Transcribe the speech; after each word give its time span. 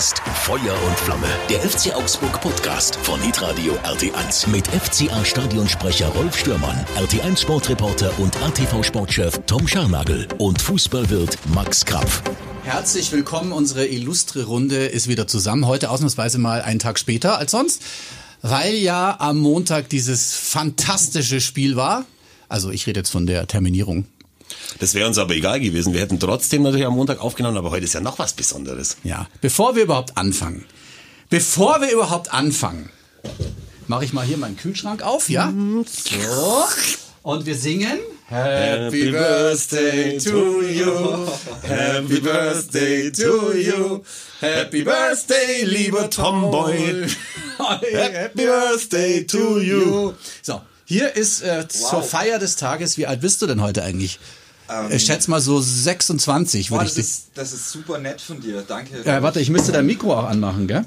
ist 0.00 0.22
Feuer 0.44 0.82
und 0.86 0.98
Flamme, 0.98 1.26
der 1.50 1.60
FC 1.60 1.94
Augsburg 1.94 2.40
Podcast 2.40 2.96
von 2.96 3.20
Hitradio 3.20 3.74
RT1 3.84 4.48
mit 4.48 4.66
FCA 4.66 5.22
Stadionsprecher 5.22 6.08
Rolf 6.08 6.38
Stürmann, 6.38 6.86
RT1 6.96 7.42
Sportreporter 7.42 8.18
und 8.18 8.34
ATV 8.42 8.82
Sportchef 8.82 9.38
Tom 9.44 9.68
Scharnagel 9.68 10.26
und 10.38 10.62
Fußballwirt 10.62 11.36
Max 11.52 11.84
Krapf. 11.84 12.22
Herzlich 12.64 13.12
willkommen, 13.12 13.52
unsere 13.52 13.86
illustre 13.88 14.44
Runde 14.44 14.86
ist 14.86 15.06
wieder 15.06 15.26
zusammen. 15.26 15.66
Heute 15.66 15.90
ausnahmsweise 15.90 16.38
mal 16.38 16.62
einen 16.62 16.78
Tag 16.78 16.98
später 16.98 17.36
als 17.36 17.50
sonst, 17.50 17.82
weil 18.40 18.76
ja 18.76 19.20
am 19.20 19.36
Montag 19.36 19.90
dieses 19.90 20.34
fantastische 20.34 21.42
Spiel 21.42 21.76
war. 21.76 22.06
Also 22.48 22.70
ich 22.70 22.86
rede 22.86 23.00
jetzt 23.00 23.10
von 23.10 23.26
der 23.26 23.46
Terminierung 23.46 24.06
das 24.78 24.94
wäre 24.94 25.06
uns 25.06 25.18
aber 25.18 25.34
egal 25.34 25.60
gewesen. 25.60 25.92
Wir 25.92 26.00
hätten 26.00 26.20
trotzdem 26.20 26.62
natürlich 26.62 26.86
am 26.86 26.94
Montag 26.94 27.20
aufgenommen, 27.20 27.56
aber 27.56 27.70
heute 27.70 27.84
ist 27.84 27.94
ja 27.94 28.00
noch 28.00 28.18
was 28.18 28.32
Besonderes. 28.32 28.96
Ja, 29.04 29.28
bevor 29.40 29.76
wir 29.76 29.84
überhaupt 29.84 30.16
anfangen, 30.16 30.64
bevor 31.28 31.80
wir 31.80 31.90
überhaupt 31.90 32.32
anfangen, 32.32 32.90
mache 33.86 34.04
ich 34.04 34.12
mal 34.12 34.24
hier 34.24 34.36
meinen 34.36 34.56
Kühlschrank 34.56 35.02
auf, 35.02 35.28
ja? 35.28 35.52
So. 35.86 36.64
Und 37.22 37.44
wir 37.44 37.54
singen. 37.54 37.98
Happy 38.28 39.10
Birthday 39.10 40.16
to 40.18 40.62
you. 40.62 41.26
Happy 41.62 42.20
Birthday 42.20 43.10
to 43.10 43.52
you. 43.52 44.02
Happy 44.40 44.84
Birthday, 44.84 45.64
lieber 45.64 46.08
Tomboy. 46.08 47.08
Happy 47.58 48.44
Birthday 48.44 49.26
to 49.26 49.58
you. 49.58 50.14
So, 50.42 50.60
hier 50.84 51.14
ist 51.14 51.42
äh, 51.42 51.64
wow. 51.68 51.90
zur 51.90 52.02
Feier 52.02 52.38
des 52.38 52.54
Tages. 52.54 52.96
Wie 52.96 53.06
alt 53.06 53.20
bist 53.20 53.42
du 53.42 53.48
denn 53.48 53.60
heute 53.60 53.82
eigentlich? 53.82 54.20
Ähm, 54.70 54.92
ich 54.92 55.04
schätze 55.04 55.30
mal 55.30 55.40
so 55.40 55.60
26. 55.60 56.70
Boah, 56.70 56.84
das, 56.84 56.96
ist, 56.96 57.30
das 57.34 57.52
ist 57.52 57.70
super 57.70 57.98
nett 57.98 58.20
von 58.20 58.40
dir, 58.40 58.62
danke. 58.66 59.02
Ja, 59.04 59.22
warte, 59.22 59.40
ich 59.40 59.50
müsste 59.50 59.72
dein 59.72 59.86
Mikro 59.86 60.14
auch 60.16 60.24
anmachen, 60.28 60.68
gell? 60.68 60.84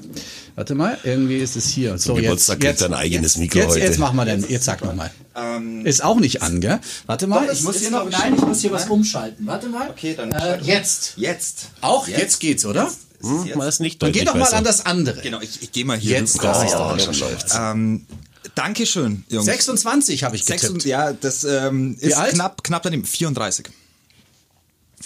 Warte 0.54 0.74
mal, 0.74 0.96
irgendwie 1.04 1.36
ist 1.36 1.56
es 1.56 1.68
hier. 1.68 1.98
So, 1.98 2.14
Geburtstag 2.14 2.62
jetzt, 2.62 2.80
jetzt 2.80 2.82
dein 2.82 2.94
eigenes 2.94 3.36
Mikro 3.36 3.58
jetzt, 3.58 3.70
heute. 3.70 3.80
Jetzt 3.80 3.98
machen 3.98 4.16
wir 4.16 4.24
denn, 4.24 4.44
jetzt 4.48 4.64
sag 4.64 4.82
mal. 4.84 5.10
Ähm, 5.36 5.84
ist 5.84 6.02
auch 6.02 6.18
nicht 6.18 6.42
an, 6.42 6.60
gell? 6.60 6.80
Warte 7.06 7.26
mal, 7.26 7.48
ich 7.52 7.62
muss 7.62 7.80
hier 7.80 7.90
noch, 7.90 8.08
nein, 8.08 8.34
ich 8.36 8.42
muss 8.42 8.60
hier 8.60 8.72
was 8.72 8.86
umschalten. 8.88 9.46
Warte 9.46 9.68
mal. 9.68 9.90
Okay, 9.90 10.14
dann. 10.16 10.32
Äh, 10.32 10.60
jetzt. 10.62 11.14
Jetzt. 11.16 11.70
Auch 11.80 12.08
jetzt, 12.08 12.20
jetzt 12.20 12.40
geht's, 12.40 12.64
oder? 12.64 12.84
Jetzt. 12.84 12.98
Hm, 13.22 13.60
ist 13.62 13.80
nicht 13.80 14.02
Dann 14.02 14.12
geh 14.12 14.24
doch 14.24 14.34
mal 14.34 14.40
besser. 14.40 14.58
an 14.58 14.64
das 14.64 14.84
andere. 14.84 15.20
Genau, 15.22 15.40
ich, 15.40 15.62
ich 15.62 15.72
gehe 15.72 15.84
mal 15.84 15.96
hier. 15.96 16.18
Jetzt 16.18 16.42
raus. 16.44 16.70
Ja, 16.70 16.98
schon 16.98 17.18
läuft's. 17.18 17.54
Ähm, 17.58 18.06
Dankeschön, 18.54 19.24
Jungs. 19.28 19.46
26 19.46 20.24
habe 20.24 20.36
ich 20.36 20.44
getippt. 20.44 20.60
26, 20.60 20.90
ja, 20.90 21.12
das 21.12 21.44
ähm, 21.44 21.96
ist 22.00 22.16
knapp, 22.30 22.62
knapp 22.62 22.82
daneben. 22.82 23.04
34. 23.04 23.66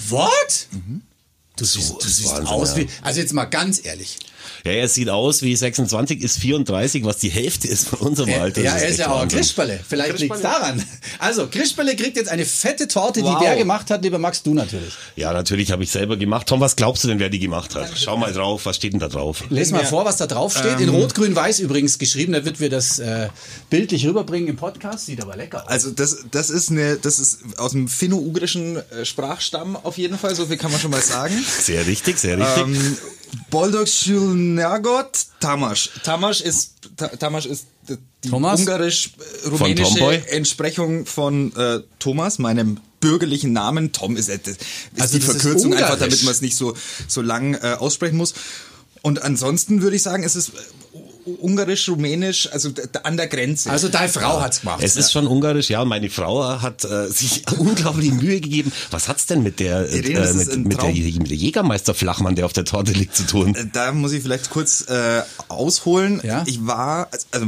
What? 0.08 0.68
Mhm. 0.70 1.02
Du 1.56 1.64
siehst, 1.64 1.90
du 1.90 2.08
siehst 2.08 2.30
Wahnsinn, 2.30 2.46
aus 2.46 2.76
wie, 2.76 2.88
also 3.02 3.20
jetzt 3.20 3.32
mal 3.32 3.46
ganz 3.46 3.84
ehrlich. 3.84 4.18
Ja, 4.68 4.74
er 4.74 4.88
sieht 4.88 5.08
aus 5.08 5.40
wie 5.40 5.56
26, 5.56 6.22
ist 6.22 6.38
34, 6.40 7.02
was 7.02 7.16
die 7.16 7.30
Hälfte 7.30 7.68
ist 7.68 7.88
von 7.88 8.00
unserem 8.00 8.34
Alter. 8.34 8.62
Ja, 8.62 8.76
er 8.76 8.88
ist 8.88 8.98
ja 8.98 9.10
auch 9.10 9.22
ein 9.22 9.28
Krischballe. 9.28 9.80
Vielleicht 9.88 10.18
liegt 10.18 10.34
es 10.34 10.42
daran. 10.42 10.84
Also, 11.18 11.46
Krischballe 11.46 11.96
kriegt 11.96 12.16
jetzt 12.16 12.28
eine 12.28 12.44
fette 12.44 12.86
Torte, 12.86 13.22
wow. 13.22 13.38
die 13.38 13.44
wer 13.44 13.56
gemacht 13.56 13.90
hat, 13.90 14.02
lieber 14.02 14.18
Max, 14.18 14.42
du 14.42 14.52
natürlich. 14.52 14.92
Ja, 15.16 15.32
natürlich 15.32 15.72
habe 15.72 15.82
ich 15.84 15.90
selber 15.90 16.18
gemacht. 16.18 16.46
Tom, 16.46 16.60
was 16.60 16.76
glaubst 16.76 17.02
du 17.02 17.08
denn, 17.08 17.18
wer 17.18 17.30
die 17.30 17.38
gemacht 17.38 17.74
hat? 17.74 17.90
Schau 17.96 18.18
mal 18.18 18.32
drauf, 18.32 18.66
was 18.66 18.76
steht 18.76 18.92
denn 18.92 19.00
da 19.00 19.08
drauf? 19.08 19.44
Lies 19.48 19.70
mal 19.70 19.86
vor, 19.86 20.04
was 20.04 20.18
da 20.18 20.26
drauf 20.26 20.52
steht. 20.52 20.78
Ähm, 20.78 20.80
In 20.80 20.88
Rot, 20.90 21.14
Grün, 21.14 21.34
Weiß 21.34 21.60
übrigens 21.60 21.98
geschrieben, 21.98 22.34
da 22.34 22.44
wird 22.44 22.60
wir 22.60 22.68
das 22.68 22.98
äh, 22.98 23.28
bildlich 23.70 24.06
rüberbringen 24.06 24.48
im 24.48 24.56
Podcast. 24.56 25.06
Sieht 25.06 25.22
aber 25.22 25.34
lecker 25.36 25.62
aus. 25.62 25.68
Also, 25.68 25.90
das, 25.92 26.24
das 26.30 26.50
ist 26.50 26.70
eine, 26.70 26.96
das 26.96 27.18
ist 27.18 27.38
aus 27.56 27.72
dem 27.72 27.88
finno-ugrischen 27.88 28.76
äh, 28.76 29.04
Sprachstamm 29.06 29.76
auf 29.76 29.96
jeden 29.96 30.18
Fall, 30.18 30.34
so 30.34 30.44
viel 30.44 30.58
kann 30.58 30.70
man 30.70 30.80
schon 30.80 30.90
mal 30.90 31.00
sagen. 31.00 31.34
Sehr 31.60 31.86
richtig, 31.86 32.18
sehr 32.18 32.38
richtig. 32.38 32.62
Ähm, 32.62 32.96
Boldog 33.50 33.86
Tamasch. 35.40 35.90
Tamasch 36.04 36.40
ist, 36.40 36.74
Tamasch 37.18 37.46
ist 37.46 37.66
die 38.24 38.30
ungarisch-rumänische 38.30 40.28
Entsprechung 40.30 41.06
von 41.06 41.54
äh, 41.56 41.80
Thomas, 41.98 42.38
meinem 42.38 42.80
bürgerlichen 43.00 43.52
Namen. 43.52 43.92
Tom 43.92 44.16
ist, 44.16 44.28
äh, 44.28 44.38
ist 44.44 44.58
also 44.98 45.18
die 45.18 45.24
Verkürzung 45.24 45.74
einfach, 45.74 45.98
damit 45.98 46.22
man 46.24 46.32
es 46.32 46.40
nicht 46.40 46.56
so, 46.56 46.74
so 47.06 47.22
lang 47.22 47.54
äh, 47.54 47.76
aussprechen 47.78 48.16
muss. 48.16 48.34
Und 49.02 49.22
ansonsten 49.22 49.82
würde 49.82 49.96
ich 49.96 50.02
sagen, 50.02 50.24
es 50.24 50.34
ist 50.34 50.52
ungarisch, 51.36 51.88
rumänisch, 51.88 52.50
also 52.52 52.70
an 53.02 53.16
der 53.16 53.26
Grenze. 53.26 53.70
Also 53.70 53.88
deine 53.88 54.08
Frau 54.08 54.40
hat's 54.40 54.60
gemacht. 54.60 54.80
Es 54.82 54.96
ist 54.96 55.12
schon 55.12 55.26
ungarisch, 55.26 55.70
ja. 55.70 55.84
Meine 55.84 56.10
Frau 56.10 56.60
hat 56.60 56.84
äh, 56.84 57.08
sich 57.10 57.44
unglaublich 57.58 58.12
Mühe 58.12 58.40
gegeben. 58.40 58.72
Was 58.90 59.08
hat's 59.08 59.26
denn 59.26 59.42
mit 59.42 59.60
der, 59.60 59.88
Irene, 59.90 60.20
äh, 60.20 60.34
mit, 60.34 60.56
mit, 60.66 60.82
der 60.82 60.88
mit 60.88 61.30
der 61.30 61.36
Jägermeister 61.36 61.94
Flachmann, 61.94 62.34
der 62.34 62.46
auf 62.46 62.52
der 62.52 62.64
Torte 62.64 62.92
liegt, 62.92 63.16
zu 63.16 63.24
tun? 63.24 63.54
Äh, 63.54 63.66
da 63.72 63.92
muss 63.92 64.12
ich 64.12 64.22
vielleicht 64.22 64.50
kurz 64.50 64.88
äh, 64.88 65.22
ausholen. 65.48 66.20
Ja? 66.24 66.44
Ich 66.46 66.66
war, 66.66 67.08
also 67.30 67.46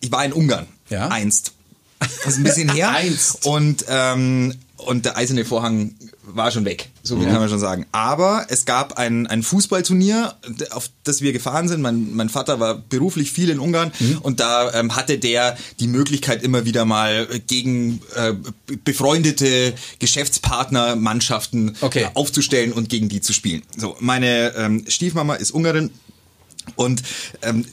ich 0.00 0.12
war 0.12 0.24
in 0.24 0.32
Ungarn 0.32 0.66
ja? 0.90 1.08
einst. 1.08 1.52
Das 1.98 2.34
ist 2.34 2.38
ein 2.38 2.44
bisschen 2.44 2.72
her. 2.72 2.90
einst. 2.96 3.44
Und 3.46 3.84
ähm, 3.88 4.54
und 4.78 5.04
der 5.04 5.16
eiserne 5.16 5.44
Vorhang 5.44 5.94
war 6.34 6.50
schon 6.50 6.64
weg, 6.64 6.90
so 7.02 7.16
viel 7.16 7.26
mhm. 7.26 7.30
kann 7.30 7.40
man 7.40 7.48
schon 7.48 7.58
sagen. 7.58 7.86
Aber 7.92 8.46
es 8.48 8.64
gab 8.64 8.98
ein, 8.98 9.26
ein 9.26 9.42
Fußballturnier, 9.42 10.34
auf 10.70 10.90
das 11.04 11.20
wir 11.22 11.32
gefahren 11.32 11.68
sind. 11.68 11.80
Mein, 11.80 12.14
mein 12.14 12.28
Vater 12.28 12.60
war 12.60 12.76
beruflich 12.76 13.32
viel 13.32 13.50
in 13.50 13.58
Ungarn 13.58 13.92
mhm. 13.98 14.18
und 14.22 14.40
da 14.40 14.72
ähm, 14.74 14.96
hatte 14.96 15.18
der 15.18 15.56
die 15.80 15.88
Möglichkeit, 15.88 16.42
immer 16.42 16.64
wieder 16.64 16.84
mal 16.84 17.26
gegen 17.46 18.00
äh, 18.14 18.34
befreundete 18.84 19.74
Geschäftspartner 19.98 20.96
Mannschaften 20.96 21.76
okay. 21.80 22.02
äh, 22.02 22.08
aufzustellen 22.14 22.72
und 22.72 22.88
gegen 22.88 23.08
die 23.08 23.20
zu 23.20 23.32
spielen. 23.32 23.62
So, 23.76 23.96
meine 24.00 24.54
ähm, 24.56 24.84
Stiefmama 24.88 25.34
ist 25.34 25.50
Ungarin 25.50 25.90
und 26.76 27.02
ähm, 27.42 27.64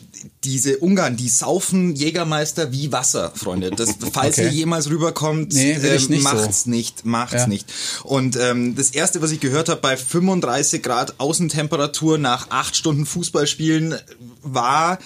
diese 0.43 0.77
Ungarn, 0.77 1.17
die 1.17 1.29
saufen 1.29 1.95
Jägermeister 1.95 2.71
wie 2.71 2.91
Wasser, 2.91 3.31
Freunde. 3.35 3.71
Das, 3.71 3.95
falls 4.13 4.37
okay. 4.37 4.47
ihr 4.47 4.53
jemals 4.53 4.89
rüberkommt, 4.89 5.53
nee, 5.53 5.71
äh, 5.71 5.99
nicht 6.09 6.23
macht's 6.23 6.63
so. 6.63 6.69
nicht, 6.69 7.05
macht's 7.05 7.33
ja. 7.33 7.47
nicht. 7.47 7.71
Und 8.03 8.37
ähm, 8.37 8.75
das 8.75 8.91
erste, 8.91 9.21
was 9.21 9.31
ich 9.31 9.39
gehört 9.39 9.69
habe 9.69 9.81
bei 9.81 9.97
35 9.97 10.81
Grad 10.83 11.19
Außentemperatur 11.19 12.17
nach 12.17 12.49
acht 12.49 12.75
Stunden 12.75 13.05
Fußballspielen, 13.05 13.95
war 14.41 14.99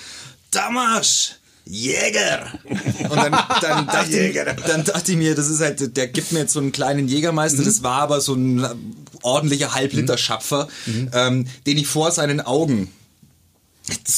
Damasch. 0.52 1.35
Jäger! 1.66 2.52
Und 3.09 3.16
dann, 3.16 3.31
dann, 3.62 3.88
dachte 3.88 4.19
ich, 4.19 4.35
dann 4.66 4.84
dachte 4.84 5.12
ich 5.12 5.18
mir, 5.18 5.35
das 5.35 5.50
ist 5.50 5.62
halt, 5.62 5.96
der 5.96 6.08
gibt 6.08 6.31
mir 6.31 6.40
jetzt 6.40 6.53
so 6.53 6.59
einen 6.59 6.72
kleinen 6.72 7.08
Jägermeister, 7.08 7.62
mhm. 7.62 7.66
das 7.66 7.84
war 7.84 8.02
aber 8.02 8.22
so 8.22 8.34
ein 8.34 8.66
ordentlicher 9.22 9.75
Halbliter-Schapfer, 9.75 10.68
mhm. 10.88 11.12
ähm, 11.13 11.47
den 11.68 11.78
ich 11.78 11.85
vor 11.85 12.12
seinen 12.12 12.41
Augen 12.41 12.91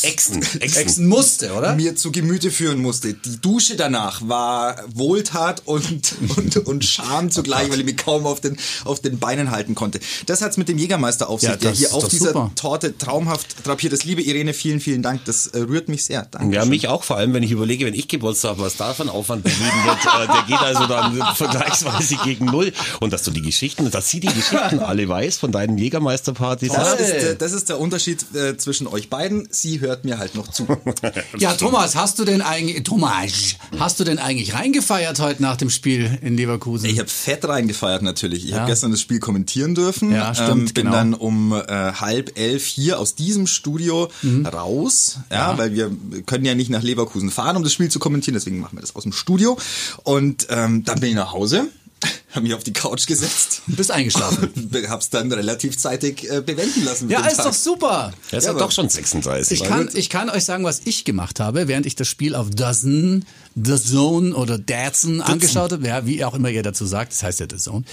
Exen, 0.04 0.42
Exen 0.60 1.08
musste, 1.08 1.54
oder? 1.54 1.76
Mir 1.76 1.96
zu 1.96 2.12
Gemüte 2.12 2.52
führen 2.52 2.82
musste. 2.82 3.14
Die 3.14 3.42
Dusche 3.42 3.76
danach 3.76 4.22
war 4.28 4.78
Wohltat 4.94 5.64
und, 5.66 6.16
und, 6.36 6.58
und 6.58 6.86
Scham 6.86 7.32
zugleich, 7.32 7.70
weil 7.70 7.80
ich 7.80 7.86
mich 7.86 7.98
kaum 7.98 8.26
auf 8.26 8.42
den, 8.42 8.58
auf 8.86 9.00
den 9.00 9.20
Beinen 9.20 9.52
halten 9.52 9.76
konnte. 9.76 10.00
Das 10.26 10.42
hat's 10.42 10.58
mit 10.58 10.70
dem 10.70 10.78
Jägermeister 10.78 11.30
auf 11.30 11.42
sich, 11.42 11.50
ja, 11.50 11.56
der 11.56 11.72
hier 11.72 11.94
auf 11.94 12.08
dieser 12.08 12.28
super. 12.28 12.52
Torte 12.56 12.98
traumhaft 12.98 13.66
drapiert 13.66 13.94
ist. 13.94 14.04
Liebe 14.04 14.22
Irene, 14.22 14.54
vielen, 14.54 14.80
vielen 14.80 15.02
Dank. 15.02 15.26
Das 15.26 15.48
äh, 15.48 15.60
rührt 15.60 15.90
mich 15.90 16.06
sehr. 16.06 16.28
Danke. 16.32 16.56
Ja, 16.56 16.66
mich 16.66 16.88
auch, 16.88 17.04
vor 17.04 17.18
allem, 17.18 17.34
wenn 17.34 17.44
ich 17.44 17.52
überlege, 17.52 17.86
wenn 17.86 17.94
ich 17.94 18.08
Geburtstag 18.08 18.52
habe, 18.52 18.64
was 18.64 18.78
da 18.78 18.94
von 18.94 19.10
Aufwand 19.10 19.44
betrieben 19.44 19.86
wird. 19.86 19.98
äh, 19.98 20.28
der 20.28 20.44
geht 20.48 20.60
also 20.60 20.88
dann 20.88 21.36
vergleichsweise 21.36 22.16
gegen 22.24 22.46
null. 22.46 22.74
Und 23.00 23.14
dass 23.14 23.24
du 23.24 23.32
die 23.32 23.42
Geschichten, 23.42 23.90
dass 23.90 24.10
sie 24.10 24.20
die 24.20 24.28
Geschichten 24.28 24.80
alle 24.80 25.08
weiß 25.08 25.38
von 25.38 25.52
deinen 25.52 25.78
Jägermeisterpartys. 25.78 26.72
Das, 26.74 27.00
ist, 27.00 27.42
das 27.42 27.52
ist 27.54 27.70
der 27.70 27.80
Unterschied 27.80 28.26
äh, 28.36 28.58
zwischen 28.58 28.88
euch 28.88 29.10
beiden 29.10 29.48
sie 29.62 29.80
hört 29.80 30.06
mir 30.06 30.18
halt 30.18 30.36
noch 30.36 30.48
zu. 30.48 30.68
ja, 31.38 31.54
Thomas, 31.54 31.96
hast 31.96 32.20
du 32.20 32.26
denn 32.26 32.42
eigentlich, 32.42 32.84
Thomas, 32.84 33.56
hast 33.80 34.00
du 34.00 34.04
denn 34.04 34.18
eigentlich 34.20 34.54
reingefeiert 34.54 35.20
heute 35.20 35.42
nach 35.42 35.58
dem 35.58 35.70
Spiel 35.70 36.18
in 36.22 36.36
Leverkusen? 36.36 36.90
Ich 36.90 37.00
habe 37.00 37.10
fett 37.10 37.48
reingefeiert 37.48 38.02
natürlich. 38.02 38.46
Ich 38.46 38.52
ja. 38.52 38.60
habe 38.60 38.70
gestern 38.70 38.92
das 38.92 39.02
Spiel 39.02 39.20
kommentieren 39.20 39.76
dürfen. 39.76 40.12
Ja, 40.12 40.34
stimmt, 40.34 40.70
ähm, 40.70 40.74
bin 40.74 40.86
genau. 40.86 40.92
dann 40.92 41.14
um 41.14 41.54
äh, 41.54 41.94
halb 41.94 42.38
elf 42.38 42.66
hier 42.66 43.00
aus 43.00 43.16
diesem 43.16 43.48
Studio 43.48 44.10
mhm. 44.22 44.46
raus, 44.46 45.20
ja, 45.30 45.52
ja, 45.52 45.58
weil 45.58 45.74
wir 45.74 45.92
können 46.26 46.46
ja 46.46 46.56
nicht 46.56 46.70
nach 46.70 46.84
Leverkusen 46.84 47.30
fahren, 47.30 47.58
um 47.58 47.64
das 47.64 47.74
Spiel 47.74 47.90
zu 47.90 48.00
kommentieren. 48.00 48.34
Deswegen 48.34 48.60
machen 48.60 48.78
wir 48.78 48.82
das 48.82 48.96
aus 48.96 49.04
dem 49.04 49.14
Studio. 49.14 49.58
Und 50.04 50.48
ähm, 50.50 50.84
dann 50.84 51.00
bin 51.00 51.10
ich 51.10 51.16
nach 51.16 51.34
Hause 51.34 51.68
habe 52.32 52.44
mich 52.44 52.54
auf 52.54 52.64
die 52.64 52.74
Couch 52.74 53.08
gesetzt. 53.08 53.62
Bist 53.68 53.92
eingeschlafen. 53.92 54.50
hab's 54.88 55.10
dann 55.10 55.32
relativ 55.32 55.78
zeitig 55.78 56.30
äh, 56.30 56.42
bewenden 56.42 56.86
lassen. 56.86 57.10
Ja, 57.10 57.26
ist 57.26 57.38
Tag. 57.38 57.48
doch 57.48 57.54
super. 57.54 58.14
Er 58.32 58.38
ist 58.38 58.46
ja, 58.46 58.54
doch 58.54 58.72
schon 58.72 58.90
36. 58.90 59.62
Ich 59.62 59.68
kann, 59.68 59.90
ich 59.94 60.10
kann 60.10 60.30
euch 60.30 60.46
sagen, 60.46 60.64
was 60.64 60.82
ich 60.86 61.06
gemacht 61.06 61.40
habe, 61.40 61.68
während 61.68 61.86
ich 61.86 61.96
das 61.96 62.08
Spiel 62.08 62.36
auf 62.36 62.50
Dozen, 62.50 63.26
The 63.56 63.76
Zone 63.78 64.36
oder 64.36 64.58
Datsun 64.58 65.22
angeschaut 65.22 65.72
habe. 65.72 65.88
Ja, 65.88 66.06
wie 66.06 66.24
auch 66.24 66.34
immer 66.34 66.50
ihr 66.50 66.64
dazu 66.64 66.86
sagt. 66.86 67.12
Das 67.12 67.24
heißt 67.24 67.40
ja 67.40 67.48
The 67.50 67.58
Zone. 67.58 67.84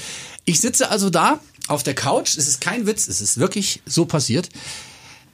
Ich 0.45 0.61
sitze 0.61 0.91
also 0.91 1.11
da 1.11 1.41
auf 1.67 1.83
der 1.83 1.95
Couch. 1.95 2.37
Es 2.37 2.49
ist 2.49 2.61
kein 2.61 2.87
Witz. 2.87 3.09
Es 3.09 3.21
ist 3.21 3.39
wirklich 3.39 3.83
so 3.87 4.07
passiert. 4.07 4.49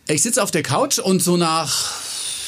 Ich 0.07 0.23
sitze 0.23 0.43
auf 0.43 0.51
der 0.51 0.63
Couch 0.63 0.99
und 0.99 1.23
so 1.23 1.37
nach 1.37 1.93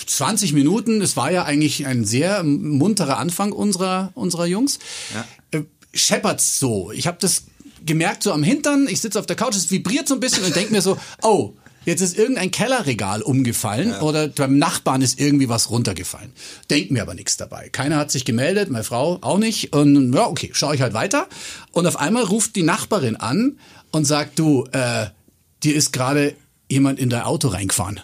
20 0.06 0.52
Minuten, 0.52 1.00
es 1.02 1.16
war 1.16 1.32
ja 1.32 1.44
eigentlich 1.44 1.86
ein 1.86 2.04
sehr 2.04 2.42
munterer 2.44 3.18
Anfang 3.18 3.52
unserer, 3.52 4.12
unserer 4.14 4.46
Jungs. 4.46 4.78
Ja. 5.14 5.60
Scheppert's 5.96 6.58
so. 6.58 6.92
Ich 6.92 7.06
habe 7.06 7.18
das 7.20 7.44
gemerkt 7.84 8.22
so 8.22 8.32
am 8.32 8.42
Hintern, 8.42 8.88
ich 8.88 9.00
sitze 9.00 9.18
auf 9.18 9.26
der 9.26 9.36
Couch, 9.36 9.56
es 9.56 9.70
vibriert 9.70 10.08
so 10.08 10.14
ein 10.14 10.20
bisschen 10.20 10.44
und 10.44 10.54
denke 10.54 10.72
mir 10.72 10.82
so, 10.82 10.98
oh, 11.22 11.54
Jetzt 11.86 12.00
ist 12.00 12.18
irgendein 12.18 12.50
Kellerregal 12.50 13.22
umgefallen 13.22 13.94
oder 14.00 14.26
beim 14.26 14.58
Nachbarn 14.58 15.02
ist 15.02 15.20
irgendwie 15.20 15.48
was 15.48 15.70
runtergefallen. 15.70 16.32
Denkt 16.68 16.90
mir 16.90 17.00
aber 17.00 17.14
nichts 17.14 17.36
dabei. 17.36 17.68
Keiner 17.68 17.96
hat 17.96 18.10
sich 18.10 18.24
gemeldet, 18.24 18.70
meine 18.70 18.82
Frau 18.82 19.18
auch 19.20 19.38
nicht. 19.38 19.72
Und 19.72 20.12
ja, 20.12 20.26
okay, 20.26 20.50
schaue 20.52 20.74
ich 20.74 20.82
halt 20.82 20.94
weiter. 20.94 21.28
Und 21.70 21.86
auf 21.86 21.96
einmal 21.96 22.24
ruft 22.24 22.56
die 22.56 22.64
Nachbarin 22.64 23.14
an 23.14 23.60
und 23.92 24.04
sagt, 24.04 24.40
du, 24.40 24.64
äh, 24.72 25.06
dir 25.62 25.76
ist 25.76 25.92
gerade 25.92 26.34
jemand 26.68 26.98
in 26.98 27.08
dein 27.08 27.22
Auto 27.22 27.46
reingefahren. 27.46 28.00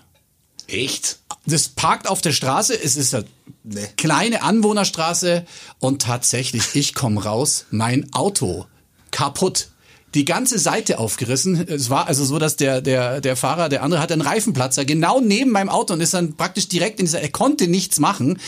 Echt? 0.69 1.19
Das 1.47 1.69
parkt 1.69 2.09
auf 2.09 2.21
der 2.21 2.33
Straße, 2.33 2.81
es 2.81 2.97
ist 2.97 3.15
eine 3.15 3.25
Nee. 3.65 3.87
kleine 3.97 4.43
Anwohnerstraße 4.43 5.45
und 5.79 6.03
tatsächlich, 6.03 6.75
ich 6.75 6.95
komme 6.95 7.23
raus, 7.25 7.67
mein 7.71 8.13
Auto 8.13 8.67
kaputt. 9.11 9.69
Die 10.15 10.25
ganze 10.25 10.59
Seite 10.59 10.99
aufgerissen. 10.99 11.67
Es 11.69 11.89
war 11.89 12.07
also 12.07 12.25
so, 12.25 12.39
dass 12.39 12.57
der, 12.57 12.83
der, 12.83 13.21
der 13.21 13.35
Fahrer, 13.35 13.69
der 13.69 13.83
andere 13.83 14.01
hat 14.01 14.13
einen 14.13 14.21
Reifenplatzer 14.21 14.85
genau 14.85 15.21
neben 15.21 15.51
meinem 15.53 15.71
Auto 15.71 15.95
und 15.95 16.01
ist 16.01 16.13
dann 16.13 16.37
praktisch 16.37 16.69
direkt 16.69 17.01
in 17.01 17.07
dieser, 17.07 17.23
er 17.23 17.31
konnte 17.31 17.67
nichts 17.67 17.99
machen. 17.99 18.39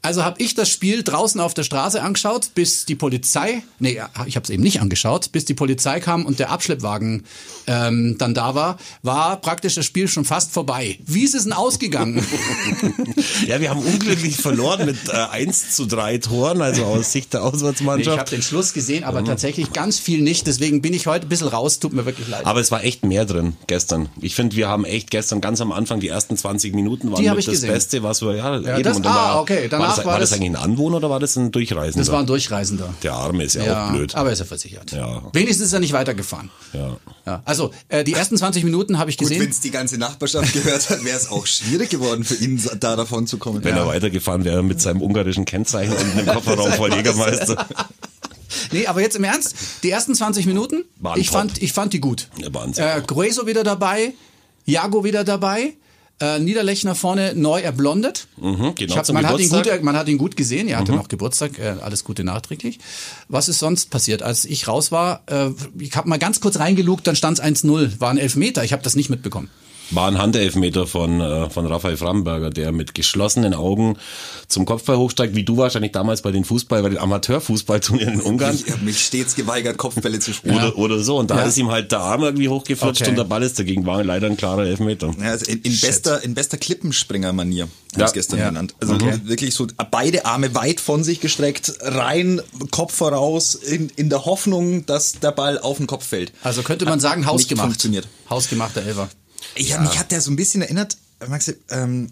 Also 0.00 0.24
habe 0.24 0.40
ich 0.40 0.54
das 0.54 0.68
Spiel 0.68 1.02
draußen 1.02 1.40
auf 1.40 1.54
der 1.54 1.64
Straße 1.64 2.00
angeschaut, 2.02 2.50
bis 2.54 2.86
die 2.86 2.94
Polizei, 2.94 3.62
nee, 3.80 4.00
ich 4.26 4.36
habe 4.36 4.44
es 4.44 4.50
eben 4.50 4.62
nicht 4.62 4.80
angeschaut, 4.80 5.32
bis 5.32 5.44
die 5.44 5.54
Polizei 5.54 5.98
kam 6.00 6.24
und 6.24 6.38
der 6.38 6.50
Abschleppwagen 6.50 7.24
ähm, 7.66 8.16
dann 8.16 8.32
da 8.32 8.54
war, 8.54 8.78
war 9.02 9.40
praktisch 9.40 9.74
das 9.74 9.84
Spiel 9.84 10.06
schon 10.08 10.24
fast 10.24 10.52
vorbei. 10.52 10.98
Wie 11.04 11.24
ist 11.24 11.34
es 11.34 11.44
denn 11.44 11.52
ausgegangen? 11.52 12.24
Ja, 13.46 13.60
wir 13.60 13.70
haben 13.70 13.80
unglücklich 13.80 14.36
verloren 14.36 14.84
mit 14.86 14.96
äh, 15.08 15.12
1 15.12 15.74
zu 15.74 15.86
3 15.86 16.18
Toren, 16.18 16.60
also 16.60 16.84
aus 16.84 17.12
Sicht 17.12 17.32
der 17.32 17.40
Nee, 17.40 17.48
ich 17.48 17.54
Auswärtsmannschaft. 17.54 18.18
habe 18.18 18.30
den 18.30 18.42
Schluss 18.42 18.72
gesehen, 18.72 19.04
aber 19.04 19.24
tatsächlich 19.24 19.72
ganz 19.72 19.98
viel 19.98 20.20
nicht. 20.20 20.46
Deswegen 20.46 20.82
bin 20.82 20.92
ich 20.92 21.06
heute 21.06 21.26
ein 21.26 21.28
bisschen 21.28 21.48
raus. 21.48 21.78
Tut 21.78 21.92
mir 21.92 22.04
wirklich 22.04 22.28
leid. 22.28 22.44
Aber 22.46 22.60
es 22.60 22.70
war 22.70 22.84
echt 22.84 23.04
mehr 23.04 23.24
drin 23.24 23.56
gestern. 23.66 24.08
Ich 24.20 24.34
finde, 24.34 24.56
wir 24.56 24.68
haben 24.68 24.84
echt 24.84 25.10
gestern 25.10 25.40
ganz 25.40 25.60
am 25.60 25.72
Anfang, 25.72 26.00
die 26.00 26.08
ersten 26.08 26.36
20 26.36 26.74
Minuten 26.74 27.10
waren 27.12 27.24
das 27.24 27.46
gesehen. 27.46 27.70
Beste, 27.72 28.02
was 28.02 28.22
wir, 28.22 28.34
ja, 28.34 28.56
Ja, 28.58 28.74
eben. 28.74 28.82
das- 28.82 28.96
Und 28.98 29.04
dann 29.06 29.12
ah, 29.12 29.16
war, 29.34 29.40
okay. 29.40 29.68
Danach 29.70 29.87
das, 29.88 29.98
war 29.98 30.12
war 30.12 30.18
das 30.20 30.30
das- 30.30 30.38
eigentlich 30.38 30.50
ein 30.50 30.56
Anwohner 30.56 30.96
oder 30.98 31.10
war 31.10 31.20
das 31.20 31.36
ein 31.36 31.50
Durchreisender? 31.52 31.98
das 32.04 32.12
war 32.12 32.20
ein 32.20 32.26
Durchreisender. 32.26 32.92
Der 33.02 33.12
Arme 33.14 33.44
ist 33.44 33.54
ja, 33.54 33.64
Ja, 33.64 33.86
auch 33.88 33.92
blöd. 33.92 34.14
aber 34.14 34.32
ist 34.32 34.40
er 34.40 34.46
versichert. 34.46 34.92
Ja. 34.92 35.22
Wenigstens 35.32 35.66
ist 35.66 35.72
er 35.72 35.80
nicht 35.80 35.92
weitergefahren. 35.92 36.50
ja. 36.72 36.96
Ja. 37.26 37.42
Also, 37.44 37.72
äh, 37.88 38.04
die 38.04 38.14
ersten 38.14 38.38
20 38.38 38.64
Minuten 38.64 38.98
habe 38.98 39.10
ich 39.10 39.18
Gut, 39.18 39.28
wenn 39.28 39.36
gesehen. 39.36 39.50
es 39.50 39.60
die 39.60 39.70
ganze 39.70 39.98
Nachbarschaft 39.98 40.50
gehört 40.54 40.88
hat, 40.88 41.04
wäre 41.04 41.16
es 41.18 41.30
auch 41.30 41.44
schwierig 41.46 41.90
geworden 41.90 42.24
für 42.24 42.36
ihn, 42.36 42.62
da 42.80 42.96
davon 42.96 43.26
zu 43.26 43.36
kommen. 43.36 43.62
Wenn 43.64 43.76
er 43.76 43.86
weitergefahren 43.86 44.44
wäre 44.46 44.62
mit 44.62 44.80
seinem 44.80 45.02
ungarischen 45.02 45.44
Kennzeichen 45.44 45.92
und 45.92 46.12
einem 46.12 46.26
Kofferraum 46.26 46.72
voll 46.72 46.94
Jägermeister. 46.94 47.66
Nee, 48.72 48.86
aber 48.86 49.02
jetzt 49.02 49.14
im 49.16 49.24
Ernst, 49.24 49.54
die 49.82 49.90
ersten 49.90 50.14
20 50.14 50.46
Minuten, 50.46 50.84
ich 51.16 51.26
top. 51.28 51.36
fand, 51.36 51.62
ich 51.62 51.72
fand 51.72 51.92
die 51.92 52.00
gut. 52.00 52.28
Ja, 52.38 52.48
sehr 52.72 52.96
Äh, 52.96 53.02
Grueso 53.02 53.46
wieder 53.46 53.62
dabei, 53.62 54.14
Jago 54.64 55.04
wieder 55.04 55.22
dabei, 55.24 55.74
äh, 56.20 56.38
Niederlechner 56.38 56.94
vorne 56.94 57.34
neu 57.34 57.60
erblondet. 57.60 58.28
Mhm, 58.36 58.74
genau 58.74 58.96
hab, 58.96 59.06
zum 59.06 59.14
man, 59.14 59.26
hat 59.26 59.38
ihn 59.38 59.48
gut, 59.48 59.82
man 59.82 59.96
hat 59.96 60.08
ihn 60.08 60.18
gut 60.18 60.36
gesehen, 60.36 60.68
er 60.68 60.78
hatte 60.78 60.92
noch 60.92 61.08
Geburtstag, 61.08 61.58
äh, 61.58 61.76
alles 61.80 62.04
Gute 62.04 62.24
nachträglich. 62.24 62.78
Was 63.28 63.48
ist 63.48 63.58
sonst 63.58 63.90
passiert? 63.90 64.22
Als 64.22 64.44
ich 64.44 64.68
raus 64.68 64.90
war, 64.90 65.22
äh, 65.26 65.50
ich 65.78 65.94
habe 65.96 66.08
mal 66.08 66.18
ganz 66.18 66.40
kurz 66.40 66.58
reingelugt, 66.58 67.06
dann 67.06 67.16
stand 67.16 67.38
es 67.38 67.44
1-0, 67.44 68.00
war 68.00 68.10
ein 68.10 68.18
Elfmeter, 68.18 68.64
ich 68.64 68.72
habe 68.72 68.82
das 68.82 68.96
nicht 68.96 69.10
mitbekommen. 69.10 69.48
War 69.90 70.08
ein 70.08 70.18
Handelfmeter 70.18 70.86
von, 70.86 71.20
äh, 71.22 71.48
von 71.48 71.66
Raphael 71.66 71.96
Framberger, 71.96 72.50
der 72.50 72.72
mit 72.72 72.94
geschlossenen 72.94 73.54
Augen 73.54 73.96
zum 74.46 74.66
Kopfball 74.66 74.98
hochsteigt, 74.98 75.34
wie 75.34 75.44
du 75.44 75.56
wahrscheinlich 75.56 75.92
damals 75.92 76.20
bei 76.20 76.30
den 76.30 76.44
Fußball, 76.44 76.82
bei 76.82 76.90
den 76.90 76.98
Amateurfußballturnieren 76.98 78.14
in 78.14 78.20
Ungarn. 78.20 78.54
Ich 78.54 78.70
habe 78.70 78.84
mich 78.84 79.02
stets 79.02 79.34
geweigert, 79.34 79.78
Kopfbälle 79.78 80.18
zu 80.18 80.34
spielen. 80.34 80.56
Oder, 80.56 80.76
oder 80.76 80.98
so. 81.00 81.16
Und 81.18 81.30
da 81.30 81.36
Ja. 81.38 81.42
ist 81.44 81.56
ihm 81.56 81.70
halt 81.70 81.90
der 81.92 82.00
Arm 82.00 82.22
irgendwie 82.22 82.48
hochgeflutscht 82.50 83.00
Okay. 83.02 83.10
und 83.10 83.16
der 83.16 83.24
Ball 83.24 83.42
ist 83.42 83.58
dagegen. 83.58 83.86
War 83.86 84.04
leider 84.04 84.26
ein 84.26 84.36
klarer 84.36 84.64
Elfmeter. 84.66 85.10
Ja, 85.20 85.30
also 85.30 85.46
in, 85.46 85.62
in 85.62 85.80
bester, 85.80 86.22
in 86.22 86.34
bester 86.34 86.58
Klippenspringer-Manier, 86.58 87.68
Ja. 87.96 88.04
es 88.04 88.12
gestern 88.12 88.38
Ja. 88.40 88.48
genannt. 88.48 88.74
Also 88.80 88.98
wirklich 89.24 89.54
so 89.54 89.66
beide 89.90 90.26
Arme 90.26 90.54
weit 90.54 90.80
von 90.80 91.02
sich 91.02 91.20
gestreckt, 91.20 91.72
rein, 91.80 92.42
Kopf 92.70 92.94
voraus, 92.94 93.54
in, 93.54 93.90
in 93.96 94.10
der 94.10 94.26
Hoffnung, 94.26 94.84
dass 94.86 95.12
der 95.20 95.32
Ball 95.32 95.58
auf 95.58 95.78
den 95.78 95.86
Kopf 95.86 96.06
fällt. 96.06 96.32
Also 96.42 96.62
könnte 96.62 96.84
man 96.84 97.00
sagen, 97.00 97.24
hausgemacht. 97.26 97.66
funktioniert. 97.68 98.06
Hausgemachter 98.28 98.82
Elfer. 98.82 99.08
Ich, 99.58 99.78
Mich 99.78 99.98
hat 99.98 100.10
der 100.12 100.20
so 100.20 100.30
ein 100.30 100.36
bisschen 100.36 100.62
erinnert, 100.62 100.96
Maxi, 101.26 101.56
ähm, 101.70 102.10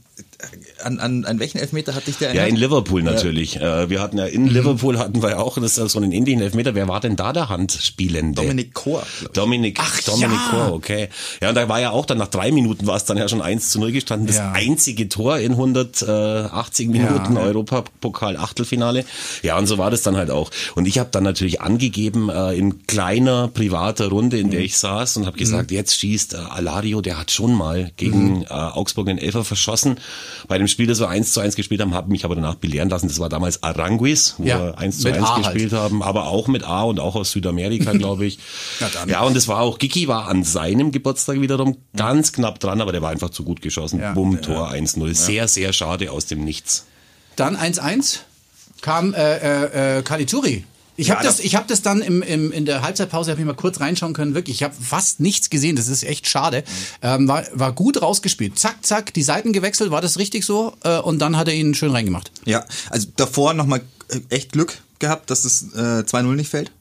an, 0.82 0.98
an, 0.98 1.24
an 1.24 1.38
welchen 1.38 1.58
Elfmeter 1.58 1.94
hat 1.94 2.06
dich 2.08 2.16
der 2.18 2.34
Ja, 2.34 2.44
in 2.44 2.56
Liverpool 2.56 3.02
natürlich. 3.04 3.56
Äh, 3.56 3.88
Wir 3.88 4.00
hatten 4.00 4.18
ja 4.18 4.24
in 4.26 4.48
Liverpool 4.48 4.98
hatten 4.98 5.22
wir 5.22 5.30
ja 5.30 5.38
auch 5.38 5.58
das 5.60 5.76
so 5.76 5.98
einen 5.98 6.10
ähnlichen 6.10 6.40
Elfmeter. 6.42 6.74
Wer 6.74 6.88
war 6.88 6.98
denn 7.00 7.14
da 7.14 7.32
der 7.32 7.48
Handspielende? 7.48 8.42
Dominik 8.42 8.74
Kor. 8.74 9.06
ich. 9.22 9.28
Dominik, 9.28 9.78
Ach, 9.80 10.00
Dominik 10.02 10.30
ja. 10.32 10.50
Kor, 10.50 10.72
okay. 10.72 11.08
Ja, 11.40 11.50
und 11.50 11.54
da 11.54 11.68
war 11.68 11.80
ja 11.80 11.90
auch 11.90 12.04
dann 12.04 12.18
nach 12.18 12.26
drei 12.28 12.50
Minuten 12.50 12.86
war 12.88 12.96
es 12.96 13.04
dann 13.04 13.16
ja 13.16 13.28
schon 13.28 13.42
1 13.42 13.70
zu 13.70 13.78
0 13.78 13.92
gestanden. 13.92 14.26
Das 14.26 14.36
Ja. 14.36 14.50
einzige 14.52 15.08
Tor 15.08 15.38
in 15.38 15.52
180 15.52 16.88
Minuten 16.88 17.36
Ja. 17.36 17.42
Europapokal 17.42 18.36
Achtelfinale. 18.36 19.04
Ja, 19.42 19.56
und 19.56 19.66
so 19.68 19.78
war 19.78 19.90
das 19.92 20.02
dann 20.02 20.16
halt 20.16 20.30
auch. 20.30 20.50
Und 20.74 20.86
ich 20.88 20.98
habe 20.98 21.10
dann 21.12 21.22
natürlich 21.22 21.60
angegeben 21.60 22.28
äh, 22.28 22.54
in 22.54 22.86
kleiner 22.88 23.48
privater 23.48 24.08
Runde, 24.08 24.38
in 24.38 24.50
der 24.50 24.60
Mhm. 24.60 24.66
ich 24.66 24.78
saß 24.78 25.16
und 25.18 25.26
habe 25.26 25.38
gesagt, 25.38 25.70
jetzt 25.70 25.96
schießt 25.98 26.34
äh, 26.34 26.38
Alario, 26.38 27.00
der 27.02 27.18
hat 27.20 27.30
schon 27.30 27.54
mal 27.54 27.92
gegen 27.96 28.38
Mhm. 28.38 28.42
äh, 28.42 28.52
Augsburg 28.54 28.95
den 29.04 29.18
Elfer 29.18 29.44
verschossen. 29.44 29.98
Bei 30.48 30.58
dem 30.58 30.68
Spiel, 30.68 30.86
das 30.86 31.00
wir 31.00 31.08
1 31.08 31.32
zu 31.32 31.40
1 31.40 31.56
gespielt 31.56 31.80
haben, 31.80 31.94
habe 31.94 32.10
mich 32.10 32.24
aber 32.24 32.34
danach 32.34 32.54
belehren 32.54 32.88
lassen. 32.88 33.08
Das 33.08 33.18
war 33.18 33.28
damals 33.28 33.62
Aranguis, 33.62 34.34
wo 34.38 34.44
Ja, 34.44 34.64
wir 34.66 34.78
1 34.78 34.98
zu 35.00 35.08
mit 35.08 35.16
1 35.16 35.24
A 35.26 35.34
halt. 35.36 35.44
gespielt 35.44 35.72
haben, 35.72 36.02
aber 36.02 36.26
auch 36.26 36.48
mit 36.48 36.64
A 36.64 36.82
und 36.82 37.00
auch 37.00 37.14
aus 37.16 37.32
Südamerika, 37.32 37.92
glaube 37.94 38.26
ich. 38.26 38.38
Ja, 38.80 38.88
ja, 39.06 39.20
und 39.22 39.36
es 39.36 39.48
war 39.48 39.60
auch, 39.60 39.78
Giki 39.78 40.08
war 40.08 40.28
an 40.28 40.44
seinem 40.44 40.92
Geburtstag 40.92 41.40
wiederum 41.40 41.76
ganz 41.96 42.32
knapp 42.32 42.60
dran, 42.60 42.80
aber 42.80 42.92
der 42.92 43.02
war 43.02 43.10
einfach 43.10 43.30
zu 43.30 43.44
gut 43.44 43.62
geschossen. 43.62 44.00
Ja. 44.00 44.12
Bumm, 44.12 44.40
Tor 44.42 44.70
1-0. 44.70 45.14
Sehr, 45.14 45.48
sehr 45.48 45.72
schade 45.72 46.10
aus 46.12 46.26
dem 46.26 46.44
Nichts. 46.44 46.86
Dann 47.36 47.56
1-1 47.56 48.20
kam 48.82 49.14
äh, 49.14 49.18
äh, 49.36 49.98
äh, 49.98 50.02
Kalituri. 50.02 50.64
Ich 50.96 51.10
habe 51.10 51.20
Ja, 51.22 51.26
das, 51.28 51.36
das- 51.36 51.44
ich 51.44 51.54
habe 51.56 51.66
das 51.68 51.82
dann 51.82 52.00
im, 52.00 52.22
im, 52.22 52.52
in 52.52 52.64
der 52.64 52.82
Halbzeitpause 52.82 53.30
hab 53.30 53.38
ich 53.38 53.44
mal 53.44 53.54
kurz 53.54 53.80
reinschauen 53.80 54.14
können. 54.14 54.34
Wirklich, 54.34 54.56
ich 54.56 54.62
habe 54.62 54.74
fast 54.80 55.20
nichts 55.20 55.50
gesehen. 55.50 55.76
Das 55.76 55.88
ist 55.88 56.02
echt 56.04 56.26
schade. 56.26 56.64
Ähm, 57.02 57.28
war, 57.28 57.44
war 57.52 57.72
gut 57.72 58.00
rausgespielt. 58.00 58.58
Zack, 58.58 58.84
zack, 58.84 59.12
die 59.14 59.22
Seiten 59.22 59.52
gewechselt. 59.52 59.90
War 59.90 60.00
das 60.00 60.18
richtig 60.18 60.44
so? 60.44 60.74
Äh, 60.84 60.98
und 60.98 61.18
dann 61.18 61.36
hat 61.36 61.48
er 61.48 61.54
ihn 61.54 61.74
schön 61.74 61.90
reingemacht. 61.90 62.30
Ja, 62.44 62.64
also 62.90 63.08
davor 63.16 63.52
nochmal 63.54 63.82
echt 64.30 64.52
Glück 64.52 64.78
gehabt, 64.98 65.30
dass 65.30 65.44
es 65.44 65.74
äh, 65.74 66.04
2-0 66.04 66.22
nicht 66.34 66.48
fällt. 66.50 66.72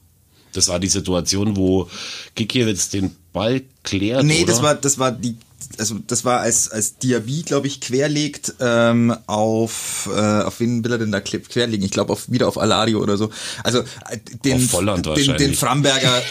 Das 0.52 0.68
war 0.68 0.78
die 0.80 0.88
Situation, 0.88 1.56
wo 1.56 1.90
Giki 2.34 2.60
jetzt 2.62 2.94
den 2.94 3.14
Ball 3.34 3.62
klärt. 3.82 4.24
Nee, 4.24 4.44
oder? 4.44 4.52
das 4.52 4.62
war, 4.62 4.74
das 4.74 4.98
war 4.98 5.12
die, 5.12 5.36
also 5.78 5.96
das 6.06 6.24
war 6.24 6.40
als, 6.40 6.70
als 6.70 6.98
Diaby, 6.98 7.42
glaube 7.42 7.66
ich, 7.66 7.80
querlegt 7.80 8.54
ähm, 8.60 9.14
auf, 9.26 10.08
äh, 10.14 10.42
auf 10.42 10.60
wen 10.60 10.84
will 10.84 10.92
er 10.92 10.98
denn 10.98 11.12
da 11.12 11.20
querlegen? 11.20 11.84
Ich 11.84 11.90
glaube 11.90 12.12
auf 12.12 12.30
wieder 12.30 12.48
auf 12.48 12.58
Alario 12.58 13.02
oder 13.02 13.16
so. 13.16 13.30
Also 13.62 13.80
äh, 13.80 14.18
den, 14.44 14.56
Auf 14.56 14.70
Volland 14.70 15.06
den, 15.06 15.10
wahrscheinlich. 15.10 15.36
den 15.36 15.54
Framberger 15.54 16.22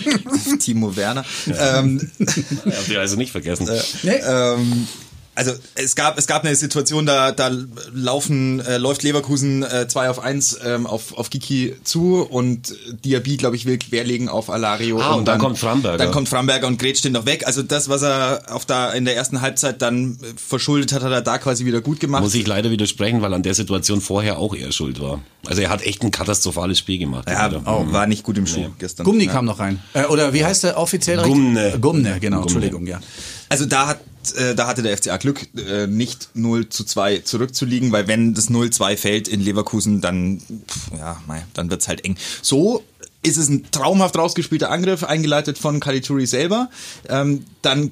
Timo 0.60 0.96
Werner. 0.96 1.24
Ähm, 1.46 2.10
Habt 2.18 2.88
ihr 2.88 3.00
also 3.00 3.16
nicht 3.16 3.32
vergessen. 3.32 3.68
Nee. 4.02 4.20
ähm, 4.24 4.86
also 5.34 5.52
es 5.74 5.94
gab 5.94 6.18
es 6.18 6.26
gab 6.26 6.44
eine 6.44 6.54
Situation, 6.54 7.06
da 7.06 7.32
da 7.32 7.50
laufen 7.92 8.60
äh, 8.60 8.78
läuft 8.78 9.02
Leverkusen 9.02 9.62
äh, 9.62 9.86
2 9.88 10.10
auf 10.10 10.18
1 10.18 10.58
ähm, 10.64 10.86
auf 10.86 11.16
auf 11.16 11.30
Kiki 11.30 11.76
zu 11.84 12.22
und 12.22 12.74
Diaby, 13.04 13.36
glaube 13.36 13.56
ich, 13.56 13.64
will 13.64 13.78
querlegen 13.78 14.28
auf 14.28 14.50
Alario 14.50 15.00
Ah, 15.00 15.14
und 15.14 15.28
dann 15.28 15.38
kommt 15.38 15.58
Framberger. 15.58 15.98
Dann 15.98 16.10
kommt 16.10 16.28
Framberger 16.28 16.66
und 16.66 16.78
grätscht 16.78 17.04
den 17.04 17.12
noch 17.12 17.26
weg. 17.26 17.46
Also 17.46 17.62
das, 17.62 17.88
was 17.88 18.02
er 18.02 18.42
auf 18.50 18.66
da 18.66 18.92
in 18.92 19.04
der 19.04 19.16
ersten 19.16 19.40
Halbzeit 19.40 19.80
dann 19.82 20.18
äh, 20.22 20.26
verschuldet 20.36 20.92
hat, 20.92 21.02
hat 21.02 21.12
er 21.12 21.22
da 21.22 21.38
quasi 21.38 21.64
wieder 21.64 21.80
gut 21.80 22.00
gemacht. 22.00 22.22
Muss 22.22 22.34
ich 22.34 22.46
leider 22.46 22.70
widersprechen, 22.70 23.22
weil 23.22 23.32
an 23.32 23.42
der 23.42 23.54
Situation 23.54 24.00
vorher 24.00 24.38
auch 24.38 24.54
er 24.54 24.72
schuld 24.72 25.00
war. 25.00 25.20
Also 25.46 25.62
er 25.62 25.70
hat 25.70 25.82
echt 25.82 26.02
ein 26.02 26.10
katastrophales 26.10 26.78
Spiel 26.78 26.98
gemacht. 26.98 27.28
ja, 27.28 27.46
Leider. 27.46 27.62
oh, 27.66 27.90
war 27.92 28.06
nicht 28.06 28.24
gut 28.24 28.36
im 28.36 28.46
Schuh 28.46 28.66
gestern. 28.78 29.04
Gumni 29.04 29.24
ja. 29.26 29.32
kam 29.32 29.44
noch 29.46 29.58
rein. 29.58 29.80
Äh, 29.94 30.04
oder 30.06 30.34
wie 30.34 30.44
heißt 30.44 30.64
der 30.64 30.76
offiziell? 30.76 31.22
Gumne. 31.22 31.78
Gumne, 31.80 32.18
genau. 32.20 32.38
Gumne. 32.38 32.42
Entschuldigung, 32.42 32.86
ja. 32.86 33.00
Also 33.48 33.66
da 33.66 33.88
hat 33.88 34.00
äh, 34.36 34.54
da 34.54 34.66
hatte 34.66 34.82
der 34.82 34.96
FCA 34.96 35.16
Glück, 35.16 35.46
äh, 35.56 35.86
nicht 35.86 36.30
0 36.34 36.68
zu 36.68 36.84
2 36.84 37.18
zurückzuliegen, 37.18 37.92
weil 37.92 38.08
wenn 38.08 38.34
das 38.34 38.50
0-2 38.50 38.96
fällt 38.96 39.28
in 39.28 39.40
Leverkusen, 39.40 40.00
dann 40.00 40.38
pff, 40.40 40.98
ja, 40.98 41.20
mei, 41.26 41.44
dann 41.54 41.70
wird's 41.70 41.88
halt 41.88 42.04
eng. 42.04 42.16
So 42.42 42.82
ist 43.22 43.36
es 43.36 43.48
ein 43.48 43.70
traumhaft 43.70 44.16
rausgespielter 44.16 44.70
Angriff, 44.70 45.04
eingeleitet 45.04 45.58
von 45.58 45.78
Caligiuri 45.80 46.26
selber. 46.26 46.70
Ähm, 47.08 47.44
dann 47.62 47.90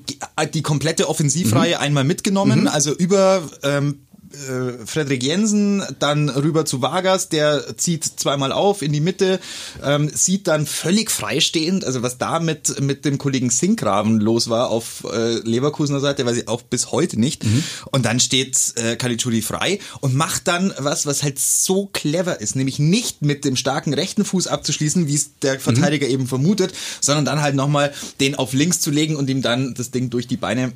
die 0.54 0.62
komplette 0.62 1.08
Offensivreihe 1.08 1.78
einmal 1.80 2.04
mitgenommen, 2.04 2.66
also 2.66 2.94
über 2.94 3.42
ähm, 3.62 4.00
äh, 4.32 4.86
Frederik 4.86 5.22
Jensen, 5.22 5.82
dann 5.98 6.28
rüber 6.28 6.64
zu 6.64 6.82
Vargas, 6.82 7.28
der 7.28 7.76
zieht 7.76 8.04
zweimal 8.04 8.52
auf 8.52 8.82
in 8.82 8.92
die 8.92 9.00
Mitte, 9.00 9.40
ähm, 9.82 10.10
sieht 10.12 10.46
dann 10.46 10.66
völlig 10.66 11.10
freistehend, 11.10 11.84
also 11.84 12.02
was 12.02 12.18
da 12.18 12.40
mit, 12.40 12.80
mit 12.80 13.04
dem 13.04 13.18
Kollegen 13.18 13.50
Sinkgraven 13.50 14.20
los 14.20 14.48
war 14.48 14.70
auf 14.70 15.04
äh, 15.10 15.38
Leverkusener 15.38 16.00
Seite, 16.00 16.26
weiß 16.26 16.36
ich 16.36 16.48
auch 16.48 16.62
bis 16.62 16.92
heute 16.92 17.18
nicht. 17.18 17.44
Und 17.90 18.04
dann 18.04 18.20
steht 18.20 18.74
äh, 18.76 18.96
Caligiuri 18.96 19.42
frei 19.42 19.78
und 20.00 20.14
macht 20.14 20.48
dann 20.48 20.72
was, 20.78 21.06
was 21.06 21.22
halt 21.22 21.38
so 21.38 21.86
clever 21.86 22.40
ist, 22.40 22.56
nämlich 22.56 22.78
nicht 22.78 23.22
mit 23.22 23.44
dem 23.44 23.56
starken 23.56 23.94
rechten 23.94 24.24
Fuß 24.24 24.46
abzuschließen, 24.46 25.08
wie 25.08 25.14
es 25.14 25.38
der 25.42 25.58
Verteidiger 25.60 26.06
eben 26.06 26.26
vermutet, 26.26 26.72
sondern 27.00 27.24
dann 27.24 27.40
halt 27.40 27.54
nochmal 27.54 27.92
den 28.20 28.34
auf 28.34 28.52
links 28.52 28.80
zu 28.80 28.90
legen 28.90 29.16
und 29.16 29.30
ihm 29.30 29.42
dann 29.42 29.74
das 29.74 29.90
Ding 29.90 30.10
durch 30.10 30.26
die 30.26 30.36
Beine 30.36 30.72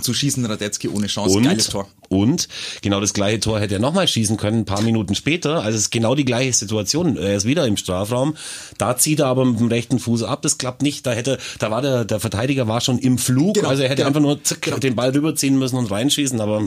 zu 0.00 0.14
schießen, 0.14 0.44
Radetzky 0.44 0.88
ohne 0.88 1.06
Chance, 1.06 1.36
Und, 1.36 1.44
geiles 1.44 1.68
Tor. 1.68 1.88
Und 2.10 2.48
genau 2.82 3.00
das 3.00 3.14
gleiche 3.14 3.38
Tor 3.38 3.60
hätte 3.60 3.74
er 3.74 3.80
nochmal 3.80 4.08
schießen 4.08 4.36
können, 4.36 4.58
ein 4.58 4.64
paar 4.64 4.82
Minuten 4.82 5.14
später. 5.14 5.62
Also 5.62 5.76
es 5.76 5.82
ist 5.84 5.90
genau 5.90 6.16
die 6.16 6.24
gleiche 6.24 6.52
Situation. 6.52 7.16
Er 7.16 7.36
ist 7.36 7.44
wieder 7.46 7.66
im 7.68 7.76
Strafraum. 7.76 8.34
Da 8.78 8.96
zieht 8.96 9.20
er 9.20 9.26
aber 9.28 9.44
mit 9.44 9.60
dem 9.60 9.68
rechten 9.68 10.00
Fuß 10.00 10.24
ab. 10.24 10.42
Das 10.42 10.58
klappt 10.58 10.82
nicht. 10.82 11.06
Da 11.06 11.12
hätte, 11.12 11.38
da 11.60 11.70
war 11.70 11.82
der, 11.82 12.04
der 12.04 12.18
Verteidiger 12.18 12.66
war 12.66 12.80
schon 12.80 12.98
im 12.98 13.16
Flug. 13.16 13.54
Genau, 13.54 13.68
also 13.68 13.82
er 13.84 13.88
hätte 13.90 13.98
genau. 14.02 14.08
einfach 14.08 14.20
nur 14.20 14.42
zick, 14.42 14.80
den 14.80 14.96
Ball 14.96 15.10
rüberziehen 15.10 15.56
müssen 15.56 15.76
und 15.76 15.88
reinschießen. 15.88 16.40
Aber 16.40 16.62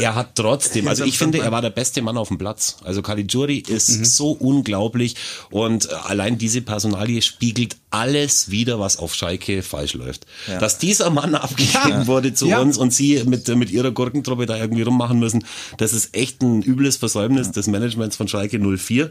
er 0.00 0.14
hat 0.14 0.36
trotzdem, 0.36 0.88
also 0.88 1.04
ich 1.04 1.18
finde, 1.18 1.38
er 1.40 1.52
war 1.52 1.60
der 1.60 1.70
beste 1.70 2.00
Mann 2.00 2.16
auf 2.16 2.28
dem 2.28 2.38
Platz. 2.38 2.78
Also 2.82 3.02
Caligiuri 3.02 3.58
ist 3.58 3.90
Mhm. 3.98 4.04
so 4.06 4.30
unglaublich 4.30 5.16
und 5.50 5.90
äh, 5.90 5.94
allein 6.04 6.38
diese 6.38 6.62
Personalie 6.62 7.20
spiegelt 7.20 7.76
alles 7.90 8.50
wieder, 8.50 8.80
was 8.80 8.96
auf 8.98 9.14
Schalke 9.14 9.62
falsch 9.62 9.92
läuft. 9.92 10.24
Dass 10.60 10.78
dieser 10.78 11.10
Mann 11.10 11.34
abgegeben 11.34 12.06
wurde 12.06 12.32
zu 12.32 12.46
Ja. 12.46 12.60
uns 12.60 12.78
und 12.78 12.90
sie 12.92 13.22
mit, 13.26 13.46
mit 13.54 13.70
ihrer 13.70 13.90
Gurkentruppe 13.90 14.46
da 14.46 14.61
irgendwie 14.62 14.82
rummachen 14.82 15.18
müssen, 15.18 15.44
das 15.78 15.92
ist 15.92 16.16
echt 16.16 16.42
ein 16.42 16.62
übles 16.62 16.96
Versäumnis 16.96 17.50
des 17.50 17.66
Managements 17.66 18.16
von 18.16 18.28
Schalke 18.28 18.58
04 18.58 19.10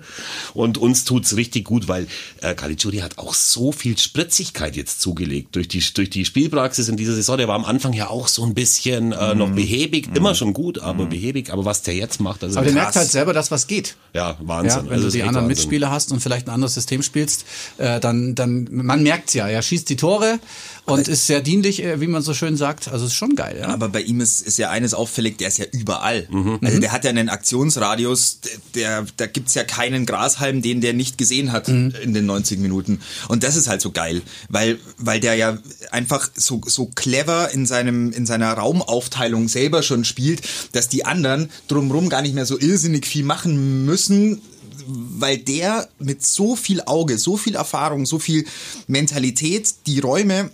und 0.54 0.78
uns 0.78 1.06
tut's 1.06 1.36
richtig 1.36 1.66
gut, 1.66 1.88
weil 1.88 2.08
äh, 2.42 2.54
Caligiuri 2.56 2.98
hat 2.98 3.18
auch 3.18 3.34
so 3.34 3.72
viel 3.72 3.98
Spritzigkeit 3.98 4.76
jetzt 4.76 5.02
zugelegt 5.02 5.56
durch 5.56 5.68
die, 5.68 5.84
durch 5.94 6.10
die 6.10 6.26
Spielpraxis 6.26 6.90
in 6.90 6.98
dieser 6.98 7.14
Saison. 7.14 7.38
Der 7.38 7.48
war 7.48 7.56
am 7.56 7.66
Anfang 7.66 7.94
ja 7.94 8.08
auch 8.10 8.28
so 8.28 8.44
ein 8.44 8.54
bisschen 8.54 9.12
äh, 9.12 9.36
noch 9.36 9.52
behäbig, 9.52 10.10
immer 10.16 10.36
schon 10.36 10.54
gut, 10.54 10.80
aber 10.80 11.06
behäbig, 11.06 11.52
aber 11.52 11.66
was 11.66 11.82
der 11.82 11.96
jetzt 11.96 12.20
macht, 12.20 12.44
also 12.44 12.58
Aber 12.58 12.66
der 12.66 12.74
krass. 12.74 12.84
merkt 12.84 12.96
halt 12.96 13.10
selber, 13.10 13.34
dass 13.34 13.52
was 13.52 13.68
geht. 13.68 13.96
Ja, 14.14 14.38
Wahnsinn. 14.42 14.80
Ja, 14.80 14.86
wenn 14.86 14.94
Also 14.94 15.06
du 15.08 15.12
die 15.12 15.22
anderen 15.24 15.46
Wahnsinn. 15.46 15.48
Mitspieler 15.48 15.92
hast 15.92 16.12
und 16.12 16.20
vielleicht 16.22 16.48
ein 16.48 16.54
anderes 16.54 16.74
System 16.74 17.02
spielst, 17.04 17.46
äh, 17.78 18.00
dann, 18.00 18.36
dann, 18.36 18.68
man 18.72 19.04
merkt's 19.04 19.34
ja, 19.34 19.48
er 19.48 19.62
schießt 19.62 19.90
die 19.90 19.96
Tore 19.96 20.40
und 20.86 21.08
ist 21.08 21.28
sehr 21.28 21.42
dienlich, 21.42 21.84
äh, 21.84 22.02
wie 22.02 22.08
man 22.08 22.22
so 22.22 22.34
schön 22.34 22.58
sagt. 22.58 22.88
Also 22.88 23.06
ist 23.06 23.14
schon 23.14 23.36
geil, 23.36 23.58
ja. 23.60 23.68
Aber 23.68 23.88
bei 23.90 24.02
ihm 24.02 24.20
ist, 24.20 24.42
ist 24.42 24.58
ja 24.58 24.70
eines 24.70 24.94
auffällig, 24.94 25.38
der 25.38 25.48
ist 25.50 25.58
ja 25.58 25.66
überall. 25.72 26.28
Mhm. 26.30 26.60
Also 26.64 26.80
der 26.80 26.92
hat 26.92 27.04
ja 27.04 27.10
einen 27.12 27.30
Aktionsradius, 27.30 28.40
der, 28.76 29.06
da 29.18 29.28
gibt's 29.28 29.54
ja 29.54 29.64
keinen 29.64 30.06
Grashalm, 30.06 30.62
den 30.62 30.82
der 30.82 30.94
nicht 30.94 31.18
gesehen 31.18 31.52
hat 31.52 31.68
Mhm. 31.68 31.94
in 32.04 32.14
den 32.14 32.26
90 32.26 32.60
Minuten. 32.60 33.00
Und 33.28 33.44
das 33.44 33.56
ist 33.56 33.68
halt 33.68 33.82
so 33.82 33.92
geil, 33.92 34.22
weil, 34.50 34.80
weil 34.98 35.20
der 35.20 35.36
ja 35.36 35.58
einfach 35.92 36.30
so, 36.36 36.62
so 36.66 36.88
clever 36.88 37.52
in 37.52 37.66
seinem, 37.66 38.12
in 38.12 38.26
seiner 38.26 38.52
Raumaufteilung 38.54 39.48
selber 39.48 39.84
schon 39.84 40.04
spielt, 40.04 40.42
dass 40.72 40.90
die 40.90 41.06
anderen 41.06 41.50
drumrum 41.68 42.10
gar 42.10 42.22
nicht 42.22 42.34
mehr 42.36 42.46
so 42.46 42.60
irrsinnig 42.60 43.06
viel 43.06 43.24
machen 43.24 43.86
müssen, 43.86 44.42
weil 44.88 45.38
der 45.38 45.88
mit 46.00 46.26
so 46.26 46.56
viel 46.56 46.82
Auge, 46.82 47.18
so 47.20 47.38
viel 47.38 47.56
Erfahrung, 47.56 48.06
so 48.08 48.18
viel 48.18 48.46
Mentalität 48.88 49.76
die 49.86 50.00
Räume 50.00 50.50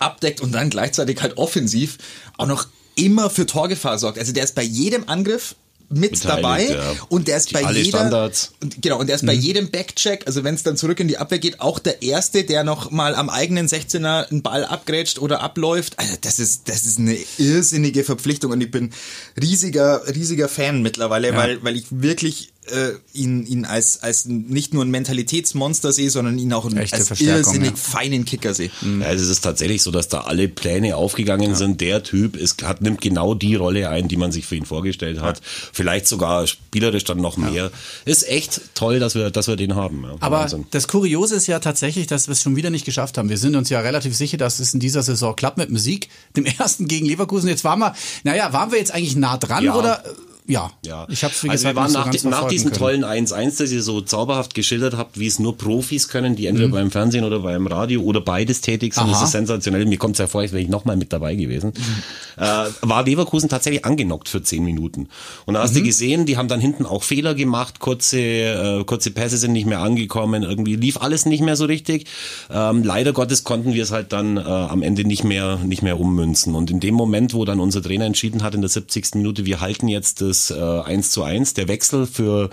abdeckt 0.00 0.40
und 0.40 0.52
dann 0.52 0.70
gleichzeitig 0.70 1.20
halt 1.22 1.36
offensiv 1.38 1.98
auch 2.38 2.46
noch 2.46 2.66
immer 2.96 3.30
für 3.30 3.46
Torgefahr 3.46 3.98
sorgt. 3.98 4.18
Also 4.18 4.32
der 4.32 4.44
ist 4.44 4.54
bei 4.54 4.62
jedem 4.62 5.08
Angriff 5.08 5.56
mit 5.90 6.12
Beteiligt, 6.12 6.42
dabei 6.44 6.64
ja. 6.70 6.92
und 7.10 7.28
der 7.28 7.36
ist 7.36 7.50
Die- 7.50 7.54
bei 7.54 7.70
jeder 7.72 7.98
Standards. 7.98 8.52
und 8.62 8.80
genau 8.80 8.98
und 8.98 9.06
der 9.06 9.16
ist 9.16 9.26
bei 9.26 9.34
jedem 9.34 9.70
Backcheck, 9.70 10.26
also 10.26 10.42
wenn 10.42 10.54
es 10.54 10.62
dann 10.62 10.78
zurück 10.78 10.98
in 10.98 11.08
die 11.08 11.18
Abwehr 11.18 11.38
geht, 11.38 11.60
auch 11.60 11.78
der 11.78 12.00
erste, 12.02 12.42
der 12.44 12.64
noch 12.64 12.90
mal 12.90 13.14
am 13.14 13.28
eigenen 13.28 13.68
16er 13.68 14.30
einen 14.30 14.42
Ball 14.42 14.64
abgrätscht 14.64 15.18
oder 15.18 15.42
abläuft. 15.42 15.98
Also 15.98 16.14
das 16.22 16.38
ist 16.38 16.68
das 16.70 16.86
ist 16.86 16.98
eine 16.98 17.16
irrsinnige 17.36 18.02
Verpflichtung 18.02 18.52
und 18.52 18.62
ich 18.62 18.70
bin 18.70 18.92
riesiger 19.40 20.02
riesiger 20.08 20.48
Fan 20.48 20.80
mittlerweile, 20.82 21.36
weil 21.36 21.62
weil 21.62 21.76
ich 21.76 21.84
wirklich 21.90 22.53
äh, 22.70 22.92
ihn 23.12 23.46
ihn 23.46 23.64
als 23.64 24.02
als 24.02 24.24
nicht 24.26 24.74
nur 24.74 24.84
ein 24.84 24.90
Mentalitätsmonster 24.90 25.92
sehe, 25.92 26.10
sondern 26.10 26.38
ihn 26.38 26.52
auch 26.52 26.70
Echte 26.72 26.96
als 26.96 27.20
irrsinnig 27.20 27.70
ja. 27.70 27.76
feinen 27.76 28.24
Kicker 28.24 28.54
sehe. 28.54 28.70
Ja, 28.82 29.06
also 29.06 29.24
es 29.24 29.30
ist 29.30 29.40
tatsächlich 29.42 29.82
so, 29.82 29.90
dass 29.90 30.08
da 30.08 30.22
alle 30.22 30.48
Pläne 30.48 30.96
aufgegangen 30.96 31.54
sind. 31.54 31.80
Der 31.80 32.02
Typ 32.02 32.36
ist, 32.36 32.62
hat, 32.62 32.80
nimmt 32.80 33.00
genau 33.00 33.34
die 33.34 33.54
Rolle 33.54 33.88
ein, 33.90 34.08
die 34.08 34.16
man 34.16 34.32
sich 34.32 34.46
für 34.46 34.56
ihn 34.56 34.64
vorgestellt 34.64 35.20
hat. 35.20 35.40
Vielleicht 35.44 36.06
sogar 36.06 36.46
spielerisch 36.46 37.04
dann 37.04 37.18
noch 37.18 37.36
mehr. 37.36 37.70
Ist 38.04 38.28
echt 38.28 38.60
toll, 38.74 38.98
dass 38.98 39.14
wir, 39.14 39.30
dass 39.30 39.46
wir 39.48 39.56
den 39.56 39.74
haben. 39.74 40.04
Ja, 40.04 40.16
Aber 40.20 40.40
Wahnsinn. 40.40 40.66
das 40.70 40.88
Kuriose 40.88 41.36
ist 41.36 41.46
ja 41.46 41.58
tatsächlich, 41.58 42.06
dass 42.06 42.28
wir 42.28 42.32
es 42.32 42.42
schon 42.42 42.56
wieder 42.56 42.70
nicht 42.70 42.84
geschafft 42.84 43.18
haben. 43.18 43.28
Wir 43.28 43.38
sind 43.38 43.56
uns 43.56 43.68
ja 43.70 43.80
relativ 43.80 44.14
sicher, 44.16 44.36
dass 44.36 44.58
es 44.58 44.74
in 44.74 44.80
dieser 44.80 45.02
Saison 45.02 45.36
klappt 45.36 45.58
mit 45.58 45.68
dem 45.68 45.78
Sieg. 45.78 46.08
Dem 46.36 46.46
ersten 46.46 46.88
gegen 46.88 47.06
Leverkusen. 47.06 47.48
Jetzt 47.48 47.64
waren 47.64 47.78
wir, 47.78 47.94
naja, 48.24 48.52
waren 48.52 48.72
wir 48.72 48.78
jetzt 48.78 48.92
eigentlich 48.92 49.16
nah 49.16 49.36
dran 49.36 49.64
Ja. 49.64 49.74
oder? 49.76 50.02
Ja. 50.46 50.70
Ja. 50.84 51.06
Ich 51.08 51.24
habe 51.24 51.32
es 51.32 51.42
wie 51.42 51.48
also 51.48 51.62
gesagt 51.68 51.74
wir 51.74 51.94
waren 51.94 52.10
nicht 52.10 52.20
so 52.20 52.28
nach, 52.28 52.42
nach 52.42 52.48
diesem 52.48 52.70
können. 52.70 53.02
tollen 53.02 53.04
1-1, 53.04 53.58
das 53.58 53.72
ihr 53.72 53.82
so 53.82 54.02
zauberhaft 54.02 54.54
geschildert 54.54 54.94
habt, 54.94 55.18
wie 55.18 55.26
es 55.26 55.38
nur 55.38 55.56
Profis 55.56 56.08
können, 56.08 56.36
die 56.36 56.42
Mhm. 56.42 56.48
entweder 56.48 56.68
beim 56.68 56.90
Fernsehen 56.90 57.24
oder 57.24 57.40
beim 57.40 57.66
Radio 57.66 58.02
oder 58.02 58.20
beides 58.20 58.60
tätig 58.60 58.92
sind. 58.92 59.08
Das 59.08 59.16
Aha. 59.18 59.24
ist 59.24 59.30
sensationell. 59.32 59.86
Mir 59.86 59.96
kommt 59.96 60.16
es 60.16 60.18
ja 60.18 60.26
vor, 60.26 60.42
als 60.42 60.52
wäre 60.52 60.62
ich 60.62 60.68
nochmal 60.68 60.96
mit 60.98 61.14
dabei 61.14 61.34
gewesen. 61.34 61.72
Mhm. 61.74 62.42
Äh, 62.42 62.66
war 62.82 63.04
Leverkusen 63.04 63.48
tatsächlich 63.48 63.86
angenockt 63.86 64.28
für 64.28 64.42
10 64.42 64.62
Minuten. 64.64 65.08
Und 65.46 65.54
da 65.54 65.62
hast 65.62 65.72
Mhm. 65.72 65.78
du 65.78 65.82
gesehen, 65.84 66.26
die 66.26 66.36
haben 66.36 66.48
dann 66.48 66.60
hinten 66.60 66.84
auch 66.84 67.04
Fehler 67.04 67.34
gemacht, 67.34 67.80
kurze, 67.80 68.18
äh, 68.20 68.84
kurze 68.84 69.12
Pässe 69.12 69.38
sind 69.38 69.52
nicht 69.52 69.66
mehr 69.66 69.80
angekommen, 69.80 70.42
irgendwie 70.42 70.76
lief 70.76 70.98
alles 71.00 71.24
nicht 71.24 71.40
mehr 71.42 71.56
so 71.56 71.64
richtig. 71.64 72.06
Ähm, 72.50 72.82
leider 72.84 73.14
Gottes 73.14 73.44
konnten 73.44 73.72
wir 73.72 73.82
es 73.82 73.92
halt 73.92 74.12
dann 74.12 74.36
äh, 74.36 74.40
am 74.40 74.82
Ende 74.82 75.04
nicht 75.04 75.24
mehr, 75.24 75.56
nicht 75.64 75.80
mehr 75.82 75.98
ummünzen. 75.98 76.54
Und 76.54 76.70
in 76.70 76.80
dem 76.80 76.94
Moment, 76.94 77.32
wo 77.32 77.46
dann 77.46 77.60
unser 77.60 77.82
Trainer 77.82 78.04
entschieden 78.04 78.42
hat 78.42 78.54
in 78.54 78.60
der 78.60 78.68
70. 78.68 79.14
Minute, 79.14 79.46
wir 79.46 79.60
halten 79.60 79.88
jetzt 79.88 80.20
das 80.20 80.33
äh, 80.50 80.54
1 80.54 81.10
zu 81.10 81.22
1, 81.22 81.54
der 81.54 81.68
Wechsel 81.68 82.06
für 82.06 82.50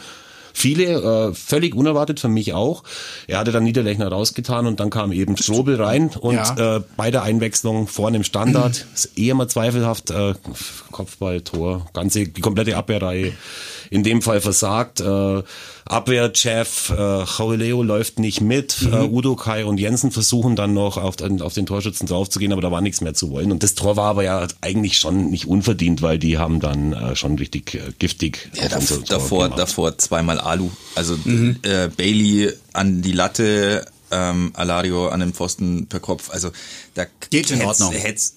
viele, 0.53 1.29
äh, 1.29 1.33
völlig 1.33 1.75
unerwartet 1.75 2.19
für 2.19 2.27
mich 2.27 2.53
auch. 2.53 2.83
Er 3.27 3.39
hatte 3.39 3.51
dann 3.53 3.63
Niederlechner 3.63 4.09
rausgetan 4.09 4.67
und 4.67 4.81
dann 4.81 4.89
kam 4.89 5.13
eben 5.13 5.38
Strobel 5.38 5.81
rein 5.81 6.09
und 6.19 6.35
Ja. 6.35 6.77
äh, 6.77 6.81
bei 6.97 7.09
der 7.09 7.23
Einwechslung 7.23 7.88
vorne 7.88 8.17
im 8.17 8.23
Standard, 8.25 8.85
ist 8.93 9.17
eh 9.17 9.29
immer 9.29 9.47
zweifelhaft, 9.47 10.11
äh, 10.11 10.33
Kopfball, 10.91 11.39
Tor, 11.41 11.88
ganze, 11.93 12.27
die 12.27 12.41
komplette 12.41 12.75
Abwehrreihe 12.75 13.31
in 13.91 14.01
dem 14.01 14.24
Fall 14.24 14.41
versagt. 14.41 15.00
Äh, 15.01 15.43
Abwehrchef, 15.86 16.89
äh, 16.98 17.24
Jauleo 17.25 17.83
läuft 17.83 18.17
nicht 18.17 18.41
mit, 18.41 18.77
äh, 18.91 18.95
Udo 19.05 19.36
Kai 19.36 19.65
und 19.65 19.77
Jensen 19.79 20.10
versuchen 20.10 20.55
dann 20.55 20.74
noch 20.74 20.98
auf, 20.98 21.15
den- 21.17 21.41
auf 21.41 21.53
den 21.53 21.65
Torschützen 21.65 22.07
draufzugehen, 22.07 22.53
aber 22.53 22.62
da 22.62 22.71
war 22.71 22.81
nichts 22.81 23.01
mehr 23.01 23.13
zu 23.13 23.29
wollen. 23.29 23.51
Und 23.51 23.62
das 23.62 23.75
Tor 23.75 23.98
war 23.98 24.05
aber 24.05 24.24
ja 24.24 24.48
eigentlich 24.62 24.98
schon 24.98 25.29
nicht 25.29 25.48
unverdient, 25.48 26.01
weil 26.01 26.17
die 26.17 26.38
haben 26.38 26.60
dann 26.62 26.93
äh, 26.93 27.15
schon 27.15 27.38
richtig 27.38 27.75
äh, 27.75 27.91
giftig 28.00 28.50
Ja, 28.55 28.69
davor, 28.69 29.43
gemacht. 29.43 29.60
davor 29.60 29.98
zweimal 29.98 30.39
Alu. 30.39 30.69
Also 30.95 31.15
äh, 31.63 31.89
Bailey 31.89 32.51
an 32.74 33.01
die 33.01 33.12
Latte, 33.12 33.86
ähm, 34.12 34.51
Alario 34.55 35.10
an 35.10 35.19
den 35.19 35.33
Pfosten 35.33 35.88
per 35.88 36.00
Kopf. 36.00 36.29
Also 36.31 36.51
da 36.93 37.05
Geht 37.29 37.51
in 37.51 37.60
hätt's- 37.60 37.81
Ordnung. 37.81 38.00
hätt's- 38.00 38.36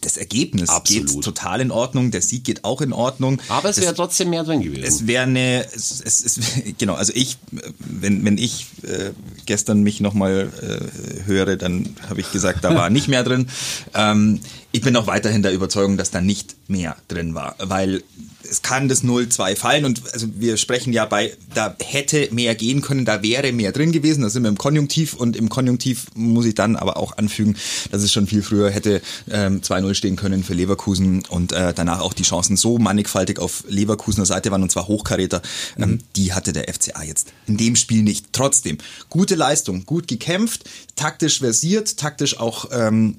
das 0.00 0.16
Ergebnis 0.16 0.68
Absolut. 0.68 1.08
geht 1.08 1.24
total 1.24 1.60
in 1.60 1.70
Ordnung, 1.72 2.12
der 2.12 2.22
Sieg 2.22 2.44
geht 2.44 2.64
auch 2.64 2.80
in 2.80 2.92
Ordnung. 2.92 3.42
Aber 3.48 3.68
es 3.68 3.80
wäre 3.80 3.94
trotzdem 3.94 4.30
mehr 4.30 4.44
drin 4.44 4.62
gewesen. 4.62 4.84
es 4.84 5.06
wäre 5.06 5.24
eine, 5.24 5.66
es, 5.74 6.00
es, 6.04 6.24
es, 6.24 6.40
genau, 6.78 6.94
also 6.94 7.12
ich, 7.14 7.38
wenn, 7.78 8.24
wenn 8.24 8.38
ich 8.38 8.66
äh, 8.82 9.10
gestern 9.46 9.82
mich 9.82 10.00
nochmal 10.00 10.52
äh, 10.62 11.26
höre, 11.26 11.56
dann 11.56 11.96
habe 12.08 12.20
ich 12.20 12.30
gesagt, 12.30 12.62
da 12.62 12.74
war 12.74 12.88
nicht 12.90 13.08
mehr 13.08 13.24
drin. 13.24 13.48
Ähm, 13.94 14.40
ich 14.76 14.82
bin 14.82 14.94
auch 14.94 15.06
weiterhin 15.06 15.42
der 15.42 15.54
Überzeugung, 15.54 15.96
dass 15.96 16.10
da 16.10 16.20
nicht 16.20 16.54
mehr 16.68 16.96
drin 17.08 17.34
war, 17.34 17.56
weil 17.58 18.02
es 18.48 18.60
kann 18.60 18.88
das 18.88 19.02
0-2 19.02 19.56
fallen 19.56 19.86
und 19.86 20.02
also 20.12 20.28
wir 20.36 20.58
sprechen 20.58 20.92
ja 20.92 21.06
bei, 21.06 21.32
da 21.54 21.74
hätte 21.82 22.28
mehr 22.30 22.54
gehen 22.54 22.82
können, 22.82 23.06
da 23.06 23.22
wäre 23.22 23.52
mehr 23.52 23.72
drin 23.72 23.90
gewesen, 23.90 24.20
da 24.20 24.28
sind 24.28 24.42
wir 24.42 24.50
im 24.50 24.58
Konjunktiv 24.58 25.14
und 25.14 25.34
im 25.34 25.48
Konjunktiv 25.48 26.08
muss 26.14 26.44
ich 26.44 26.54
dann 26.54 26.76
aber 26.76 26.98
auch 26.98 27.16
anfügen, 27.16 27.56
dass 27.90 28.02
es 28.02 28.12
schon 28.12 28.26
viel 28.26 28.42
früher 28.42 28.70
hätte 28.70 29.00
ähm, 29.30 29.62
2-0 29.62 29.94
stehen 29.94 30.16
können 30.16 30.44
für 30.44 30.52
Leverkusen 30.52 31.24
und 31.30 31.52
äh, 31.52 31.72
danach 31.72 32.00
auch 32.00 32.12
die 32.12 32.24
Chancen 32.24 32.58
so 32.58 32.78
mannigfaltig 32.78 33.38
auf 33.38 33.64
Leverkusener 33.68 34.26
Seite 34.26 34.50
waren 34.50 34.62
und 34.62 34.70
zwar 34.70 34.88
Hochkaräter, 34.88 35.40
ähm, 35.78 36.00
die 36.16 36.34
hatte 36.34 36.52
der 36.52 36.72
FCA 36.72 37.02
jetzt 37.02 37.32
in 37.46 37.56
dem 37.56 37.76
Spiel 37.76 38.02
nicht. 38.02 38.26
Trotzdem, 38.32 38.76
gute 39.08 39.36
Leistung, 39.36 39.86
gut 39.86 40.06
gekämpft, 40.06 40.68
taktisch 40.96 41.38
versiert, 41.38 41.96
taktisch 41.96 42.38
auch 42.38 42.68
ähm, 42.72 43.16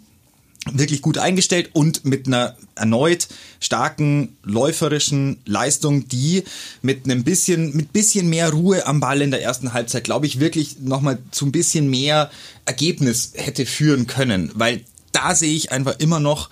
wirklich 0.72 1.02
gut 1.02 1.18
eingestellt 1.18 1.70
und 1.74 2.06
mit 2.06 2.28
einer 2.28 2.56
erneut 2.76 3.28
starken 3.60 4.38
läuferischen 4.44 5.38
Leistung, 5.46 6.08
die 6.08 6.44
mit 6.82 7.06
einem 7.06 7.24
bisschen, 7.24 7.76
mit 7.76 7.94
bisschen 7.94 8.30
mehr 8.30 8.52
Ruhe 8.52 8.86
am 8.86 9.00
Ball 9.00 9.22
in 9.22 9.32
der 9.32 9.42
ersten 9.42 9.74
Halbzeit, 9.74 10.04
glaube 10.04 10.26
ich, 10.26 10.40
wirklich 10.40 10.80
nochmal 10.80 11.20
zu 11.32 11.46
ein 11.46 11.52
bisschen 11.52 11.90
mehr 11.90 12.30
Ergebnis 12.66 13.32
hätte 13.36 13.66
führen 13.66 14.08
können, 14.08 14.52
weil 14.56 14.84
da 15.12 15.36
sehe 15.36 15.56
ich 15.56 15.72
einfach 15.72 16.00
immer 16.00 16.20
noch 16.20 16.50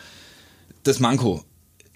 das 0.84 1.00
Manko 1.00 1.44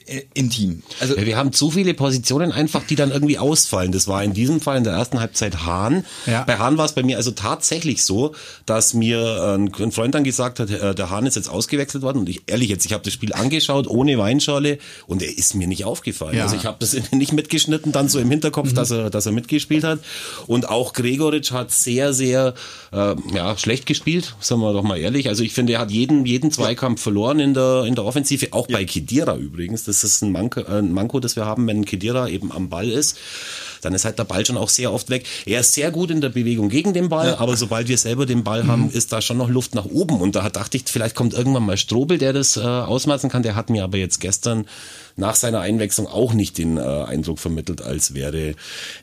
äh, 0.09 0.23
im 0.33 0.49
Team. 0.49 0.83
Also 0.99 1.15
Ja, 1.15 1.25
wir 1.25 1.37
haben 1.37 1.51
zu 1.51 1.71
viele 1.71 1.93
Positionen 1.93 2.51
einfach, 2.51 2.83
die 2.83 2.95
dann 2.95 3.11
irgendwie 3.11 3.37
ausfallen. 3.37 3.91
Das 3.91 4.07
war 4.07 4.23
in 4.23 4.33
diesem 4.33 4.61
Fall 4.61 4.77
in 4.77 4.83
der 4.83 4.93
ersten 4.93 5.19
Halbzeit 5.19 5.65
Hahn. 5.65 6.05
Ja. 6.25 6.43
Bei 6.43 6.57
Hahn 6.57 6.77
war 6.77 6.85
es 6.85 6.93
bei 6.93 7.03
mir 7.03 7.17
also 7.17 7.31
tatsächlich 7.31 8.03
so, 8.03 8.33
dass 8.65 8.93
mir 8.93 9.19
äh, 9.19 9.55
ein 9.55 9.89
ein 9.89 9.91
Freund 9.91 10.15
dann 10.15 10.23
gesagt 10.23 10.59
hat, 10.59 10.69
äh, 10.69 10.95
der 10.95 11.09
Hahn 11.09 11.25
ist 11.25 11.35
jetzt 11.35 11.49
ausgewechselt 11.49 12.03
worden. 12.03 12.19
Und 12.19 12.29
ich 12.29 12.43
ehrlich 12.47 12.69
jetzt, 12.69 12.85
ich 12.85 12.93
habe 12.93 13.03
das 13.03 13.13
Spiel 13.13 13.33
angeschaut 13.33 13.87
ohne 13.87 14.17
Weinschorle 14.17 14.77
und 15.07 15.21
er 15.21 15.35
ist 15.37 15.55
mir 15.55 15.67
nicht 15.67 15.85
aufgefallen. 15.85 16.37
Ja. 16.37 16.43
Also 16.43 16.55
ich 16.55 16.65
habe 16.65 16.77
das 16.79 16.95
nicht 17.11 17.33
mitgeschnitten, 17.33 17.91
dann 17.91 18.09
so 18.09 18.19
im 18.19 18.29
Hinterkopf, 18.29 18.73
dass 18.73 18.91
er, 18.91 19.09
dass 19.09 19.25
er 19.25 19.31
mitgespielt 19.31 19.83
hat. 19.83 19.99
Und 20.47 20.69
auch 20.69 20.93
Gregoritsch 20.93 21.51
hat 21.51 21.71
sehr, 21.71 22.13
sehr 22.13 22.53
äh, 22.91 23.15
ja, 23.33 23.57
schlecht 23.57 23.85
gespielt, 23.85 24.35
sagen 24.39 24.61
wir 24.61 24.73
doch 24.73 24.83
mal 24.83 24.97
ehrlich. 24.97 25.27
Also 25.27 25.43
ich 25.43 25.53
finde, 25.53 25.73
er 25.73 25.79
hat 25.79 25.91
jeden, 25.91 26.25
jeden 26.25 26.51
Zweikampf 26.51 27.01
verloren 27.01 27.39
in 27.39 27.53
der, 27.53 27.85
in 27.85 27.95
der 27.95 28.05
Offensive, 28.05 28.47
auch 28.51 28.67
bei 28.67 28.85
Kedira 28.85 29.35
übrigens. 29.35 29.83
Das 29.83 29.98
ist 30.03 30.21
ein 30.21 30.31
Manko, 30.31 30.61
äh, 30.61 30.79
ein 30.79 30.91
Manko, 30.91 31.19
das 31.19 31.35
wir 31.35 31.45
haben, 31.45 31.67
wenn 31.67 31.85
Kedira 31.85 32.27
eben 32.27 32.51
am 32.51 32.69
Ball 32.69 32.89
ist. 32.89 33.17
Dann 33.81 33.93
ist 33.93 34.05
halt 34.05 34.19
der 34.19 34.25
Ball 34.25 34.45
schon 34.45 34.57
auch 34.57 34.69
sehr 34.69 34.91
oft 34.91 35.09
weg. 35.09 35.25
Er 35.45 35.61
ist 35.61 35.73
sehr 35.73 35.91
gut 35.91 36.11
in 36.11 36.21
der 36.21 36.29
Bewegung 36.29 36.69
gegen 36.69 36.93
den 36.93 37.09
Ball, 37.09 37.35
aber 37.35 37.55
sobald 37.55 37.87
wir 37.87 37.97
selber 37.97 38.25
den 38.25 38.43
Ball 38.43 38.67
haben, 38.67 38.91
ist 38.91 39.13
da 39.13 39.21
schon 39.21 39.37
noch 39.37 39.49
Luft 39.49 39.73
nach 39.73 39.85
oben. 39.85 40.19
Und 40.19 40.35
da 40.35 40.49
dachte 40.49 40.77
ich, 40.77 40.83
vielleicht 40.85 41.15
kommt 41.15 41.33
irgendwann 41.33 41.65
mal 41.65 41.77
Strobel, 41.77 42.17
der 42.17 42.33
das 42.33 42.57
äh, 42.57 42.61
ausmaßen 42.61 43.29
kann. 43.29 43.43
Der 43.43 43.55
hat 43.55 43.69
mir 43.69 43.83
aber 43.83 43.97
jetzt 43.97 44.19
gestern 44.19 44.65
nach 45.19 45.35
seiner 45.35 45.59
Einwechslung 45.59 46.07
auch 46.07 46.33
nicht 46.33 46.57
den 46.57 46.77
äh, 46.77 46.81
Eindruck 46.81 47.39
vermittelt, 47.39 47.81
als 47.81 48.13
wäre 48.13 48.55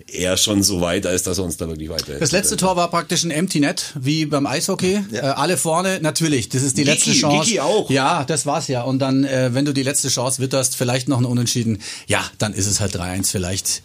er 0.09 0.37
schon 0.37 0.63
so 0.63 0.81
weit, 0.81 1.07
als 1.07 1.23
dass 1.23 1.39
er 1.39 1.45
uns 1.45 1.57
da 1.57 1.69
wirklich 1.69 1.89
weiter. 1.89 2.19
Das 2.19 2.33
letzte 2.33 2.57
Tor 2.57 2.77
war 2.77 2.91
praktisch 2.91 3.23
ein 3.25 3.31
Empty 3.31 3.61
Net, 3.61 3.93
wie 4.01 4.27
beim 4.27 4.47
Eishockey. 4.47 5.01
Äh, 5.13 5.19
alle 5.21 5.57
vorne, 5.57 6.01
natürlich, 6.01 6.49
das 6.49 6.63
ist 6.63 6.77
die 6.77 6.83
Giki, 6.85 6.93
letzte 6.95 7.13
Chance. 7.13 7.45
Giki 7.47 7.61
auch. 7.61 7.91
Ja, 7.91 8.25
das 8.25 8.47
war's 8.47 8.69
ja. 8.69 8.83
Und 8.83 8.99
dann, 8.99 9.25
äh, 9.25 9.51
wenn 9.55 9.65
du 9.65 9.73
die 9.73 9.83
letzte 9.83 10.09
Chance 10.09 10.41
witterst, 10.43 10.77
vielleicht 10.77 11.09
noch 11.09 11.19
ein 11.19 11.25
Unentschieden, 11.25 11.81
ja, 12.07 12.25
dann 12.39 12.53
ist 12.55 12.67
es 12.67 12.81
halt 12.81 12.95
3-1 12.97 13.31
vielleicht. 13.31 13.83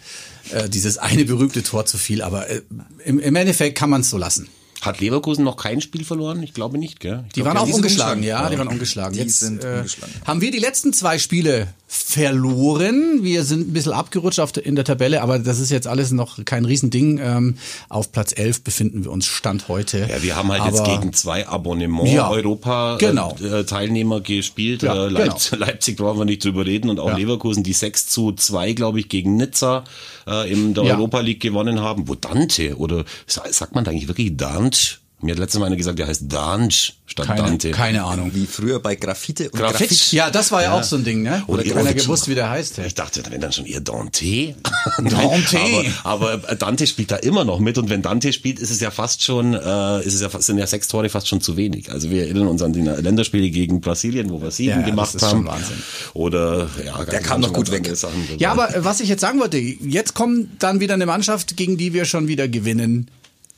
Äh, 0.51 0.69
dieses 0.69 0.97
eine 0.97 1.23
berühmte 1.23 1.61
Tor 1.61 1.85
zu 1.85 1.99
viel, 1.99 2.23
aber 2.23 2.49
äh, 2.49 2.61
im, 3.05 3.19
im 3.19 3.35
Endeffekt 3.35 3.77
kann 3.77 3.91
man 3.91 4.01
es 4.01 4.09
so 4.09 4.17
lassen. 4.17 4.47
Hat 4.81 4.99
Leverkusen 4.99 5.43
noch 5.45 5.55
kein 5.55 5.79
Spiel 5.81 6.03
verloren? 6.03 6.41
Ich 6.41 6.55
glaube 6.55 6.79
nicht, 6.79 6.99
gell? 6.99 7.23
Ich 7.27 7.33
Die 7.33 7.41
glaub, 7.41 7.49
waren 7.53 7.57
auch 7.61 7.65
die 7.65 7.71
sind 7.73 7.81
ungeschlagen, 7.83 8.15
ungeschlagen. 8.21 8.43
ja, 8.45 8.49
die 8.49 8.57
waren 8.57 8.67
ungeschlagen. 8.67 9.13
Die 9.13 9.19
Jetzt 9.19 9.39
sind 9.39 9.63
äh, 9.63 9.67
ungeschlagen. 9.77 10.13
haben 10.25 10.41
wir 10.41 10.49
die 10.49 10.57
letzten 10.57 10.93
zwei 10.93 11.19
Spiele 11.19 11.67
verloren. 11.93 13.19
Wir 13.21 13.43
sind 13.43 13.67
ein 13.67 13.73
bisschen 13.73 13.91
abgerutscht 13.91 14.39
auf 14.39 14.53
der, 14.53 14.65
in 14.65 14.75
der 14.75 14.85
Tabelle, 14.85 15.21
aber 15.21 15.39
das 15.39 15.59
ist 15.59 15.71
jetzt 15.71 15.87
alles 15.87 16.11
noch 16.11 16.43
kein 16.45 16.63
Riesending. 16.63 17.19
Ähm, 17.21 17.57
auf 17.89 18.13
Platz 18.13 18.31
11 18.33 18.63
befinden 18.63 19.03
wir 19.03 19.11
uns 19.11 19.25
Stand 19.25 19.67
heute. 19.67 20.07
Ja, 20.09 20.23
wir 20.23 20.35
haben 20.37 20.49
halt 20.51 20.61
aber 20.61 20.71
jetzt 20.71 20.85
gegen 20.85 21.11
zwei 21.11 21.45
Abonnement 21.47 22.07
Ja, 22.09 22.29
Europa 22.29 22.95
genau. 22.97 23.35
äh, 23.43 23.65
Teilnehmer 23.65 24.21
gespielt. 24.21 24.83
Ja, 24.83 25.07
äh, 25.07 25.09
Leipzig, 25.09 25.51
Leipzig 25.59 25.97
brauchen 25.97 26.19
wir 26.19 26.25
nicht 26.25 26.45
drüber 26.45 26.65
reden 26.65 26.89
und 26.89 26.97
auch 26.99 27.09
Ja. 27.09 27.17
Leverkusen, 27.17 27.61
die 27.63 27.73
6 27.73 28.07
zu 28.07 28.31
2, 28.31 28.71
glaube 28.71 29.01
ich, 29.01 29.09
gegen 29.09 29.35
Nizza 29.35 29.83
äh, 30.27 30.49
in 30.51 30.73
der. 30.73 30.83
Europa 30.85 31.19
League 31.19 31.41
gewonnen 31.41 31.81
haben. 31.81 32.07
Wo 32.07 32.15
Dante 32.15 32.77
oder 32.77 33.03
sa- 33.27 33.43
sagt 33.51 33.75
man 33.75 33.83
da 33.83 33.91
eigentlich 33.91 34.07
wirklich 34.07 34.35
Dante? 34.37 35.00
Mir 35.23 35.31
hat 35.33 35.39
letztes 35.39 35.59
Mal 35.59 35.67
einer 35.67 35.75
gesagt, 35.75 35.99
der 35.99 36.07
heißt 36.07 36.23
Dange 36.27 36.69
statt 36.71 37.27
keine, 37.27 37.41
Dante. 37.41 37.71
keine 37.71 38.03
Ahnung. 38.05 38.31
wie 38.33 38.45
früher 38.47 38.79
bei 38.79 38.95
Graffite 38.95 39.49
und 39.51 39.59
Graffiti. 39.59 39.87
Graffiti. 39.95 40.15
Ja, 40.15 40.29
das 40.31 40.51
war 40.51 40.63
ja, 40.63 40.71
auch 40.73 40.83
so 40.83 40.95
ein 40.95 41.03
Ding, 41.03 41.21
ne? 41.21 41.43
Oder 41.47 41.61
Oder 41.63 41.73
keiner 41.73 41.89
ihr- 41.89 41.95
gewusst, 41.95 42.27
wie 42.27 42.35
der 42.35 42.49
heißt. 42.49 42.77
Hey. 42.77 42.87
Ich 42.87 42.95
dachte, 42.95 43.21
wenn 43.29 43.39
dann 43.41 43.51
schon 43.51 43.65
eher 43.65 43.81
Dante. 43.81 44.55
Dante. 44.97 45.57
aber, 46.03 46.33
aber 46.33 46.55
Dante 46.55 46.87
spielt 46.87 47.11
da 47.11 47.17
immer 47.17 47.43
noch 47.43 47.59
mit 47.59 47.77
und 47.77 47.89
wenn 47.89 48.01
Dante 48.01 48.33
spielt, 48.33 48.59
ist 48.59 48.71
es 48.71 48.79
ja 48.79 48.91
fast 48.91 49.23
schon, 49.23 49.53
äh, 49.53 49.99
ist 50.03 50.13
es 50.15 50.21
ja, 50.21 50.29
fast- 50.29 50.45
sind 50.45 50.57
ja 50.57 50.67
sechs 50.67 50.87
Tore 50.87 51.09
fast 51.09 51.27
schon 51.27 51.41
zu 51.41 51.57
wenig. 51.57 51.91
Also 51.91 52.09
wir 52.09 52.23
erinnern 52.23 52.47
uns 52.47 52.61
an 52.61 52.73
die 52.73 52.81
Länderspiele 52.81 53.49
gegen 53.49 53.81
Brasilien, 53.81 54.29
wo 54.29 54.41
wir 54.41 54.51
sieben 54.51 54.69
Ja, 54.71 54.79
ja, 54.79 54.85
gemacht 54.85 55.09
das 55.13 55.15
ist 55.15 55.27
haben. 55.27 55.39
schon 55.39 55.47
Wahnsinn. 55.47 55.83
Oder 56.13 56.69
ja, 56.85 57.03
Der 57.05 57.19
kam 57.21 57.41
noch 57.41 57.53
gut 57.53 57.71
weg. 57.71 57.91
Ja, 58.37 58.51
aber 58.51 58.75
äh, 58.75 58.83
was 58.83 58.99
ich 58.99 59.09
jetzt 59.09 59.21
sagen 59.21 59.39
wollte, 59.39 59.57
jetzt 59.57 60.13
kommt 60.13 60.63
dann 60.63 60.79
wieder 60.79 60.93
eine 60.95 61.05
Mannschaft, 61.05 61.57
gegen 61.57 61.77
die 61.77 61.93
wir 61.93 62.05
schon 62.05 62.27
wieder 62.27 62.47
gewinnen 62.47 63.09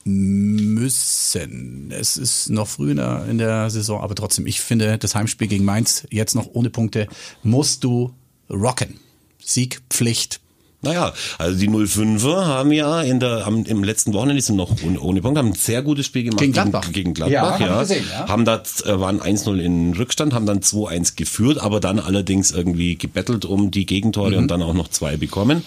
müssen. 0.04 1.90
Es 1.90 2.16
ist 2.16 2.50
noch 2.50 2.68
früh 2.68 2.90
in 2.90 3.38
der, 3.38 3.70
Saison, 3.70 4.00
aber 4.00 4.14
trotzdem, 4.14 4.46
ich 4.46 4.60
finde, 4.60 4.98
das 4.98 5.14
Heimspiel 5.14 5.48
gegen 5.48 5.64
Mainz 5.64 6.06
jetzt 6.10 6.34
noch 6.34 6.48
ohne 6.52 6.70
Punkte 6.70 7.08
musst 7.42 7.84
du 7.84 8.14
rocken. 8.50 9.00
Sieg, 9.42 9.80
Pflicht. 9.90 10.40
Naja, 10.84 11.12
also 11.38 11.58
die 11.58 11.68
05er 11.68 12.44
haben 12.46 12.72
ja 12.72 13.02
in 13.02 13.20
der, 13.20 13.46
am, 13.46 13.64
im 13.64 13.82
letzten 13.84 14.12
Wochenende 14.12 14.36
die 14.36 14.40
sind 14.46 14.56
noch 14.56 14.70
ohne, 14.84 15.00
ohne 15.00 15.20
Punkt, 15.22 15.38
haben 15.38 15.48
ein 15.48 15.54
sehr 15.54 15.82
gutes 15.82 16.06
Spiel 16.06 16.24
gemacht 16.24 16.38
Gegen 16.40 16.52
Gladbach. 16.52 16.92
Gegen, 16.92 17.14
gegen 17.14 17.28
Ja, 17.30 17.40
Gladbach, 17.56 17.60
hab 17.60 17.60
ja. 17.60 17.82
ich 17.82 17.88
gesehen, 17.88 18.04
ja. 18.12 18.28
Haben 18.28 18.44
da, 18.44 18.62
äh, 18.84 19.00
waren 19.00 19.20
1-0 19.20 19.58
in 19.58 19.94
Rückstand, 19.94 20.32
haben 20.32 20.46
dann 20.46 20.60
2-1 20.60 21.16
geführt, 21.16 21.58
aber 21.58 21.80
dann 21.80 21.98
allerdings 21.98 22.50
irgendwie 22.52 22.96
gebettelt 22.96 23.44
um 23.44 23.70
die 23.70 23.86
Gegentore 23.86 24.30
Mhm. 24.32 24.36
und 24.38 24.48
dann 24.48 24.62
auch 24.62 24.74
noch 24.74 24.88
zwei 24.88 25.16
bekommen. 25.16 25.64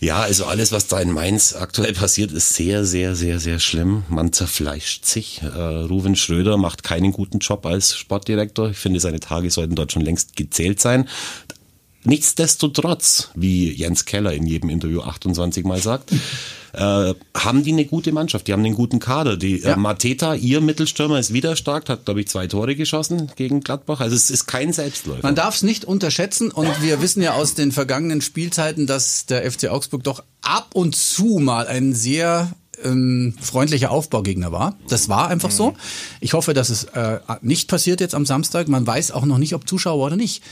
Ja, 0.00 0.20
also 0.20 0.44
alles, 0.44 0.70
was 0.70 0.86
da 0.86 1.00
in 1.00 1.10
Mainz 1.10 1.56
aktuell 1.56 1.92
passiert, 1.92 2.30
ist 2.30 2.54
sehr, 2.54 2.84
sehr, 2.84 3.16
sehr, 3.16 3.40
sehr 3.40 3.58
schlimm. 3.58 4.04
Man 4.08 4.32
zerfleischt 4.32 5.04
sich. 5.04 5.40
Äh, 5.42 5.48
Ruven 5.58 6.14
Schröder 6.14 6.56
macht 6.56 6.84
keinen 6.84 7.10
guten 7.10 7.40
Job 7.40 7.66
als 7.66 7.96
Sportdirektor. 7.96 8.70
Ich 8.70 8.76
finde, 8.78 9.00
seine 9.00 9.18
Tage 9.18 9.50
sollten 9.50 9.74
dort 9.74 9.90
schon 9.90 10.02
längst 10.02 10.36
gezählt 10.36 10.80
sein. 10.80 11.08
Nichtsdestotrotz, 12.04 13.30
wie 13.34 13.70
Jens 13.72 14.04
Keller 14.04 14.32
in 14.32 14.46
jedem 14.46 14.70
Interview 14.70 15.00
28 15.02 15.64
Mal 15.64 15.80
sagt, 15.80 16.12
äh, 16.72 17.14
haben 17.34 17.64
die 17.64 17.72
eine 17.72 17.84
gute 17.86 18.12
Mannschaft, 18.12 18.46
die 18.46 18.52
haben 18.52 18.64
einen 18.64 18.74
guten 18.74 18.98
Kader. 18.98 19.36
Die 19.36 19.58
Ja. 19.58 19.72
äh, 19.72 19.76
Mateta, 19.76 20.34
ihr 20.34 20.60
Mittelstürmer, 20.60 21.18
ist 21.18 21.32
wieder 21.32 21.56
stark, 21.56 21.88
hat, 21.88 22.04
glaube 22.04 22.20
ich, 22.20 22.28
zwei 22.28 22.46
Tore 22.46 22.76
geschossen 22.76 23.30
gegen 23.36 23.60
Gladbach. 23.60 24.00
Also 24.00 24.14
es 24.14 24.30
ist 24.30 24.46
kein 24.46 24.72
Selbstläufer. 24.72 25.22
Man 25.22 25.34
darf 25.34 25.56
es 25.56 25.62
nicht 25.62 25.84
unterschätzen 25.84 26.50
und 26.50 26.82
wir 26.82 27.00
wissen 27.00 27.22
ja 27.22 27.34
aus 27.34 27.54
den 27.54 27.72
vergangenen 27.72 28.20
Spielzeiten, 28.20 28.86
dass 28.86 29.26
der 29.26 29.50
FC 29.50 29.68
Augsburg 29.68 30.04
doch 30.04 30.22
ab 30.42 30.68
und 30.74 30.94
zu 30.94 31.38
mal 31.40 31.66
ein 31.66 31.94
sehr 31.94 32.52
ähm, 32.84 33.34
freundlicher 33.40 33.90
Aufbaugegner 33.90 34.52
war. 34.52 34.78
Das 34.88 35.08
war 35.08 35.28
einfach 35.28 35.50
so. 35.50 35.74
Ich 36.20 36.32
hoffe, 36.34 36.54
dass 36.54 36.68
es 36.68 36.84
äh, 36.84 37.18
nicht 37.42 37.68
passiert 37.68 38.00
jetzt 38.00 38.14
am 38.14 38.24
Samstag. 38.24 38.68
Man 38.68 38.86
weiß 38.86 39.10
auch 39.10 39.24
noch 39.24 39.38
nicht, 39.38 39.54
ob 39.54 39.68
Zuschauer 39.68 40.06
oder 40.06 40.16
nicht. 40.16 40.42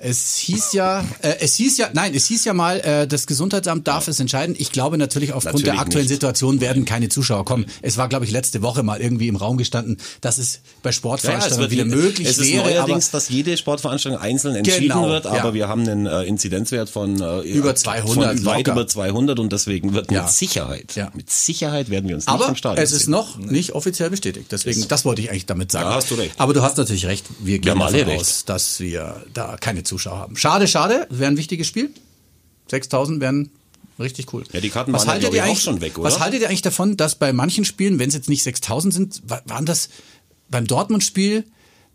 Es 0.00 0.36
hieß 0.36 0.74
ja, 0.74 1.04
äh, 1.22 1.34
es 1.40 1.56
hieß 1.56 1.76
ja, 1.78 1.90
nein, 1.92 2.14
es 2.14 2.26
hieß 2.26 2.44
ja 2.44 2.54
mal, 2.54 2.78
äh, 2.80 3.08
das 3.08 3.26
Gesundheitsamt 3.26 3.88
darf 3.88 4.06
es 4.06 4.20
entscheiden. 4.20 4.54
Ich 4.56 4.70
glaube 4.70 4.96
natürlich 4.96 5.32
aufgrund 5.32 5.66
der 5.66 5.72
Natürlich 5.74 5.80
aktuellen 5.80 6.04
nicht. 6.06 6.14
Situation 6.14 6.60
werden 6.60 6.84
keine 6.84 7.08
Zuschauer 7.08 7.44
kommen. 7.44 7.66
Es 7.82 7.96
war, 7.96 8.08
glaube 8.08 8.24
ich, 8.24 8.30
letzte 8.30 8.62
Woche 8.62 8.84
mal 8.84 9.00
irgendwie 9.00 9.26
im 9.26 9.34
Raum 9.34 9.56
gestanden, 9.56 9.96
dass 10.20 10.38
es 10.38 10.60
bei 10.84 10.92
Sportveranstaltungen 10.92 11.70
wieder 11.72 11.84
möglich 11.84 12.28
es 12.28 12.38
ist 12.38 12.52
wäre. 12.52 12.62
neuerdings, 12.70 13.08
aber 13.08 13.18
dass 13.18 13.28
jede 13.28 13.56
Sportveranstaltung 13.56 14.20
einzeln 14.20 14.54
entschieden 14.54 14.82
Genau, 14.88 15.08
wird, 15.08 15.26
aber 15.26 15.36
ja. 15.48 15.54
wir 15.54 15.68
haben 15.68 15.82
einen 15.88 16.06
äh, 16.06 16.22
Inzidenzwert 16.22 16.88
von 16.90 17.20
äh, 17.20 17.40
Über 17.40 17.74
200 17.74 18.36
von 18.36 18.44
weit 18.46 18.66
locker. 18.68 18.72
über 18.72 18.86
200 18.86 19.38
und 19.40 19.52
deswegen 19.52 19.94
wird 19.94 20.12
Ja. 20.12 20.22
mit 20.22 20.30
Sicherheit, 20.30 20.94
Ja. 20.94 21.10
mit 21.14 21.28
Sicherheit 21.28 21.90
werden 21.90 22.08
wir 22.08 22.14
uns 22.14 22.26
nicht 22.26 22.32
Aber 22.34 22.48
im 22.48 22.54
Stadion 22.54 22.84
es 22.84 22.92
ist 22.92 23.06
sehen. 23.06 23.10
noch 23.10 23.36
nicht 23.38 23.72
offiziell 23.72 24.10
bestätigt. 24.10 24.46
Deswegen, 24.52 24.86
das 24.86 25.04
wollte 25.04 25.22
ich 25.22 25.30
eigentlich 25.30 25.46
damit 25.46 25.72
sagen. 25.72 25.88
Ja, 25.90 25.96
hast 25.96 26.10
du 26.12 26.14
recht. 26.14 26.34
Aber 26.38 26.52
du 26.54 26.62
hast 26.62 26.76
natürlich 26.76 27.06
recht. 27.06 27.26
Wir 27.40 27.58
gehen 27.58 27.82
alle 27.82 27.98
davon 27.98 28.10
recht. 28.10 28.20
aus, 28.20 28.44
dass 28.44 28.78
wir 28.78 29.24
da 29.34 29.56
keine 29.60 29.82
Zuschauer 29.88 30.18
haben. 30.18 30.36
Schade, 30.36 30.68
schade. 30.68 31.06
Wäre 31.10 31.30
ein 31.30 31.36
wichtiges 31.36 31.66
Spiel. 31.66 31.90
6000 32.70 33.20
wären 33.20 33.50
richtig 33.98 34.32
cool. 34.32 34.44
Ja, 34.52 34.60
die 34.60 34.68
Karten 34.70 34.92
was 34.92 35.06
waren 35.06 35.20
ja, 35.20 35.26
haltet 35.26 35.34
ihr 35.34 35.42
auch 35.42 35.46
eigentlich, 35.48 35.62
schon 35.62 35.80
weg, 35.80 35.98
oder? 35.98 36.06
Was 36.08 36.20
haltet 36.20 36.42
ihr 36.42 36.48
eigentlich 36.48 36.62
davon, 36.62 36.96
dass 36.96 37.14
bei 37.16 37.32
manchen 37.32 37.64
Spielen, 37.64 37.98
wenn 37.98 38.08
es 38.08 38.14
jetzt 38.14 38.28
nicht 38.28 38.42
6000 38.42 38.94
sind, 38.94 39.22
wa- 39.26 39.42
waren 39.46 39.66
das 39.66 39.88
beim 40.50 40.66
Dortmund-Spiel 40.66 41.44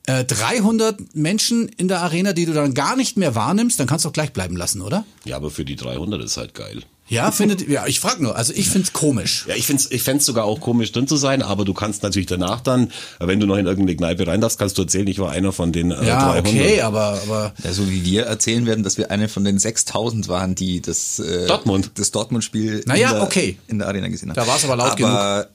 äh, 0.07 0.25
300 0.25 1.15
Menschen 1.15 1.69
in 1.69 1.87
der 1.87 2.01
Arena, 2.01 2.33
die 2.33 2.45
du 2.45 2.53
dann 2.53 2.73
gar 2.73 2.95
nicht 2.97 3.15
mehr 3.17 3.35
wahrnimmst, 3.35 3.79
dann 3.79 3.87
kannst 3.87 4.03
du 4.05 4.09
auch 4.09 4.13
gleich 4.13 4.33
bleiben 4.33 4.57
lassen, 4.57 4.81
oder? 4.81 5.05
Ja, 5.23 5.37
aber 5.37 5.49
für 5.49 5.63
die 5.63 5.75
300 5.77 6.21
ist 6.21 6.35
halt 6.37 6.53
geil. 6.53 6.83
Ja, 7.09 7.31
findet, 7.31 7.67
ja, 7.67 7.85
ich 7.85 7.99
frage 7.99 8.23
nur. 8.23 8.35
Also 8.37 8.53
ich 8.55 8.69
find's 8.69 8.93
komisch. 8.93 9.45
Ja, 9.47 9.55
ich 9.55 9.65
find's, 9.67 9.91
ich 9.91 10.01
fänd's 10.03 10.25
sogar 10.25 10.45
auch 10.45 10.61
komisch 10.61 10.91
drin 10.93 11.07
zu 11.07 11.17
sein, 11.17 11.41
aber 11.41 11.65
du 11.65 11.73
kannst 11.73 12.01
natürlich 12.01 12.27
danach 12.27 12.61
dann, 12.61 12.91
wenn 13.19 13.39
du 13.39 13.45
noch 13.45 13.57
in 13.57 13.65
irgendeine 13.65 13.95
Kneipe 13.97 14.25
rein 14.25 14.39
darfst, 14.41 14.57
kannst 14.57 14.77
du 14.77 14.83
erzählen, 14.83 15.07
ich 15.07 15.19
war 15.19 15.29
einer 15.31 15.51
von 15.51 15.71
den 15.73 15.91
äh, 15.91 16.05
Ja, 16.07 16.31
300. 16.31 16.47
okay, 16.47 16.81
aber, 16.81 17.19
aber 17.23 17.53
Ja, 17.63 17.73
so 17.73 17.89
wie 17.89 18.05
wir 18.05 18.23
erzählen 18.23 18.65
werden, 18.65 18.83
dass 18.83 18.97
wir 18.97 19.11
eine 19.11 19.27
von 19.27 19.43
den 19.43 19.59
6000 19.59 20.27
waren, 20.29 20.55
die 20.55 20.81
das, 20.81 21.19
äh, 21.19 21.45
Dortmund. 21.47 21.91
das 21.95 22.11
Dortmund-Spiel 22.11 22.83
Naja, 22.87 23.09
in, 23.09 23.15
der, 23.15 23.23
okay. 23.23 23.57
in 23.67 23.79
der 23.79 23.87
Arena 23.89 24.07
gesehen 24.07 24.29
haben. 24.29 24.35
Da 24.35 24.47
war's 24.47 24.63
aber 24.63 24.77
laut 24.77 24.99
aber, 25.01 25.49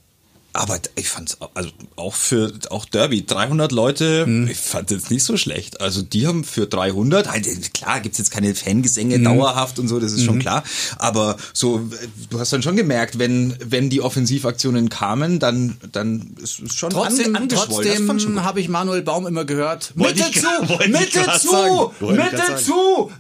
Aber 0.55 0.81
ich 0.97 1.09
fand's, 1.09 1.37
also 1.55 1.71
auch 1.95 2.15
für, 2.15 2.53
auch 2.71 2.85
Derby, 2.87 3.25
300 3.25 3.71
Leute, 3.71 4.25
Hm. 4.25 4.49
ich 4.49 4.57
fand 4.57 4.91
jetzt 4.91 5.11
nicht 5.11 5.23
so 5.23 5.37
schlecht. 5.37 5.81
Also 5.81 6.03
die 6.03 6.27
haben 6.27 6.43
für 6.43 6.67
300, 6.67 7.31
halt, 7.31 7.75
klar 7.75 8.01
gibt's 8.01 8.19
jetzt 8.19 8.31
keine 8.31 8.55
Fangesänge 8.55 9.17
Hm. 9.17 9.25
dauerhaft 9.25 9.79
und 9.79 9.87
so, 9.89 10.01
das 10.01 10.13
ist 10.13 10.25
schon 10.25 10.39
klar. 10.39 10.65
Aber 10.97 11.37
so, 11.53 11.89
du 12.31 12.41
hast 12.41 12.53
dann 12.53 12.63
schon 12.63 12.75
gemerkt, 12.77 13.19
wenn, 13.19 13.55
wenn 13.65 13.91
die 13.91 14.01
Offensivaktionen 14.01 14.89
kamen, 14.89 15.39
dann, 15.39 15.77
dann 15.93 16.35
ist 16.43 16.59
es 16.61 16.75
schon 16.75 16.91
Trotzdem, 16.91 17.37
an, 17.37 17.43
angeschwollen. 17.43 18.07
Fand 18.07 18.21
trotzdem 18.23 18.43
habe 18.43 18.61
ich 18.61 18.69
Manuel 18.69 19.03
Baum 19.03 19.27
immer 19.27 19.45
gehört. 19.45 19.93
Mitte 19.97 20.25
ich 20.31 20.41
zu, 20.41 20.89
Mitte 20.89 21.27
zu, 21.39 21.93
Mitte 22.01 22.57
zu, 22.65 23.11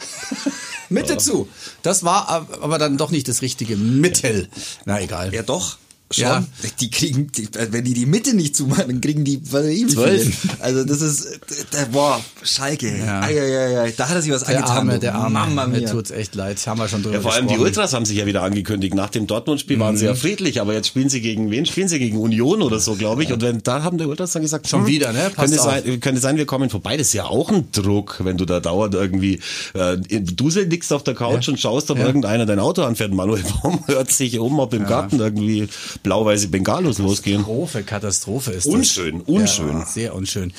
Mitte 0.88 1.18
zu. 1.18 1.48
Das 1.82 2.02
war 2.04 2.28
ab- 2.28 2.58
aber 2.62 2.78
dann 2.78 2.96
doch 2.96 3.10
nicht 3.10 3.28
das 3.28 3.42
richtige 3.42 3.76
Mittel. 3.76 4.48
Na 4.86 5.00
egal. 5.00 5.32
Ja, 5.34 5.42
doch. 5.42 5.76
Schon. 6.10 6.24
Ja. 6.24 6.44
Die 6.80 6.90
kriegen, 6.90 7.30
die, 7.32 7.48
wenn 7.70 7.84
die 7.84 7.94
die 7.94 8.06
Mitte 8.06 8.34
nicht 8.34 8.56
zumachen, 8.56 8.84
dann 8.88 9.00
kriegen 9.00 9.24
die 9.24 9.40
was 9.50 9.64
weiß 9.64 9.88
Zwölf. 9.92 10.36
Also 10.60 10.84
das 10.84 11.00
ist, 11.02 11.40
der, 11.72 11.86
boah, 11.86 12.20
Schalke. 12.42 12.96
Ja. 12.98 13.20
Ei, 13.22 13.38
ei, 13.40 13.56
ei, 13.56 13.80
ei. 13.82 13.94
Da 13.96 14.08
hat 14.08 14.16
er 14.16 14.22
sich 14.22 14.32
was 14.32 14.44
Der 14.44 14.56
angetan. 14.56 14.76
Arme, 14.78 14.98
der 14.98 15.14
Arme. 15.14 15.30
Mama 15.38 15.66
Mir 15.66 15.84
tut's 15.86 16.10
echt 16.10 16.34
leid. 16.34 16.64
Haben 16.66 16.78
wir 16.80 16.88
schon 16.88 17.02
drüber 17.02 17.16
Ja, 17.16 17.20
vor 17.20 17.32
allem 17.32 17.46
die 17.46 17.54
gesprochen. 17.54 17.66
Ultras 17.68 17.92
haben 17.92 18.04
sich 18.04 18.16
ja 18.16 18.26
wieder 18.26 18.42
angekündigt. 18.42 18.94
Nach 18.94 19.10
dem 19.10 19.26
Dortmund-Spiel 19.26 19.78
waren 19.80 19.96
sie 19.96 20.04
Mhm. 20.04 20.08
ja 20.10 20.14
friedlich, 20.14 20.60
aber 20.60 20.72
jetzt 20.74 20.88
spielen 20.88 21.08
sie 21.08 21.20
gegen 21.20 21.50
wen? 21.50 21.66
Spielen 21.66 21.88
sie 21.88 21.98
gegen 21.98 22.16
Union 22.18 22.62
oder 22.62 22.78
so, 22.80 22.94
glaube 22.94 23.22
ich. 23.24 23.32
Und 23.32 23.42
wenn, 23.42 23.62
da 23.62 23.82
haben 23.82 23.98
die 23.98 24.04
Ultras 24.04 24.32
dann 24.32 24.42
gesagt, 24.42 24.68
Schon 24.68 24.80
hm, 24.80 24.86
wieder, 24.86 25.12
ne? 25.12 25.30
Passt 25.34 25.36
Könnte 25.52 25.60
auf. 25.60 25.64
sein, 25.84 26.00
könnte 26.00 26.20
sein, 26.20 26.36
wir 26.36 26.46
kommen 26.46 26.70
vorbei. 26.70 26.96
Das 26.96 27.08
ist 27.08 27.12
ja 27.14 27.24
auch 27.26 27.50
ein 27.50 27.68
Druck, 27.72 28.20
wenn 28.24 28.36
du 28.38 28.44
da 28.44 28.60
dauernd 28.60 28.94
irgendwie, 28.94 29.40
äh, 29.74 29.96
du 29.98 30.48
liegst 30.48 30.92
auf 30.92 31.02
der 31.04 31.14
Couch 31.14 31.48
und 31.48 31.60
schaust, 31.60 31.90
ob 31.90 31.98
irgendeiner 31.98 32.46
dein 32.46 32.58
Auto 32.58 32.82
anfährt. 32.82 33.12
Manuel 33.12 33.42
Baum 33.62 33.80
hört 33.86 34.10
sich 34.10 34.38
um, 34.38 34.58
ob 34.58 34.72
im 34.74 34.86
Garten 34.86 35.18
irgendwie 35.20 35.68
blau-weiße 36.02 36.48
Bengalos 36.48 36.98
losgehen. 36.98 37.38
Katastrophe, 37.42 37.82
Katastrophe 37.82 38.52
ist 38.52 38.66
das. 38.66 38.74
Unschön, 38.74 39.20
unschön. 39.22 39.78
Ja, 39.80 39.86
sehr 39.86 40.14
unschön. 40.14 40.52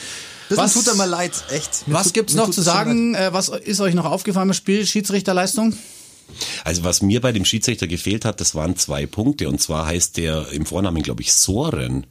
Das 0.50 0.58
Was- 0.58 0.74
tut 0.74 0.88
er 0.88 0.96
mal 0.96 1.06
leid, 1.10 1.32
echt. 1.52 1.88
Mir 1.88 1.94
Was 1.96 2.06
tut- 2.08 2.14
gibt's 2.16 2.34
noch 2.34 2.50
zu 2.50 2.62
sagen? 2.62 3.14
Äh, 3.16 3.32
was 3.34 3.50
ist 3.50 3.80
euch 3.82 3.94
noch 3.94 4.06
aufgefallen 4.06 4.50
im 4.50 4.54
Spiel? 4.54 4.86
Schiedsrichterleistung? 4.86 5.74
Also 6.64 6.84
was 6.84 7.02
mir 7.02 7.22
bei 7.22 7.32
dem 7.32 7.46
Schiedsrichter 7.46 7.88
gefehlt 7.88 8.26
hat, 8.26 8.40
das 8.42 8.56
waren 8.56 8.76
zwei 8.76 9.06
Punkte. 9.06 9.48
Und 9.50 9.62
zwar 9.62 9.86
heißt 9.86 10.18
der 10.18 10.52
im 10.52 10.66
Vornamen, 10.66 11.02
glaube 11.04 11.22
ich, 11.22 11.34
Soren. 11.34 12.06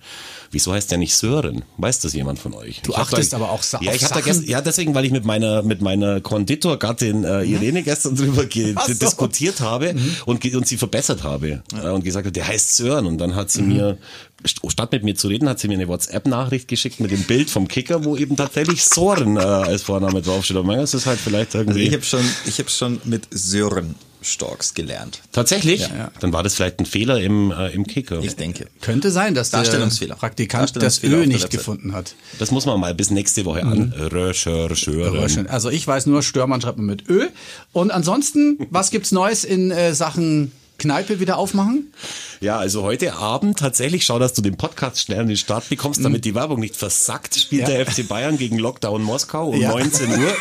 Wieso 0.51 0.73
heißt 0.73 0.91
der 0.91 0.97
nicht 0.99 1.15
Sören? 1.15 1.65
Weiß 1.77 2.01
das 2.01 2.15
jemand 2.15 2.39
von 2.39 2.55
euch? 2.55 2.81
Du 2.83 2.93
Ich 2.93 2.97
hab 2.97 3.13
achtest 3.13 3.33
da, 3.35 3.37
aber 3.37 3.51
auch 3.51 3.63
sa- 3.63 3.81
ja, 3.83 3.93
ich 3.93 4.03
hab 4.03 4.11
Sachen. 4.15 4.25
gestern, 4.25 4.45
ja, 4.49 4.61
deswegen, 4.63 4.95
weil 4.95 5.05
ich 5.05 5.13
mit 5.13 5.27
meiner 5.27 5.63
mit 5.63 5.83
meiner 5.83 6.23
Konditorgattin 6.23 7.23
äh, 7.25 7.43
Irene 7.45 7.83
gestern 7.83 8.17
drüber 8.17 8.45
so. 8.45 8.95
diskutiert 8.95 9.61
habe 9.61 9.95
und, 10.25 10.41
ge- 10.41 10.55
und 10.57 10.67
sie 10.67 10.79
verbessert 10.79 11.23
habe 11.23 11.63
äh, 11.75 11.89
und 11.91 12.03
gesagt, 12.03 12.25
habe, 12.27 12.33
der 12.33 12.49
heißt 12.49 12.77
Sören. 12.77 13.05
Und 13.07 13.19
dann 13.19 13.35
hat 13.35 13.51
sie 13.51 13.61
mir 13.61 13.99
st- 14.43 14.71
statt 14.71 14.91
mit 14.93 15.05
mir 15.05 15.15
zu 15.17 15.29
reden, 15.29 15.51
hat 15.51 15.61
sie 15.61 15.69
mir 15.69 15.75
eine 15.75 15.87
WhatsApp-Nachricht 15.89 16.67
geschickt 16.67 16.99
mit 17.01 17.11
dem 17.11 17.25
Bild 17.25 17.51
vom 17.51 17.69
Kicker, 17.69 18.05
wo 18.07 18.17
eben 18.17 18.35
tatsächlich 18.37 18.83
Soren 18.85 19.37
äh, 19.37 19.41
als 19.41 19.83
Vorname 19.83 20.23
draufsteht. 20.23 20.57
Aber 20.57 20.77
das 20.77 20.95
ist 20.95 21.05
halt 21.05 21.21
vielleicht 21.21 21.55
Also 21.55 21.59
irgendwie. 21.59 21.83
ich 21.89 21.93
habe 21.93 22.05
schon, 22.05 22.25
ich 22.47 22.59
habe 22.59 22.71
schon 22.71 23.01
mit 23.05 23.29
Sören 23.31 23.97
Storks 24.23 24.75
gelernt. 24.75 25.21
Tatsächlich? 25.33 25.81
ja. 25.83 26.11
Dann 26.21 26.33
war 26.33 26.43
das 26.43 26.55
vielleicht 26.55 26.81
ein 26.81 26.87
Fehler 26.87 27.21
im, 27.21 27.51
äh, 27.51 27.69
im 27.73 27.87
Kicker. 27.87 28.21
Ich 28.23 28.37
denke. 28.37 28.67
Könnte 28.81 29.11
sein, 29.11 29.35
dass 29.35 29.51
der 29.51 29.61
Darstellungsfehler. 29.61 30.17
Praktikant 30.17 30.75
das 30.77 30.83
Darstellungsfehler 30.83 31.17
auf 31.19 31.25
Ö 31.25 31.27
nicht 31.29 31.51
gefunden 31.51 31.93
hat. 31.95 32.15
Das 32.39 32.51
muss 32.51 32.67
man 32.67 32.79
mal 32.81 32.95
bis 32.95 33.11
nächste 33.11 33.45
Woche 33.45 33.63
an 33.63 33.93
recherchieren. 33.97 35.47
Also 35.49 35.71
ich 35.71 35.87
weiß 35.87 36.07
nur, 36.07 36.23
Störmann 36.23 36.61
schreibt 36.61 36.79
man 36.79 36.87
mit 36.87 37.09
Ö. 37.09 37.29
Und 37.73 37.91
ansonsten, 37.91 38.59
was 38.71 38.91
gibt's 38.91 39.13
Neues 39.13 39.45
in 39.45 39.71
äh, 39.71 39.95
Sachen 39.95 40.53
Kneipe 40.79 41.19
wieder 41.19 41.39
aufmachen? 41.39 41.93
Ja, 42.41 42.57
also 42.59 42.83
heute 42.83 43.15
Abend 43.15 43.59
tatsächlich, 43.59 44.05
schau, 44.05 44.21
dass 44.21 44.33
du 44.33 44.43
den 44.43 44.57
Podcast 44.57 45.01
schnell 45.01 45.23
in 45.23 45.29
den 45.29 45.37
Start 45.37 45.69
bekommst, 45.69 46.05
damit 46.05 46.25
die 46.25 46.37
Werbung 46.37 46.61
nicht 46.61 46.77
versackt, 46.77 47.35
spielt 47.35 47.63
Mhm. 47.67 47.69
Ja. 47.73 47.77
der 47.85 47.87
FC 47.87 48.07
Bayern 48.07 48.39
gegen 48.39 48.59
Lockdown 48.59 49.03
Moskau 49.03 49.49
um 49.51 49.61
Ja. 49.61 49.71
19 49.71 50.09
Uhr. 50.11 50.17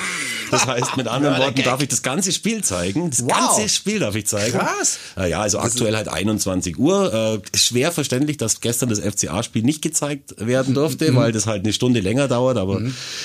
Das 0.52 0.66
heißt, 0.68 0.98
mit 0.98 1.08
anderen 1.08 1.38
Worten 1.40 1.64
darf 1.64 1.82
ich 1.82 1.90
das 1.90 2.02
ganze 2.04 2.32
Spiel 2.32 2.64
zeigen. 2.64 3.10
Das 3.10 3.22
Wow. 3.24 3.30
ganze 3.58 3.70
Spiel 3.70 4.00
darf 4.00 4.16
ich 4.16 4.28
zeigen. 4.28 4.58
Krass. 4.58 4.98
Äh, 5.18 5.30
Ja, 5.30 5.42
also 5.42 5.60
aktuell 5.60 5.96
halt 5.96 6.08
21 6.08 6.78
Uhr. 6.78 7.14
Äh, 7.14 7.58
schwer 7.58 7.92
verständlich, 7.92 8.38
dass 8.38 8.62
gestern 8.62 8.90
das 8.90 9.00
FCA-Spiel 9.00 9.64
nicht 9.64 9.82
gezeigt 9.82 10.36
werden 10.38 10.74
durfte, 10.74 11.12
Mhm. 11.12 11.16
weil 11.18 11.32
das 11.32 11.48
halt 11.48 11.64
eine 11.64 11.74
Stunde 11.74 12.00
länger 12.00 12.28
dauert. 12.28 12.58
Aber 12.58 12.82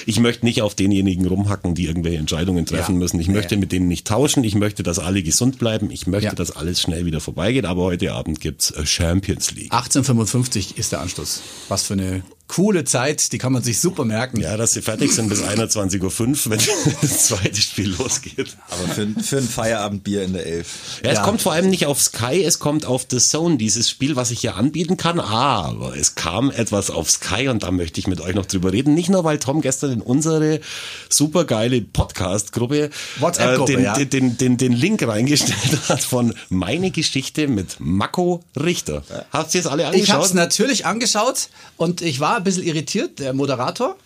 ich 0.06 0.18
möchte 0.20 0.44
nicht 0.44 0.62
auf 0.62 0.74
denjenigen 0.74 1.26
rumhacken, 1.26 1.74
die 1.74 1.86
irgendwelche 1.86 2.18
Entscheidungen 2.18 2.66
treffen 2.66 2.94
Ja. 2.94 2.98
müssen. 2.98 3.20
Ich 3.20 3.28
möchte 3.28 3.56
mit 3.56 3.72
denen 3.72 3.88
nicht 3.88 4.06
tauschen. 4.06 4.44
Ich 4.44 4.54
möchte, 4.54 4.82
dass 4.82 4.98
alle 4.98 5.22
gesund 5.22 5.58
bleiben. 5.58 5.90
Ich 5.90 6.06
möchte, 6.06 6.26
Ja. 6.26 6.34
dass 6.34 6.50
alles 6.56 6.80
schnell 6.80 7.06
wieder 7.06 7.20
vorbeigeht. 7.20 7.64
Aber 7.66 7.82
heute 7.82 8.12
Abend 8.12 8.40
gibt's 8.40 8.70
äh, 8.70 8.84
Champions 8.86 9.52
League. 9.52 9.72
1855 9.72 10.78
ist 10.78 10.92
der 10.92 11.00
Anschluss. 11.00 11.40
Was 11.68 11.84
für 11.84 11.94
eine 11.94 12.22
coole 12.54 12.84
Zeit, 12.84 13.32
die 13.32 13.38
kann 13.38 13.52
man 13.52 13.62
sich 13.62 13.80
super 13.80 14.04
merken. 14.04 14.38
Ja, 14.38 14.58
dass 14.58 14.74
sie 14.74 14.82
fertig 14.82 15.10
sind 15.12 15.30
bis 15.30 15.42
21.05 15.42 16.02
Uhr, 16.02 16.50
wenn 16.50 16.60
das 17.00 17.26
zweite 17.28 17.60
Spiel 17.60 17.94
losgeht. 17.98 18.54
Aber 18.68 18.88
für, 18.92 19.06
für 19.22 19.38
ein 19.38 19.48
Feierabendbier 19.48 20.22
in 20.22 20.34
der 20.34 20.44
Elf. 20.44 20.66
Ja, 21.02 21.12
es 21.12 21.18
Ja. 21.18 21.24
kommt 21.24 21.40
vor 21.40 21.52
allem 21.52 21.70
nicht 21.70 21.86
auf 21.86 22.00
Sky, 22.02 22.44
es 22.44 22.58
kommt 22.58 22.84
auf 22.84 23.06
The 23.10 23.18
Zone, 23.18 23.56
dieses 23.56 23.88
Spiel, 23.88 24.16
was 24.16 24.30
ich 24.30 24.40
hier 24.40 24.56
anbieten 24.56 24.98
kann. 24.98 25.18
Aber 25.18 25.96
es 25.96 26.14
kam 26.14 26.50
etwas 26.50 26.90
auf 26.90 27.10
Sky 27.10 27.48
und 27.48 27.62
da 27.62 27.70
möchte 27.70 27.98
ich 28.00 28.06
mit 28.06 28.20
euch 28.20 28.34
noch 28.34 28.44
drüber 28.44 28.70
reden. 28.70 28.92
Nicht 28.92 29.08
nur, 29.08 29.24
weil 29.24 29.38
Tom 29.38 29.62
gestern 29.62 29.90
in 29.92 30.02
unsere 30.02 30.60
supergeile 31.08 31.80
Podcast-Gruppe 31.80 32.90
WhatsApp-Gruppe, 33.18 33.72
den, 33.72 33.84
ja. 33.84 33.94
den, 33.94 34.10
den, 34.10 34.36
den, 34.36 34.56
den 34.58 34.72
Link 34.72 35.02
reingestellt 35.06 35.78
hat 35.88 36.02
von 36.02 36.34
Meine 36.50 36.90
Geschichte 36.90 37.48
mit 37.48 37.76
Mako 37.78 38.42
Richter. 38.60 39.02
Habt 39.32 39.54
ihr 39.54 39.60
es 39.60 39.66
alle 39.66 39.82
Ich 39.82 39.86
habe 39.88 39.96
angeschaut? 39.96 40.24
es 40.26 40.34
natürlich 40.34 40.86
angeschaut 40.86 41.48
und 41.76 42.02
ich 42.02 42.20
war 42.20 42.41
ein 42.42 42.44
bisschen 42.44 42.64
irritiert. 42.64 43.18
Der 43.18 43.32
Moderator, 43.32 43.96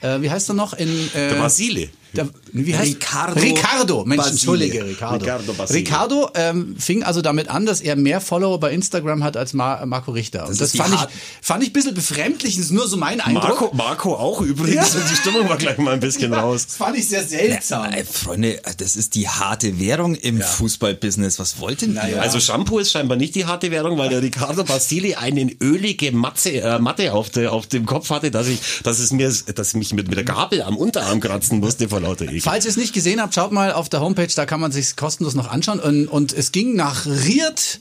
äh, 0.00 0.20
wie 0.20 0.30
heißt 0.30 0.50
er 0.50 0.54
noch? 0.54 0.74
In, 0.74 0.88
äh, 0.88 1.28
Der 1.30 1.36
Basile. 1.36 1.88
Der, 2.16 2.28
wie 2.52 2.76
heißt 2.76 2.94
Ricardo 2.94 3.40
Ricardo, 3.40 4.04
Mensch, 4.04 4.26
entschuldige, 4.26 4.84
Ricardo. 4.84 5.24
Ricardo 5.24 5.52
Basile. 5.52 5.78
Ricardo 5.80 6.30
ähm, 6.34 6.76
fing 6.78 7.02
also 7.02 7.22
damit 7.22 7.48
an, 7.48 7.66
dass 7.66 7.80
er 7.80 7.96
mehr 7.96 8.20
Follower 8.20 8.58
bei 8.60 8.72
Instagram 8.72 9.24
hat 9.24 9.36
als 9.36 9.52
Mar 9.52 9.84
Marco 9.86 10.12
Richter. 10.12 10.46
Und 10.48 10.60
Das 10.60 10.76
fand, 10.76 10.94
ich, 10.94 11.00
fand 11.42 11.62
ich 11.62 11.70
ein 11.70 11.72
bisschen 11.72 11.94
befremdlich, 11.94 12.56
das 12.56 12.66
ist 12.66 12.70
nur 12.70 12.86
so 12.86 12.96
mein 12.96 13.20
Eindruck. 13.20 13.48
Marco, 13.48 13.70
Marco 13.74 14.14
auch 14.14 14.40
übrigens. 14.40 14.94
Ja. 14.94 15.00
Die 15.10 15.16
Stimmung 15.16 15.48
war 15.48 15.56
gleich 15.56 15.78
mal 15.78 15.94
ein 15.94 16.00
bisschen 16.00 16.32
raus. 16.32 16.66
Das 16.66 16.76
fand 16.76 16.96
ich 16.96 17.08
sehr 17.08 17.24
seltsam. 17.24 17.92
Ey, 17.92 18.04
Freunde, 18.04 18.60
das 18.78 18.96
ist 18.96 19.14
die 19.14 19.28
harte 19.28 19.78
Währung 19.80 20.14
im 20.14 20.40
Fußballbusiness. 20.40 21.38
Was 21.38 21.58
wollt 21.58 21.82
denn 21.82 21.94
ihr? 21.94 22.20
Also 22.22 22.40
Shampoo 22.40 22.78
ist 22.78 22.92
scheinbar 22.92 23.16
nicht 23.16 23.34
die 23.34 23.46
harte 23.46 23.70
Währung, 23.70 23.98
weil 23.98 24.08
der 24.08 24.22
Ricardo 24.22 24.64
Basili 24.64 25.14
eine 25.14 25.50
ölige 25.60 26.12
Matze, 26.12 26.60
äh, 26.60 26.78
Matte 26.78 27.12
auf, 27.12 27.30
der, 27.30 27.52
auf 27.52 27.66
dem 27.66 27.86
Kopf 27.86 28.10
hatte, 28.10 28.30
dass 28.30 28.46
ich, 28.46 28.60
dass 28.82 28.98
es 28.98 29.12
mir, 29.12 29.32
dass 29.54 29.68
ich 29.68 29.74
mich 29.74 29.92
mit, 29.92 30.08
mit 30.08 30.16
der 30.16 30.24
Gabel 30.24 30.62
am 30.62 30.76
Unterarm 30.76 31.20
kratzen 31.20 31.60
musste 31.60 31.88
vor 31.88 32.00
lauter 32.04 32.24
Ekel. 32.26 32.40
Falls 32.40 32.64
ihr 32.64 32.70
es 32.70 32.76
nicht 32.76 32.92
gesehen 32.92 33.20
habt, 33.20 33.34
schaut 33.34 33.52
mal 33.52 33.72
auf 33.72 33.88
der 33.88 34.00
Homepage, 34.00 34.28
da 34.34 34.46
kann 34.46 34.60
man 34.60 34.72
sich 34.72 34.96
kostenlos 34.96 35.34
noch 35.34 35.50
anschauen. 35.50 35.80
Und, 35.80 36.06
und 36.08 36.32
es 36.32 36.52
ging 36.52 36.74
nach 36.76 37.06
Ried, 37.06 37.80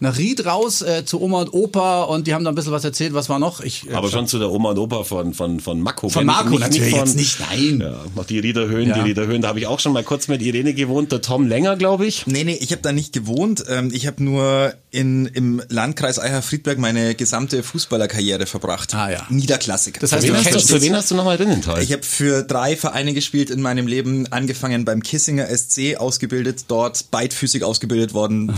nach 0.00 0.18
Ried 0.18 0.44
raus 0.46 0.82
äh, 0.82 1.04
zu 1.04 1.20
Oma 1.20 1.40
und 1.42 1.52
Opa 1.54 2.02
und 2.04 2.26
die 2.26 2.34
haben 2.34 2.44
da 2.44 2.50
ein 2.50 2.54
bisschen 2.54 2.72
was 2.72 2.84
erzählt. 2.84 3.14
Was 3.14 3.28
war 3.28 3.38
noch? 3.38 3.60
Ich, 3.60 3.88
äh, 3.88 3.94
Aber 3.94 4.10
schon 4.10 4.26
zu 4.26 4.38
der 4.38 4.50
Oma 4.50 4.70
und 4.70 4.78
Opa 4.78 5.04
von, 5.04 5.34
von, 5.34 5.60
von 5.60 5.80
Mako. 5.80 6.08
Von 6.08 6.26
Marco 6.26 6.58
natürlich 6.58 6.90
von, 6.90 7.00
jetzt 7.00 7.16
nicht, 7.16 7.38
nein. 7.40 7.80
Ja, 7.80 8.04
noch 8.14 8.24
die 8.24 8.38
Riederhöhen, 8.38 8.88
Ja. 8.88 8.94
die 8.94 9.00
Riederhöhen. 9.00 9.42
Da 9.42 9.48
habe 9.48 9.58
ich 9.60 9.66
auch 9.66 9.80
schon 9.80 9.92
mal 9.92 10.04
kurz 10.04 10.28
mit 10.28 10.42
Irene 10.42 10.74
gewohnt, 10.74 11.12
der 11.12 11.22
Tom 11.22 11.46
länger, 11.46 11.76
glaube 11.76 12.06
ich. 12.06 12.26
Nee, 12.26 12.44
nee, 12.44 12.58
ich 12.60 12.72
habe 12.72 12.82
da 12.82 12.92
nicht 12.92 13.12
gewohnt. 13.12 13.64
Ähm, 13.68 13.90
Ich 13.92 14.06
habe 14.06 14.22
nur 14.22 14.74
in, 14.90 15.26
im 15.26 15.62
Landkreis 15.68 16.18
Eicher-Friedberg 16.18 16.78
meine 16.78 17.14
gesamte 17.14 17.62
Fußballerkarriere 17.62 18.46
verbracht. 18.46 18.94
Ah, 18.94 19.10
ja. 19.10 19.26
Niederklassik. 19.30 20.00
Das 20.00 20.12
heißt, 20.12 20.26
Für 20.26 20.32
du 20.32 20.38
wen, 20.38 20.44
hast 20.44 20.54
du, 20.70 20.74
für 20.74 20.82
wen 20.82 20.96
hast 20.96 21.10
du 21.10 21.14
nochmal 21.14 21.36
Rinnenthal? 21.36 21.82
Ich 21.82 21.92
habe 21.92 22.02
für 22.02 22.42
drei 22.42 22.76
Vereine 22.76 23.14
gespielt 23.14 23.50
in 23.50 23.60
meinem 23.62 23.86
Leben, 23.86 24.26
angefangen 24.32 24.84
beim 24.84 25.02
Kissinger 25.02 25.46
SC, 25.46 25.96
ausgebildet, 25.96 26.64
dort 26.68 27.10
beidfüßig 27.10 27.64
ausgebildet 27.64 28.14
worden, 28.14 28.52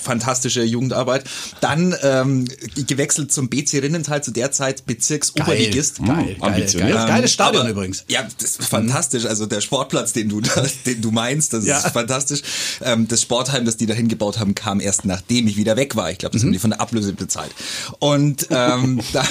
fantastische 0.00 0.62
Jugendarbeit. 0.82 1.24
Dann 1.60 1.94
ähm, 2.02 2.46
gewechselt 2.86 3.32
zum 3.32 3.48
BC 3.48 3.78
Rinnenthal, 3.82 4.22
zu 4.22 4.30
der 4.32 4.52
Zeit 4.52 4.84
Bezirksoberligist. 4.86 5.98
Geil, 5.98 6.06
geil, 6.08 6.24
geil, 6.26 6.36
ambitioniert. 6.40 6.94
geil, 6.96 7.06
geiles 7.08 7.32
Stadion 7.32 7.62
Aber- 7.62 7.70
übrigens. 7.70 8.04
Ja, 8.08 8.26
das 8.40 8.56
ist 8.56 8.64
fantastisch. 8.68 9.24
Also 9.26 9.46
der 9.46 9.60
Sportplatz, 9.60 10.12
den 10.12 10.28
du, 10.28 10.40
da, 10.40 10.64
den 10.86 11.00
du 11.00 11.10
meinst, 11.10 11.52
das 11.52 11.64
Ja. 11.64 11.78
ist 11.78 11.88
fantastisch. 11.92 12.42
Ähm, 12.82 13.08
das 13.08 13.22
Sportheim, 13.22 13.64
das 13.64 13.76
die 13.76 13.86
da 13.86 13.94
hingebaut 13.94 14.38
haben, 14.38 14.54
kam 14.54 14.80
erst 14.80 15.04
nachdem 15.04 15.46
ich 15.48 15.56
wieder 15.56 15.76
weg 15.76 15.96
war. 15.96 16.10
Ich 16.10 16.18
glaube, 16.18 16.34
das 16.34 16.42
haben 16.42 16.52
die 16.52 16.58
von 16.58 16.70
der 16.70 16.80
Ablöse 16.80 17.12
bezahlt. 17.12 17.52
Und, 17.98 18.48
ähm, 18.50 19.00
da, 19.12 19.24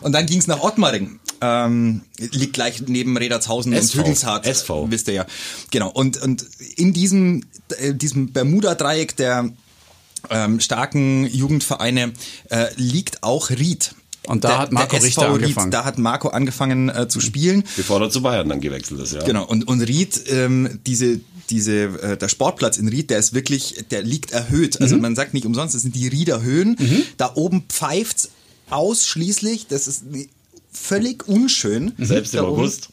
und 0.00 0.12
dann 0.12 0.26
ging 0.26 0.38
es 0.38 0.46
nach 0.46 0.60
Ottmaring. 0.62 1.18
Ähm, 1.40 2.02
liegt 2.18 2.52
gleich 2.52 2.82
neben 2.86 3.16
Redertshausen 3.16 3.72
SV. 3.72 3.98
und 3.98 4.04
Hügelshardt. 4.04 4.46
SV. 4.46 4.90
Wisst 4.90 5.08
ihr 5.08 5.14
ja. 5.14 5.26
Genau. 5.72 5.90
Und, 5.90 6.22
und 6.22 6.46
in 6.76 6.92
diesem, 6.92 7.44
äh, 7.78 7.92
diesem 7.94 8.32
Bermuda-Dreieck 8.32 9.16
der 9.16 9.50
ähm, 10.30 10.60
starken 10.60 11.26
Jugendvereine 11.26 12.12
äh, 12.50 12.66
liegt 12.76 13.22
auch 13.22 13.50
Ried. 13.50 13.94
Und 14.26 14.44
da 14.44 14.58
hat 14.58 14.72
Marco 14.72 14.94
der 14.96 15.02
Richter 15.02 15.22
SV 15.22 15.34
angefangen. 15.34 15.64
Ried, 15.66 15.74
da 15.74 15.84
hat 15.84 15.98
Marco 15.98 16.28
angefangen 16.28 16.88
äh, 16.88 17.08
zu 17.08 17.18
spielen. 17.20 17.64
Bevor 17.76 18.00
er 18.00 18.08
zu 18.10 18.22
Bayern 18.22 18.48
dann 18.48 18.60
gewechselt 18.60 19.00
ist, 19.00 19.14
ja. 19.14 19.22
Genau, 19.24 19.44
und, 19.44 19.66
und 19.66 19.80
Ried, 19.80 20.20
ähm, 20.28 20.78
diese, 20.86 21.20
diese, 21.50 21.74
äh, 22.00 22.16
der 22.16 22.28
Sportplatz 22.28 22.76
in 22.78 22.86
Ried, 22.86 23.10
der 23.10 23.18
ist 23.18 23.34
wirklich, 23.34 23.84
der 23.90 24.02
liegt 24.02 24.30
erhöht. 24.30 24.80
Also 24.80 24.94
Mhm. 24.94 25.02
man 25.02 25.16
sagt 25.16 25.34
nicht 25.34 25.44
umsonst, 25.44 25.74
das 25.74 25.82
sind 25.82 25.96
die 25.96 26.06
Rieder 26.06 26.40
Höhen. 26.40 26.76
Da 27.16 27.32
oben 27.34 27.64
pfeift's 27.68 28.30
ausschließlich, 28.70 29.66
das 29.66 29.86
ist 29.88 30.04
völlig 30.72 31.28
unschön. 31.28 31.92
Selbst 31.98 32.34
im 32.34 32.40
Da. 32.42 32.46
August. 32.46 32.88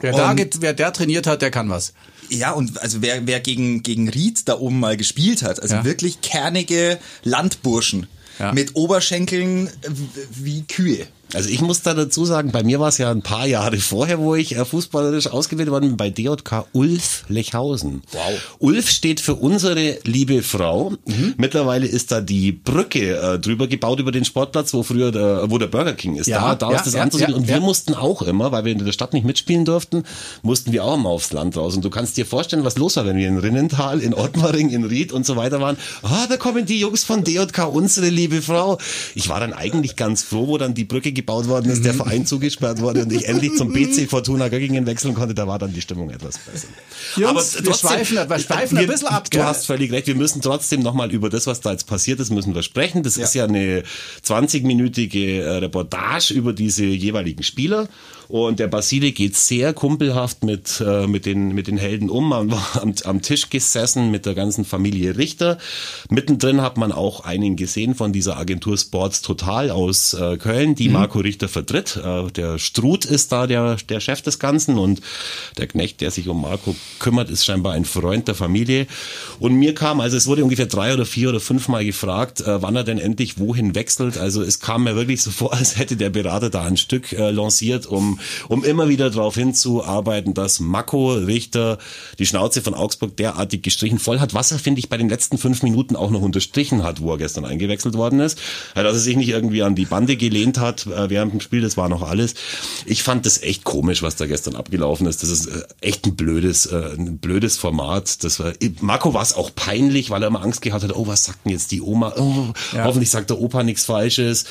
Wer, 0.00 0.12
da 0.12 0.32
geht, 0.32 0.62
wer 0.62 0.72
der 0.72 0.92
trainiert 0.92 1.26
hat, 1.26 1.42
der 1.42 1.50
kann 1.50 1.68
was. 1.68 1.92
Ja, 2.30 2.52
und 2.52 2.80
also 2.80 3.02
wer, 3.02 3.26
wer 3.26 3.40
gegen, 3.40 3.82
gegen 3.82 4.08
Ried 4.08 4.48
da 4.48 4.58
oben 4.58 4.80
mal 4.80 4.96
gespielt 4.96 5.42
hat, 5.42 5.60
also 5.60 5.74
Ja. 5.76 5.84
wirklich 5.84 6.20
kernige 6.20 6.98
Landburschen 7.24 8.06
Ja. 8.38 8.52
mit 8.52 8.74
Oberschenkeln 8.76 9.66
äh, 9.66 9.70
wie 10.36 10.62
Kühe. 10.62 11.06
Also 11.34 11.48
ich 11.48 11.60
muss 11.60 11.82
da 11.82 11.94
dazu 11.94 12.24
sagen, 12.24 12.50
bei 12.50 12.62
mir 12.62 12.80
war 12.80 12.88
es 12.88 12.98
ja 12.98 13.10
ein 13.10 13.22
paar 13.22 13.46
Jahre 13.46 13.78
vorher, 13.78 14.18
wo 14.18 14.34
ich 14.34 14.56
äh, 14.56 14.64
fußballerisch 14.64 15.28
ausgewählt 15.28 15.70
worden 15.70 15.88
bin, 15.88 15.96
bei 15.96 16.10
DJK 16.10 16.66
Ulf 16.72 17.24
Lechhausen. 17.28 18.02
Wow. 18.12 18.56
Ulf 18.58 18.90
steht 18.90 19.20
für 19.20 19.34
unsere 19.36 19.98
liebe 20.04 20.42
Frau. 20.42 20.90
Mhm. 21.06 21.34
Mittlerweile 21.36 21.86
ist 21.86 22.10
da 22.10 22.20
die 22.20 22.52
Brücke 22.52 23.16
äh, 23.16 23.38
drüber 23.38 23.68
gebaut 23.68 24.00
über 24.00 24.12
den 24.12 24.24
Sportplatz, 24.24 24.74
wo 24.74 24.82
früher 24.82 25.12
der, 25.12 25.50
wo 25.50 25.58
der 25.58 25.68
Burger 25.68 25.92
King 25.92 26.16
ist. 26.16 26.26
Ja, 26.26 26.54
da, 26.54 26.54
da 26.54 26.70
ja, 26.72 26.76
ist 26.76 26.86
das 26.86 26.94
ja, 26.94 27.02
anzusehen. 27.02 27.30
Ja, 27.30 27.36
und 27.36 27.48
wir 27.48 27.60
mussten 27.60 27.94
auch 27.94 28.22
immer, 28.22 28.50
weil 28.50 28.64
wir 28.64 28.72
in 28.72 28.84
der 28.84 28.92
Stadt 28.92 29.12
nicht 29.12 29.24
mitspielen 29.24 29.64
durften, 29.64 30.04
mussten 30.42 30.72
wir 30.72 30.84
auch 30.84 30.94
immer 30.94 31.10
aufs 31.10 31.32
Land 31.32 31.56
raus. 31.56 31.76
Und 31.76 31.84
du 31.84 31.90
kannst 31.90 32.16
dir 32.16 32.26
vorstellen, 32.26 32.64
was 32.64 32.76
los 32.76 32.96
war, 32.96 33.06
wenn 33.06 33.16
wir 33.16 33.28
in 33.28 33.38
Rinnental, 33.38 34.00
in 34.00 34.14
Ottmaring, 34.14 34.70
in 34.70 34.84
Ried 34.84 35.12
und 35.12 35.24
so 35.24 35.36
weiter 35.36 35.60
waren. 35.60 35.76
Ah, 36.02 36.26
da 36.28 36.36
kommen 36.36 36.66
die 36.66 36.80
Jungs 36.80 37.04
von 37.04 37.22
DJK, 37.22 37.68
unsere 37.72 38.08
liebe 38.08 38.42
Frau. 38.42 38.78
Ich 39.14 39.28
war 39.28 39.40
dann 39.40 39.52
eigentlich 39.52 39.96
ganz 39.96 40.22
froh, 40.22 40.48
wo 40.48 40.58
dann 40.58 40.74
die 40.74 40.84
Brücke 40.84 41.12
gebaut 41.20 41.48
worden 41.48 41.70
ist, 41.70 41.84
der 41.84 41.94
Verein 41.94 42.26
zugesperrt 42.26 42.80
wurde 42.80 43.02
und 43.02 43.12
ich 43.12 43.26
endlich 43.28 43.54
zum 43.56 43.72
BC 43.72 44.08
Fortuna 44.08 44.48
Göggingen 44.48 44.86
wechseln 44.86 45.14
konnte, 45.14 45.34
da 45.34 45.46
war 45.46 45.58
dann 45.58 45.72
die 45.72 45.80
Stimmung 45.80 46.10
etwas 46.10 46.38
besser. 46.38 46.68
Jungs, 47.16 47.28
Aber 47.28 47.40
trotzdem, 47.40 47.66
wir 47.66 47.74
schweifen, 47.74 48.16
wir 48.16 48.38
schweifen 48.38 48.78
wir, 48.78 48.82
ein 48.82 48.88
bisschen 48.88 49.08
ab. 49.08 49.30
Du 49.30 49.38
gell? 49.38 49.46
hast 49.46 49.66
völlig 49.66 49.92
recht, 49.92 50.06
wir 50.06 50.14
müssen 50.14 50.42
trotzdem 50.42 50.80
nochmal 50.80 51.10
über 51.12 51.30
das, 51.30 51.46
was 51.46 51.60
da 51.60 51.72
jetzt 51.72 51.86
passiert 51.86 52.20
ist, 52.20 52.30
müssen 52.30 52.54
wir 52.54 52.62
sprechen. 52.62 53.02
Das 53.02 53.16
ja. 53.16 53.24
ist 53.24 53.34
ja 53.34 53.44
eine 53.44 53.82
20-minütige 54.24 55.40
äh, 55.40 55.56
Reportage 55.58 56.34
über 56.34 56.52
diese 56.52 56.84
jeweiligen 56.84 57.42
Spieler. 57.42 57.88
Und 58.30 58.60
der 58.60 58.68
Basile 58.68 59.10
geht 59.10 59.34
sehr 59.34 59.72
kumpelhaft 59.72 60.44
mit, 60.44 60.80
äh, 60.86 61.08
mit, 61.08 61.26
den, 61.26 61.52
mit 61.52 61.66
den 61.66 61.76
Helden 61.76 62.08
um. 62.08 62.28
Man 62.28 62.52
war 62.52 62.64
am, 62.80 62.94
am 63.04 63.22
Tisch 63.22 63.50
gesessen 63.50 64.12
mit 64.12 64.24
der 64.24 64.34
ganzen 64.34 64.64
Familie 64.64 65.18
Richter. 65.18 65.58
Mittendrin 66.10 66.60
hat 66.60 66.76
man 66.76 66.92
auch 66.92 67.24
einen 67.24 67.56
gesehen 67.56 67.96
von 67.96 68.12
dieser 68.12 68.36
Agentur 68.36 68.78
Sports 68.78 69.22
Total 69.22 69.70
aus 69.70 70.14
äh, 70.14 70.36
Köln, 70.36 70.76
die 70.76 70.88
mhm. 70.88 70.94
Marco 71.10 71.18
Richter 71.18 71.48
vertritt. 71.48 71.96
Äh, 71.96 72.30
der 72.30 72.60
Struth 72.60 73.04
ist 73.04 73.32
da 73.32 73.48
der, 73.48 73.76
der 73.88 73.98
Chef 73.98 74.22
des 74.22 74.38
Ganzen 74.38 74.78
und 74.78 75.00
der 75.58 75.66
Knecht, 75.66 76.00
der 76.00 76.12
sich 76.12 76.28
um 76.28 76.40
Marco 76.40 76.76
kümmert, 77.00 77.30
ist 77.30 77.44
scheinbar 77.44 77.72
ein 77.72 77.84
Freund 77.84 78.28
der 78.28 78.36
Familie. 78.36 78.86
Und 79.40 79.54
mir 79.54 79.74
kam, 79.74 79.98
also 80.00 80.16
es 80.16 80.28
wurde 80.28 80.44
ungefähr 80.44 80.66
drei 80.66 80.94
oder 80.94 81.04
vier 81.04 81.30
oder 81.30 81.40
fünf 81.40 81.66
Mal 81.66 81.84
gefragt, 81.84 82.42
äh, 82.42 82.62
wann 82.62 82.76
er 82.76 82.84
denn 82.84 82.98
endlich 82.98 83.40
wohin 83.40 83.74
wechselt. 83.74 84.18
Also 84.18 84.40
es 84.42 84.60
kam 84.60 84.84
mir 84.84 84.94
wirklich 84.94 85.20
so 85.20 85.30
vor, 85.32 85.52
als 85.52 85.76
hätte 85.76 85.96
der 85.96 86.10
Berater 86.10 86.48
da 86.48 86.62
ein 86.62 86.76
Stück 86.76 87.12
äh, 87.12 87.32
lanciert, 87.32 87.86
um 87.86 88.20
um 88.46 88.62
immer 88.62 88.88
wieder 88.88 89.10
darauf 89.10 89.34
hinzuarbeiten, 89.34 90.34
dass 90.34 90.60
Mako 90.60 91.14
Richter 91.14 91.78
die 92.20 92.26
Schnauze 92.26 92.62
von 92.62 92.74
Augsburg 92.74 93.16
derartig 93.16 93.62
gestrichen 93.62 93.98
voll 93.98 94.20
hat, 94.20 94.32
was 94.32 94.52
er, 94.52 94.60
finde 94.60 94.78
ich, 94.78 94.88
bei 94.88 94.96
den 94.96 95.08
letzten 95.08 95.38
fünf 95.38 95.64
Minuten 95.64 95.96
auch 95.96 96.10
noch 96.10 96.22
unterstrichen 96.22 96.84
hat, 96.84 97.00
wo 97.00 97.12
er 97.12 97.18
gestern 97.18 97.44
eingewechselt 97.44 97.94
worden 97.94 98.20
ist. 98.20 98.38
Dass 98.74 98.94
er 98.94 99.00
sich 99.00 99.16
nicht 99.16 99.28
irgendwie 99.28 99.62
an 99.62 99.74
die 99.74 99.86
Bande 99.86 100.16
gelehnt 100.16 100.58
hat 100.58 100.86
äh, 101.04 101.10
während 101.10 101.32
dem 101.32 101.40
Spiel, 101.40 101.60
das 101.60 101.76
war 101.76 101.88
noch 101.88 102.02
alles. 102.02 102.34
Ich 102.86 103.02
fand 103.02 103.26
das 103.26 103.42
echt 103.42 103.64
komisch, 103.64 104.02
was 104.02 104.16
da 104.16 104.26
gestern 104.26 104.56
abgelaufen 104.56 105.06
ist. 105.06 105.22
Das 105.22 105.30
ist 105.30 105.46
äh, 105.46 105.62
echt 105.80 106.06
ein 106.06 106.16
blödes, 106.16 106.66
äh, 106.66 106.94
ein 106.96 107.18
blödes 107.18 107.56
Format. 107.56 108.22
Das 108.24 108.40
war, 108.40 108.52
Marco 108.80 109.14
war 109.14 109.22
es 109.22 109.34
auch 109.34 109.54
peinlich, 109.54 110.10
weil 110.10 110.22
er 110.22 110.28
immer 110.28 110.42
Angst 110.42 110.62
gehabt 110.62 110.84
hat, 110.84 110.94
oh, 110.94 111.06
was 111.06 111.24
sagt 111.24 111.44
denn 111.44 111.52
jetzt 111.52 111.70
die 111.72 111.82
Oma? 111.82 112.14
Oh, 112.16 112.52
ja. 112.72 112.84
Hoffentlich 112.84 113.10
sagt 113.10 113.30
der 113.30 113.40
Opa 113.40 113.62
nichts 113.62 113.84
Falsches 113.84 114.44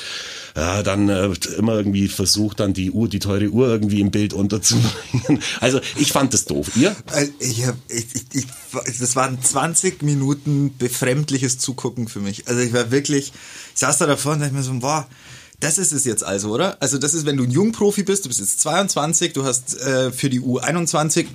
ja, 0.56 0.82
dann 0.82 1.08
äh, 1.08 1.30
immer 1.56 1.74
irgendwie 1.74 2.08
versucht, 2.08 2.60
dann 2.60 2.72
die 2.72 2.90
Uhr, 2.90 3.08
die 3.08 3.18
teure 3.18 3.48
Uhr 3.48 3.68
irgendwie 3.68 4.00
im 4.00 4.10
Bild 4.10 4.32
unterzubringen. 4.32 5.42
Also 5.60 5.80
ich 5.96 6.12
fand 6.12 6.32
das 6.32 6.44
doof. 6.44 6.70
Ihr? 6.76 6.94
Äh, 7.12 7.28
ich, 7.38 7.64
ich, 7.88 8.06
ich, 8.32 8.46
das 8.98 9.16
waren 9.16 9.40
20 9.42 10.02
Minuten 10.02 10.76
befremdliches 10.76 11.58
Zugucken 11.58 12.08
für 12.08 12.20
mich. 12.20 12.48
Also 12.48 12.60
ich 12.60 12.72
war 12.72 12.90
wirklich, 12.90 13.32
ich 13.74 13.80
saß 13.80 13.98
da 13.98 14.06
davor 14.06 14.32
und 14.32 14.40
dachte 14.40 14.54
mir 14.54 14.62
so, 14.62 14.72
boah, 14.74 15.06
das 15.60 15.78
ist 15.78 15.92
es 15.92 16.04
jetzt 16.04 16.24
also, 16.24 16.50
oder? 16.50 16.76
Also 16.80 16.98
das 16.98 17.14
ist, 17.14 17.26
wenn 17.26 17.36
du 17.36 17.44
ein 17.44 17.50
Jungprofi 17.50 18.02
bist, 18.02 18.24
du 18.24 18.28
bist 18.28 18.40
jetzt 18.40 18.60
22, 18.60 19.32
du 19.32 19.44
hast 19.44 19.78
äh, 19.80 20.10
für 20.10 20.30
die 20.30 20.40
U21 20.40 21.26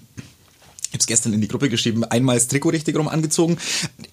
habe 0.95 1.01
es 1.01 1.07
gestern 1.07 1.33
in 1.33 1.41
die 1.41 1.47
Gruppe 1.47 1.69
geschrieben, 1.69 2.03
einmal 2.05 2.35
das 2.35 2.47
Trikot 2.47 2.69
richtig 2.69 2.95
rum 2.95 3.07
angezogen. 3.07 3.57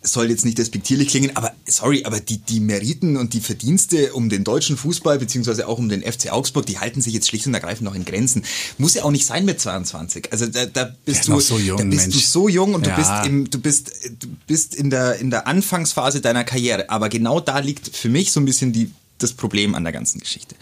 Soll 0.02 0.30
jetzt 0.30 0.44
nicht 0.44 0.58
despektierlich 0.58 1.08
klingen, 1.08 1.36
aber 1.36 1.52
sorry, 1.66 2.04
aber 2.04 2.20
die, 2.20 2.38
die 2.38 2.60
Meriten 2.60 3.16
und 3.16 3.32
die 3.34 3.40
Verdienste 3.40 4.12
um 4.12 4.28
den 4.28 4.44
deutschen 4.44 4.76
Fußball, 4.76 5.18
beziehungsweise 5.18 5.68
auch 5.68 5.78
um 5.78 5.88
den 5.88 6.02
FC 6.02 6.32
Augsburg, 6.32 6.66
die 6.66 6.78
halten 6.78 7.00
sich 7.00 7.14
jetzt 7.14 7.28
schlicht 7.28 7.46
und 7.46 7.54
ergreifend 7.54 7.84
noch 7.84 7.94
in 7.94 8.04
Grenzen. 8.04 8.44
Muss 8.78 8.94
ja 8.94 9.04
auch 9.04 9.10
nicht 9.10 9.26
sein 9.26 9.44
mit 9.44 9.60
22. 9.60 10.32
Also 10.32 10.46
da, 10.46 10.66
da 10.66 10.94
bist 11.04 11.28
ja, 11.28 11.34
du 11.34 11.40
so 11.40 11.58
jung, 11.58 11.78
da 11.78 11.84
bist 11.84 12.02
Mensch. 12.02 12.14
du 12.16 12.20
so 12.20 12.48
jung 12.48 12.74
und 12.74 12.86
ja. 12.86 12.94
du 12.94 13.00
bist 13.00 13.26
im, 13.26 13.50
du 13.50 13.60
bist, 13.60 13.92
du 14.18 14.28
bist 14.46 14.74
in 14.74 14.90
der, 14.90 15.16
in 15.16 15.30
der 15.30 15.46
Anfangsphase 15.46 16.20
deiner 16.20 16.44
Karriere. 16.44 16.90
Aber 16.90 17.08
genau 17.08 17.40
da 17.40 17.60
liegt 17.60 17.96
für 17.96 18.08
mich 18.08 18.32
so 18.32 18.40
ein 18.40 18.44
bisschen 18.44 18.72
die, 18.72 18.90
das 19.18 19.32
Problem 19.32 19.74
an 19.74 19.84
der 19.84 19.92
ganzen 19.92 20.20
Geschichte. 20.20 20.54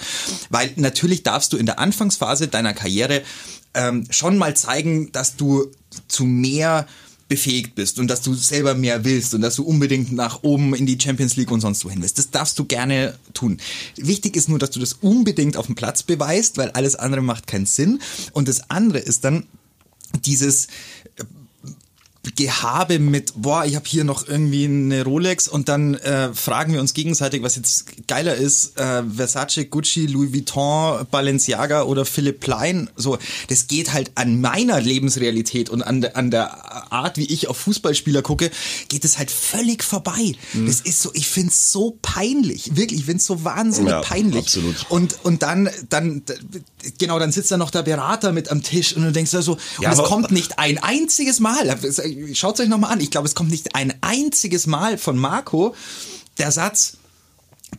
Weil 0.51 0.73
natürlich 0.77 1.23
darfst 1.23 1.53
du 1.53 1.57
in 1.57 1.67
der 1.67 1.79
Anfangsphase 1.79 2.49
deiner 2.49 2.75
Karriere 2.75 3.23
ähm, 3.75 4.07
schon 4.11 4.37
mal 4.37 4.57
zeigen, 4.57 5.13
dass 5.13 5.37
du 5.37 5.71
zu 6.09 6.25
mehr 6.25 6.87
befähigt 7.31 7.77
bist 7.77 8.01
und 8.01 8.09
dass 8.09 8.23
du 8.23 8.35
selber 8.35 8.75
mehr 8.75 9.05
willst 9.05 9.35
und 9.35 9.41
dass 9.41 9.55
du 9.55 9.63
unbedingt 9.63 10.11
nach 10.11 10.43
oben 10.43 10.75
in 10.75 10.85
die 10.85 10.99
Champions 11.01 11.37
League 11.37 11.53
und 11.53 11.61
sonst 11.61 11.85
wohin 11.85 12.03
willst. 12.03 12.19
Das 12.19 12.31
darfst 12.31 12.59
du 12.59 12.65
gerne 12.65 13.17
tun. 13.35 13.59
Wichtig 13.97 14.37
ist 14.37 14.49
nur, 14.49 14.59
dass 14.59 14.73
du 14.73 14.81
das 14.81 14.95
unbedingt 14.95 15.57
auf 15.57 15.67
dem 15.67 15.77
Platz 15.77 16.03
beweist, 16.03 16.59
weil 16.59 16.71
alles 16.71 16.97
andere 16.97 17.23
macht 17.23 17.47
keinen 17.47 17.67
Sinn. 17.67 18.01
Und 18.33 18.49
das 18.49 18.69
andere 18.69 18.99
ist 18.99 19.25
dann 19.25 19.47
dieses 20.25 20.67
Gehabe 22.37 22.99
mit, 22.99 23.33
boah, 23.35 23.65
ich 23.65 23.77
habe 23.77 23.87
hier 23.89 24.05
noch 24.05 24.29
irgendwie 24.29 24.67
eine 24.67 25.05
Rolex 25.05 25.49
und 25.49 25.71
dann 25.71 25.95
äh, 25.95 26.35
fragen 26.35 26.75
wir 26.75 26.81
uns 26.81 26.93
gegenseitig, 26.93 27.43
was 27.43 27.57
jetzt 27.57 28.07
geiler 28.09 28.35
ist, 28.35 28.79
äh, 28.79 29.03
Versace, 29.05 29.65
Gucci, 29.71 30.07
Louis 30.07 30.35
Vuitton, 30.35 31.07
Balenciaga 31.11 31.85
oder 31.85 32.05
Philipp 32.05 32.41
Plein. 32.41 32.91
So, 32.95 33.17
das 33.49 33.69
geht 33.69 33.95
halt 33.95 34.13
an 34.17 34.41
meiner 34.43 34.83
Lebensrealität 34.83 35.71
und 35.71 35.83
an, 35.83 36.05
an 36.05 36.31
der 36.31 36.93
Art, 36.93 37.17
wie 37.17 37.25
ich 37.25 37.49
auf 37.49 37.57
Fußballspieler 37.57 38.21
gucke, 38.21 38.51
geht 38.89 39.07
es 39.07 39.17
halt 39.17 39.31
völlig 39.31 39.83
vorbei. 39.83 40.35
Mhm. 40.53 40.67
Das 40.67 40.83
ist 40.83 41.01
so, 41.01 41.11
ich 41.15 41.27
find's 41.27 41.73
so 41.73 41.99
peinlich, 42.03 42.77
wirklich, 42.77 43.01
ich 43.01 43.07
find's 43.07 43.25
so 43.25 43.45
wahnsinnig 43.45 43.93
ja, 43.93 44.03
peinlich. 44.03 44.45
Absolut. 44.45 44.87
Und, 44.91 45.17
und 45.25 45.43
dann, 45.43 45.71
dann, 45.89 46.23
genau, 46.99 47.19
dann 47.19 47.33
sitzt 47.33 47.51
da 47.51 47.57
noch 47.57 47.71
der 47.71 47.83
Berater 47.83 48.33
mit 48.33 48.51
am 48.51 48.63
Tisch 48.63 48.95
und 48.95 49.05
du 49.05 49.13
denkst 49.13 49.31
da 49.31 49.41
so, 49.41 49.57
ja, 49.81 49.91
und 49.91 49.99
es 49.99 50.05
kommt 50.05 50.31
nicht 50.33 50.59
ein 50.59 50.77
einziges 50.77 51.41
Mal 51.41 51.71
schaut 52.35 52.55
es 52.55 52.61
euch 52.61 52.69
nochmal 52.69 52.93
an. 52.93 53.01
Ich 53.01 53.11
glaube, 53.11 53.27
es 53.27 53.35
kommt 53.35 53.51
nicht 53.51 53.75
ein 53.75 53.95
einziges 54.01 54.67
Mal 54.67 54.99
von 54.99 55.17
Marco 55.17 55.75
der 56.39 56.53
Satz, 56.53 56.97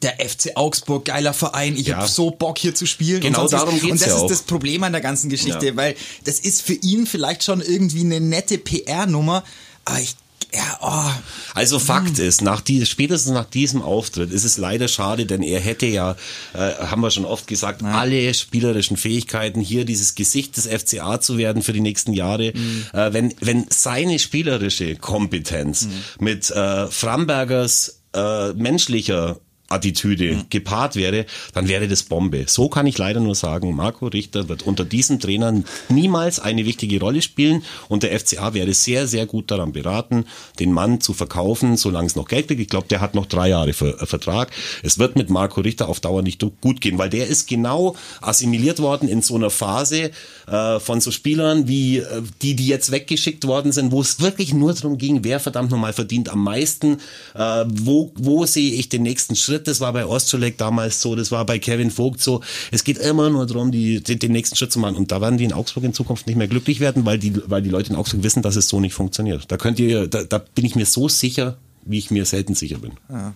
der 0.02 0.14
FC 0.20 0.52
Augsburg, 0.56 1.06
geiler 1.06 1.34
Verein, 1.34 1.76
ich 1.76 1.88
ja. 1.88 1.98
habe 1.98 2.08
so 2.08 2.32
Bock 2.32 2.58
hier 2.58 2.74
zu 2.74 2.86
spielen. 2.86 3.22
Genau 3.22 3.44
und 3.44 3.54
darum 3.54 3.74
geht's 3.74 3.92
Und 3.92 4.02
das 4.02 4.08
ja 4.08 4.16
ist 4.16 4.22
auch. 4.22 4.28
das 4.28 4.42
Problem 4.44 4.84
an 4.84 4.94
der 4.94 5.02
ganzen 5.02 5.30
Geschichte, 5.30 5.68
ja. 5.68 5.76
weil 5.76 5.96
das 6.24 6.40
ist 6.40 6.62
für 6.62 6.74
ihn 6.74 7.06
vielleicht 7.06 7.44
schon 7.44 7.62
irgendwie 7.62 8.02
eine 8.02 8.20
nette 8.20 8.58
PR-Nummer, 8.58 9.44
aber 9.86 10.00
ich 10.00 10.16
ja, 10.54 10.78
oh. 10.82 11.22
Also 11.54 11.80
Fakt 11.80 12.18
hm. 12.18 12.26
ist, 12.26 12.42
nach 12.42 12.62
die, 12.62 12.86
spätestens 12.86 13.34
nach 13.34 13.46
diesem 13.46 13.82
Auftritt 13.82 14.32
ist 14.32 14.44
es 14.44 14.58
leider 14.58 14.88
schade, 14.88 15.26
denn 15.26 15.44
er 15.44 15.60
hätte 15.60 15.86
ja, 15.86 16.16
äh, 16.54 16.58
haben 16.58 17.02
wir 17.02 17.12
schon 17.12 17.26
oft 17.26 17.48
gesagt, 17.48 17.82
Nein. 17.82 17.94
alle 17.94 18.34
spielerischen 18.34 18.98
Fähigkeiten, 18.98 19.62
hier 19.62 19.86
dieses 19.86 20.16
Gesicht 20.16 20.58
des 20.58 20.68
FCA 20.68 21.22
zu 21.22 21.38
werden 21.38 21.62
für 21.62 21.74
die 21.74 21.82
nächsten 21.82 22.14
Jahre. 22.14 22.54
Mhm. 22.56 22.86
Äh, 22.94 23.14
wenn, 23.14 23.34
wenn 23.40 23.66
seine 23.70 24.20
spielerische 24.20 24.96
Kompetenz 24.96 25.84
mhm. 25.84 25.92
mit 26.20 26.50
äh, 26.52 26.88
Frambergers 26.88 28.02
äh, 28.14 28.54
menschlicher 28.54 29.40
Attitüde 29.72 30.36
mhm. 30.36 30.46
gepaart 30.50 30.96
wäre, 30.96 31.26
dann 31.54 31.68
wäre 31.68 31.88
das 31.88 32.04
Bombe. 32.04 32.46
So 32.48 32.70
kann 32.70 32.88
ich 32.88 32.98
leider 32.98 33.20
nur 33.20 33.36
sagen, 33.36 33.76
Marco 33.76 34.08
Richter 34.08 34.50
wird 34.50 34.64
unter 34.64 34.86
diesem 34.86 35.20
Trainer 35.20 35.64
niemals 35.90 36.40
eine 36.40 36.66
wichtige 36.66 37.00
Rolle 37.00 37.22
spielen 37.22 37.64
und 37.90 38.04
der 38.04 38.18
FCA 38.20 38.54
wäre 38.54 38.74
sehr, 38.74 39.08
sehr 39.08 39.26
gut 39.26 39.52
daran 39.52 39.72
beraten, 39.72 40.26
den 40.60 40.72
Mann 40.72 41.02
zu 41.02 41.14
verkaufen, 41.14 41.78
solange 41.78 42.08
es 42.08 42.16
noch 42.16 42.28
Geld 42.28 42.48
kriegt. 42.48 42.62
Ich 42.62 42.68
glaube, 42.68 42.88
der 42.88 43.02
hat 43.02 43.16
noch 43.16 43.26
drei 43.26 43.50
Jahre 43.50 43.70
äh, 43.70 44.06
Vertrag. 44.06 44.52
Es 44.84 45.00
wird 45.00 45.16
mit 45.16 45.30
Marco 45.30 45.62
Richter 45.62 45.88
auf 45.90 46.00
Dauer 46.00 46.22
nicht 46.22 46.44
gut 46.62 46.82
gehen, 46.82 46.98
weil 46.98 47.10
der 47.10 47.28
ist 47.28 47.48
genau 47.48 47.96
assimiliert 48.22 48.80
worden 48.80 49.08
in 49.08 49.22
so 49.22 49.36
einer 49.36 49.50
Phase 49.50 50.12
äh, 50.48 50.80
von 50.80 51.02
so 51.02 51.12
Spielern 51.12 51.68
wie 51.68 51.98
äh, 51.98 52.22
die, 52.42 52.56
die 52.56 52.68
jetzt 52.68 52.92
weggeschickt 52.92 53.46
worden 53.46 53.72
sind, 53.72 53.92
wo 53.92 54.02
es 54.02 54.20
wirklich 54.20 54.54
nur 54.54 54.74
darum 54.74 54.98
ging, 54.98 55.24
wer 55.24 55.40
verdammt 55.40 55.72
nochmal 55.72 55.94
verdient 55.94 56.30
am 56.30 56.44
meisten, 56.44 56.98
äh, 57.36 57.66
wo, 57.68 58.12
wo 58.16 58.46
sehe 58.46 58.74
ich 58.74 58.90
den 58.90 59.04
nächsten 59.04 59.36
Schritt 59.36 59.61
Schritt. 59.62 59.68
Das 59.68 59.80
war 59.80 59.94
bei 59.94 60.06
Ostschulek 60.06 60.58
damals 60.58 61.02
so, 61.02 61.16
das 61.16 61.32
war 61.32 61.46
bei 61.46 61.60
Kevin 61.60 61.92
Vogt 61.92 62.22
so. 62.22 62.42
Es 62.72 62.84
geht 62.84 62.98
immer 62.98 63.30
nur 63.30 63.46
darum, 63.46 63.72
die, 63.72 64.02
den, 64.02 64.20
den 64.20 64.32
nächsten 64.32 64.56
Schritt 64.56 64.72
zu 64.72 64.80
machen. 64.80 64.96
Und 64.96 65.12
da 65.12 65.22
werden 65.22 65.38
die 65.38 65.46
in 65.46 65.54
Augsburg 65.54 65.84
in 65.84 65.94
Zukunft 65.94 66.28
nicht 66.28 66.36
mehr 66.36 66.48
glücklich 66.48 66.80
werden, 66.80 67.06
weil 67.06 67.18
die, 67.18 67.34
weil 67.50 67.62
die 67.62 67.70
Leute 67.70 67.92
in 67.92 67.96
Augsburg 67.96 68.24
wissen, 68.24 68.42
dass 68.42 68.56
es 68.56 68.68
so 68.68 68.80
nicht 68.80 68.94
funktioniert. 68.94 69.52
Da 69.52 69.58
könnt 69.58 69.80
ihr, 69.80 70.08
da, 70.08 70.24
da 70.24 70.40
bin 70.40 70.66
ich 70.66 70.76
mir 70.76 70.86
so 70.86 71.08
sicher, 71.08 71.58
wie 71.84 71.98
ich 71.98 72.12
mir 72.12 72.26
selten 72.26 72.56
sicher 72.56 72.78
bin. 72.78 72.94
Ja. 73.10 73.34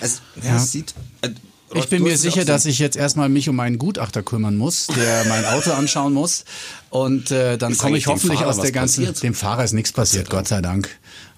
Also, 0.00 0.20
ja, 0.42 0.56
es 0.56 0.70
sieht, 0.70 0.94
äh, 1.22 1.30
Ich 1.74 1.88
bin 1.88 2.02
mir 2.02 2.16
sicher, 2.16 2.44
dass 2.44 2.66
ich 2.66 2.78
jetzt 2.78 2.96
erstmal 2.96 3.28
mich 3.28 3.48
um 3.48 3.56
meinen 3.56 3.78
Gutachter 3.78 4.22
kümmern 4.22 4.56
muss, 4.56 4.86
der 4.88 5.24
mein 5.28 5.44
Auto 5.46 5.72
anschauen 5.72 6.12
muss. 6.12 6.44
Und 6.90 7.30
äh, 7.30 7.56
dann 7.58 7.76
komme 7.78 7.96
ich 7.98 8.06
hoffentlich 8.06 8.40
Fahrer 8.40 8.50
aus 8.50 8.60
der 8.60 8.72
ganzen. 8.72 9.04
passiert? 9.04 9.22
Dem 9.22 9.34
Fahrer 9.34 9.64
ist 9.64 9.72
nichts 9.72 9.92
passiert, 9.92 10.28
Gott 10.30 10.48
sei 10.48 10.60
Dank. 10.60 10.88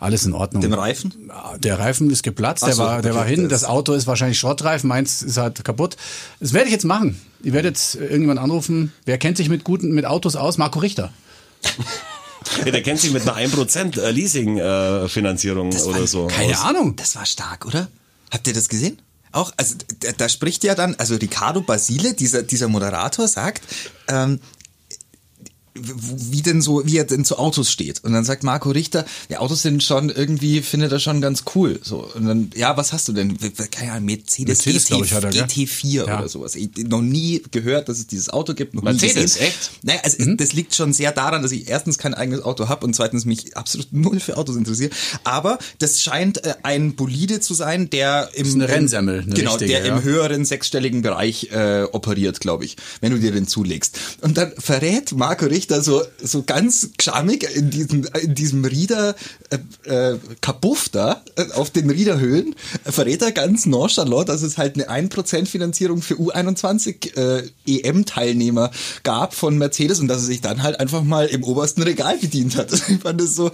Alles 0.00 0.24
in 0.26 0.32
Ordnung. 0.32 0.60
Dem 0.62 0.72
Reifen? 0.74 1.30
Der 1.58 1.78
Reifen 1.78 2.10
ist 2.10 2.22
geplatzt, 2.22 2.62
Ach 2.64 2.68
der 2.68 2.74
so, 2.76 2.82
war, 2.82 3.02
der 3.02 3.14
war 3.14 3.24
hin. 3.24 3.48
das- 3.48 3.60
Das 3.62 3.68
Auto 3.70 3.92
ist 3.94 4.06
wahrscheinlich 4.06 4.38
Schrottreifen, 4.38 4.88
meins 4.88 5.22
ist 5.22 5.36
halt 5.38 5.64
kaputt. 5.64 5.96
Das 6.40 6.52
werde 6.52 6.66
ich 6.66 6.72
jetzt 6.72 6.84
machen. 6.84 7.20
Ich 7.42 7.52
werde 7.52 7.68
jetzt 7.68 7.94
irgendwann 7.94 8.38
anrufen. 8.38 8.92
Wer 9.04 9.18
kennt 9.18 9.36
sich 9.36 9.48
mit 9.48 9.64
guten 9.64 9.92
mit 9.92 10.04
Autos 10.06 10.36
aus? 10.36 10.58
Marco 10.58 10.78
Richter. 10.80 11.12
Ja, 12.62 12.70
der 12.70 12.82
kennt 12.82 13.00
sich 13.00 13.10
mit 13.10 13.22
einer 13.26 13.36
1% 13.38 13.98
äh, 13.98 14.10
Leasing-Finanzierung 14.10 15.72
oder 15.72 16.06
so. 16.06 16.26
Keine 16.26 16.52
aus. 16.52 16.62
Ahnung. 16.64 16.94
Das 16.94 17.16
war 17.16 17.24
stark, 17.24 17.64
oder? 17.64 17.88
Habt 18.30 18.46
ihr 18.46 18.52
das 18.52 18.68
gesehen? 18.68 18.98
Auch, 19.34 19.52
also 19.56 19.74
da, 20.00 20.12
da 20.12 20.28
spricht 20.28 20.62
ja 20.64 20.74
dann, 20.74 20.94
also 20.96 21.16
Ricardo 21.16 21.60
Basile, 21.60 22.14
dieser, 22.14 22.42
dieser 22.42 22.68
Moderator, 22.68 23.26
sagt, 23.26 23.62
ähm, 24.08 24.38
wie 25.74 26.42
denn 26.42 26.62
so, 26.62 26.86
wie 26.86 26.98
er 26.98 27.04
denn 27.04 27.24
zu 27.24 27.36
Autos 27.36 27.70
steht. 27.70 28.04
Und 28.04 28.12
dann 28.12 28.24
sagt 28.24 28.44
Marco 28.44 28.70
Richter, 28.70 29.04
ja, 29.28 29.40
Autos 29.40 29.62
sind 29.62 29.82
schon 29.82 30.08
irgendwie, 30.08 30.62
findet 30.62 30.92
er 30.92 31.00
schon 31.00 31.20
ganz 31.20 31.42
cool. 31.54 31.80
So. 31.82 32.08
Und 32.14 32.26
dann, 32.26 32.50
ja, 32.54 32.76
was 32.76 32.92
hast 32.92 33.08
du 33.08 33.12
denn? 33.12 33.36
Keine 33.72 33.92
Ahnung, 33.92 34.04
Mercedes, 34.06 34.64
Mercedes, 34.64 34.86
GT, 34.86 35.12
er, 35.12 35.30
gell? 35.30 35.42
GT4 35.44 36.06
Ja. 36.06 36.18
oder 36.18 36.28
sowas. 36.28 36.54
Ich 36.54 36.70
noch 36.76 37.02
nie 37.02 37.42
gehört, 37.50 37.88
dass 37.88 37.98
es 37.98 38.06
dieses 38.06 38.30
Auto 38.30 38.54
gibt. 38.54 38.74
Mercedes, 38.74 39.36
echt? 39.38 39.72
Naja, 39.82 39.98
also 40.04 40.22
Mhm. 40.24 40.36
das 40.36 40.52
liegt 40.52 40.76
schon 40.76 40.92
sehr 40.92 41.10
daran, 41.10 41.42
dass 41.42 41.50
ich 41.50 41.68
erstens 41.68 41.98
kein 41.98 42.14
eigenes 42.14 42.42
Auto 42.42 42.68
habe 42.68 42.86
und 42.86 42.94
zweitens 42.94 43.24
mich 43.24 43.56
absolut 43.56 43.92
null 43.92 44.20
für 44.20 44.36
Autos 44.36 44.54
interessiere. 44.56 44.90
Aber 45.24 45.58
das 45.80 46.02
scheint 46.02 46.44
äh, 46.44 46.54
ein 46.62 46.94
Bolide 46.94 47.40
zu 47.40 47.52
sein, 47.52 47.90
der 47.90 48.30
im 48.34 48.46
ist 48.46 48.54
eine 48.54 48.68
Rennsemmel, 48.68 49.22
eine 49.22 49.34
genau, 49.34 49.52
richtige, 49.52 49.72
der 49.72 49.86
ja. 49.86 49.96
im 49.96 50.04
höheren 50.04 50.44
sechsstelligen 50.44 51.02
Bereich 51.02 51.50
äh, 51.50 51.82
operiert, 51.90 52.38
glaube 52.38 52.64
ich, 52.64 52.76
wenn 53.00 53.10
du 53.10 53.18
dir 53.18 53.32
den 53.32 53.48
zulegst. 53.48 53.98
Und 54.20 54.36
dann 54.36 54.52
verrät 54.56 55.12
Marco 55.12 55.46
Richter 55.46 55.63
so 55.68 56.02
so 56.22 56.42
ganz 56.42 56.90
schamig 57.00 57.46
in 57.54 57.70
diesem 57.70 58.04
in 58.22 58.34
diesem 58.34 58.64
Rieder 58.64 59.14
äh, 59.50 60.12
äh, 60.12 60.18
Kabuff 60.40 60.88
da 60.88 61.22
äh, 61.36 61.50
auf 61.52 61.70
den 61.70 61.90
Riederhöhen 61.90 62.54
äh, 62.84 62.92
verrät 62.92 63.22
er 63.22 63.32
ganz 63.32 63.66
nonchalant, 63.66 64.28
dass 64.28 64.42
es 64.42 64.58
halt 64.58 64.74
eine 64.74 65.08
1% 65.08 65.46
Finanzierung 65.46 66.02
für 66.02 66.14
U21 66.14 67.16
äh, 67.16 67.48
EM-Teilnehmer 67.66 68.70
gab 69.02 69.34
von 69.34 69.58
Mercedes 69.58 70.00
und 70.00 70.08
dass 70.08 70.22
er 70.22 70.26
sich 70.26 70.40
dann 70.40 70.62
halt 70.62 70.80
einfach 70.80 71.02
mal 71.02 71.26
im 71.26 71.44
obersten 71.44 71.82
Regal 71.82 72.18
bedient 72.18 72.56
hat. 72.56 72.72
Ich 72.94 73.00
fand 73.00 73.20
das 73.20 73.34
so, 73.34 73.50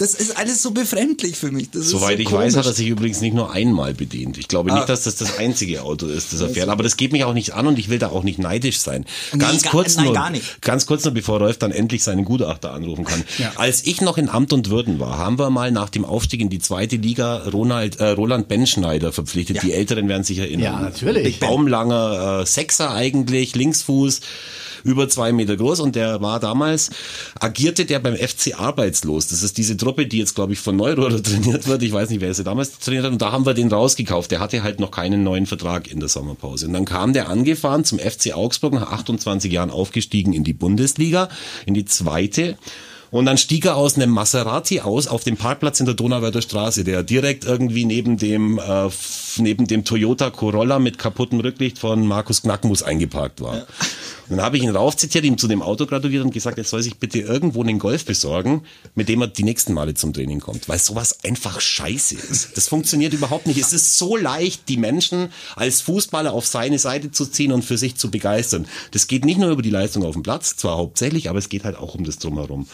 das 0.00 0.14
ist 0.14 0.36
alles 0.38 0.62
so 0.62 0.70
befremdlich 0.70 1.36
für 1.36 1.52
mich. 1.52 1.70
Das 1.70 1.82
ist 1.82 1.90
Soweit 1.90 2.16
so 2.16 2.22
ich 2.22 2.32
weiß, 2.32 2.54
hat 2.56 2.60
er 2.60 2.62
komisch. 2.64 2.76
sich 2.78 2.88
übrigens 2.88 3.20
nicht 3.20 3.34
nur 3.34 3.52
einmal 3.52 3.92
bedient. 3.94 4.38
Ich 4.38 4.48
glaube 4.48 4.72
Ah. 4.72 4.76
nicht, 4.76 4.88
dass 4.88 5.04
das 5.04 5.16
das 5.16 5.38
einzige 5.38 5.82
Auto 5.82 6.06
ist, 6.06 6.32
das 6.32 6.40
er 6.40 6.48
fährt. 6.48 6.68
Aber 6.70 6.82
das 6.82 6.96
geht 6.96 7.12
mich 7.12 7.24
auch 7.24 7.34
nicht 7.34 7.52
an 7.52 7.66
und 7.66 7.78
ich 7.78 7.88
will 7.90 7.98
da 7.98 8.08
auch 8.08 8.22
nicht 8.22 8.38
neidisch 8.38 8.78
sein. 8.80 9.04
Nee, 9.32 9.38
Ganz 9.40 9.62
gar- 9.62 9.72
kurz 9.72 9.96
nein, 9.96 10.06
nur, 10.06 10.14
gar 10.14 10.30
nicht. 10.30 10.62
ganz 10.62 10.86
kurz 10.86 11.04
nur, 11.04 11.12
bevor 11.12 11.38
Rolf 11.38 11.58
dann 11.58 11.70
endlich 11.70 12.02
seinen 12.02 12.24
Gutachter 12.24 12.72
anrufen 12.72 13.04
kann. 13.04 13.22
Als 13.56 13.86
ich 13.86 14.00
noch 14.00 14.16
in 14.18 14.28
Amt 14.30 14.52
und 14.54 14.70
Würden 14.70 14.98
war, 15.00 15.18
haben 15.18 15.38
wir 15.38 15.50
mal 15.50 15.70
nach 15.70 15.90
dem 15.90 16.04
Aufstieg 16.06 16.40
in 16.40 16.48
die 16.48 16.58
zweite 16.60 16.96
Liga 16.96 17.36
Ronald, 17.52 18.00
äh, 18.00 18.08
Roland 18.10 18.48
Benschneider 18.48 19.12
verpflichtet. 19.12 19.62
Die 19.62 19.72
Älteren 19.74 20.08
werden 20.08 20.24
sich 20.24 20.38
erinnern. 20.38 20.64
Ja, 20.64 20.80
natürlich. 20.80 21.40
Baumlanger 21.40 22.40
äh, 22.42 22.46
Sechser 22.46 22.90
eigentlich, 22.92 23.54
Linksfuß 23.54 24.20
über 24.84 25.08
zwei 25.08 25.32
Meter 25.32 25.56
groß 25.56 25.80
und 25.80 25.96
der 25.96 26.20
war 26.20 26.40
damals, 26.40 26.90
agierte 27.38 27.84
der 27.84 27.98
beim 27.98 28.16
FC 28.16 28.58
Arbeitslos. 28.58 29.28
Das 29.28 29.42
ist 29.42 29.58
diese 29.58 29.76
Truppe, 29.76 30.06
die 30.06 30.18
jetzt, 30.18 30.34
glaube 30.34 30.52
ich, 30.52 30.60
von 30.60 30.76
Neurohrer 30.76 31.22
trainiert 31.22 31.66
wird. 31.66 31.82
Ich 31.82 31.92
weiß 31.92 32.10
nicht, 32.10 32.20
wer 32.20 32.34
sie 32.34 32.44
damals 32.44 32.78
trainiert 32.78 33.04
hat. 33.04 33.12
Und 33.12 33.22
da 33.22 33.32
haben 33.32 33.46
wir 33.46 33.54
den 33.54 33.68
rausgekauft. 33.68 34.30
Der 34.30 34.40
hatte 34.40 34.62
halt 34.62 34.80
noch 34.80 34.90
keinen 34.90 35.22
neuen 35.22 35.46
Vertrag 35.46 35.90
in 35.90 36.00
der 36.00 36.08
Sommerpause. 36.08 36.66
Und 36.66 36.72
dann 36.72 36.84
kam 36.84 37.12
der 37.12 37.28
angefahren 37.28 37.84
zum 37.84 37.98
FC 37.98 38.34
Augsburg, 38.34 38.74
nach 38.74 38.90
28 38.90 39.52
Jahren 39.52 39.70
aufgestiegen 39.70 40.32
in 40.32 40.44
die 40.44 40.52
Bundesliga, 40.52 41.28
in 41.66 41.74
die 41.74 41.84
zweite. 41.84 42.56
Und 43.10 43.26
dann 43.26 43.38
stieg 43.38 43.64
er 43.64 43.76
aus 43.76 43.96
einem 43.96 44.10
Maserati 44.10 44.80
aus 44.80 45.08
auf 45.08 45.24
dem 45.24 45.36
Parkplatz 45.36 45.80
in 45.80 45.86
der 45.86 45.96
Donauwörther 45.96 46.42
Straße, 46.42 46.84
der 46.84 47.02
direkt 47.02 47.44
irgendwie 47.44 47.84
neben 47.84 48.16
dem, 48.18 48.58
äh, 48.58 48.88
neben 49.36 49.66
dem 49.66 49.84
Toyota 49.84 50.30
Corolla 50.30 50.78
mit 50.78 50.98
kaputtem 50.98 51.40
Rücklicht 51.40 51.78
von 51.78 52.06
Markus 52.06 52.42
Knackmus 52.42 52.82
eingeparkt 52.82 53.40
war. 53.40 53.54
Und 53.54 53.66
dann 54.30 54.42
habe 54.42 54.56
ich 54.56 54.62
ihn 54.62 54.70
raufzitiert, 54.70 55.24
ihm 55.24 55.36
zu 55.36 55.48
dem 55.48 55.60
Auto 55.62 55.86
gratuliert 55.86 56.24
und 56.24 56.32
gesagt, 56.32 56.58
er 56.58 56.64
soll 56.64 56.82
sich 56.82 56.98
bitte 56.98 57.18
irgendwo 57.18 57.62
einen 57.62 57.78
Golf 57.78 58.04
besorgen, 58.04 58.62
mit 58.94 59.08
dem 59.08 59.20
er 59.22 59.26
die 59.26 59.42
nächsten 59.42 59.72
Male 59.72 59.94
zum 59.94 60.12
Training 60.12 60.40
kommt. 60.40 60.68
Weil 60.68 60.78
sowas 60.78 61.18
einfach 61.24 61.60
scheiße 61.60 62.14
ist. 62.14 62.56
Das 62.56 62.68
funktioniert 62.68 63.12
überhaupt 63.12 63.46
nicht. 63.46 63.60
Es 63.60 63.72
ist 63.72 63.98
so 63.98 64.16
leicht, 64.16 64.68
die 64.68 64.76
Menschen 64.76 65.30
als 65.56 65.80
Fußballer 65.80 66.32
auf 66.32 66.46
seine 66.46 66.78
Seite 66.78 67.10
zu 67.10 67.26
ziehen 67.26 67.52
und 67.52 67.64
für 67.64 67.76
sich 67.76 67.96
zu 67.96 68.10
begeistern. 68.10 68.66
Das 68.92 69.06
geht 69.06 69.24
nicht 69.24 69.38
nur 69.38 69.50
über 69.50 69.62
die 69.62 69.70
Leistung 69.70 70.04
auf 70.04 70.14
dem 70.14 70.22
Platz, 70.22 70.56
zwar 70.56 70.76
hauptsächlich, 70.76 71.28
aber 71.28 71.38
es 71.38 71.48
geht 71.48 71.64
halt 71.64 71.76
auch 71.76 71.94
um 71.94 72.04
das 72.04 72.18
Drumherum. 72.18 72.66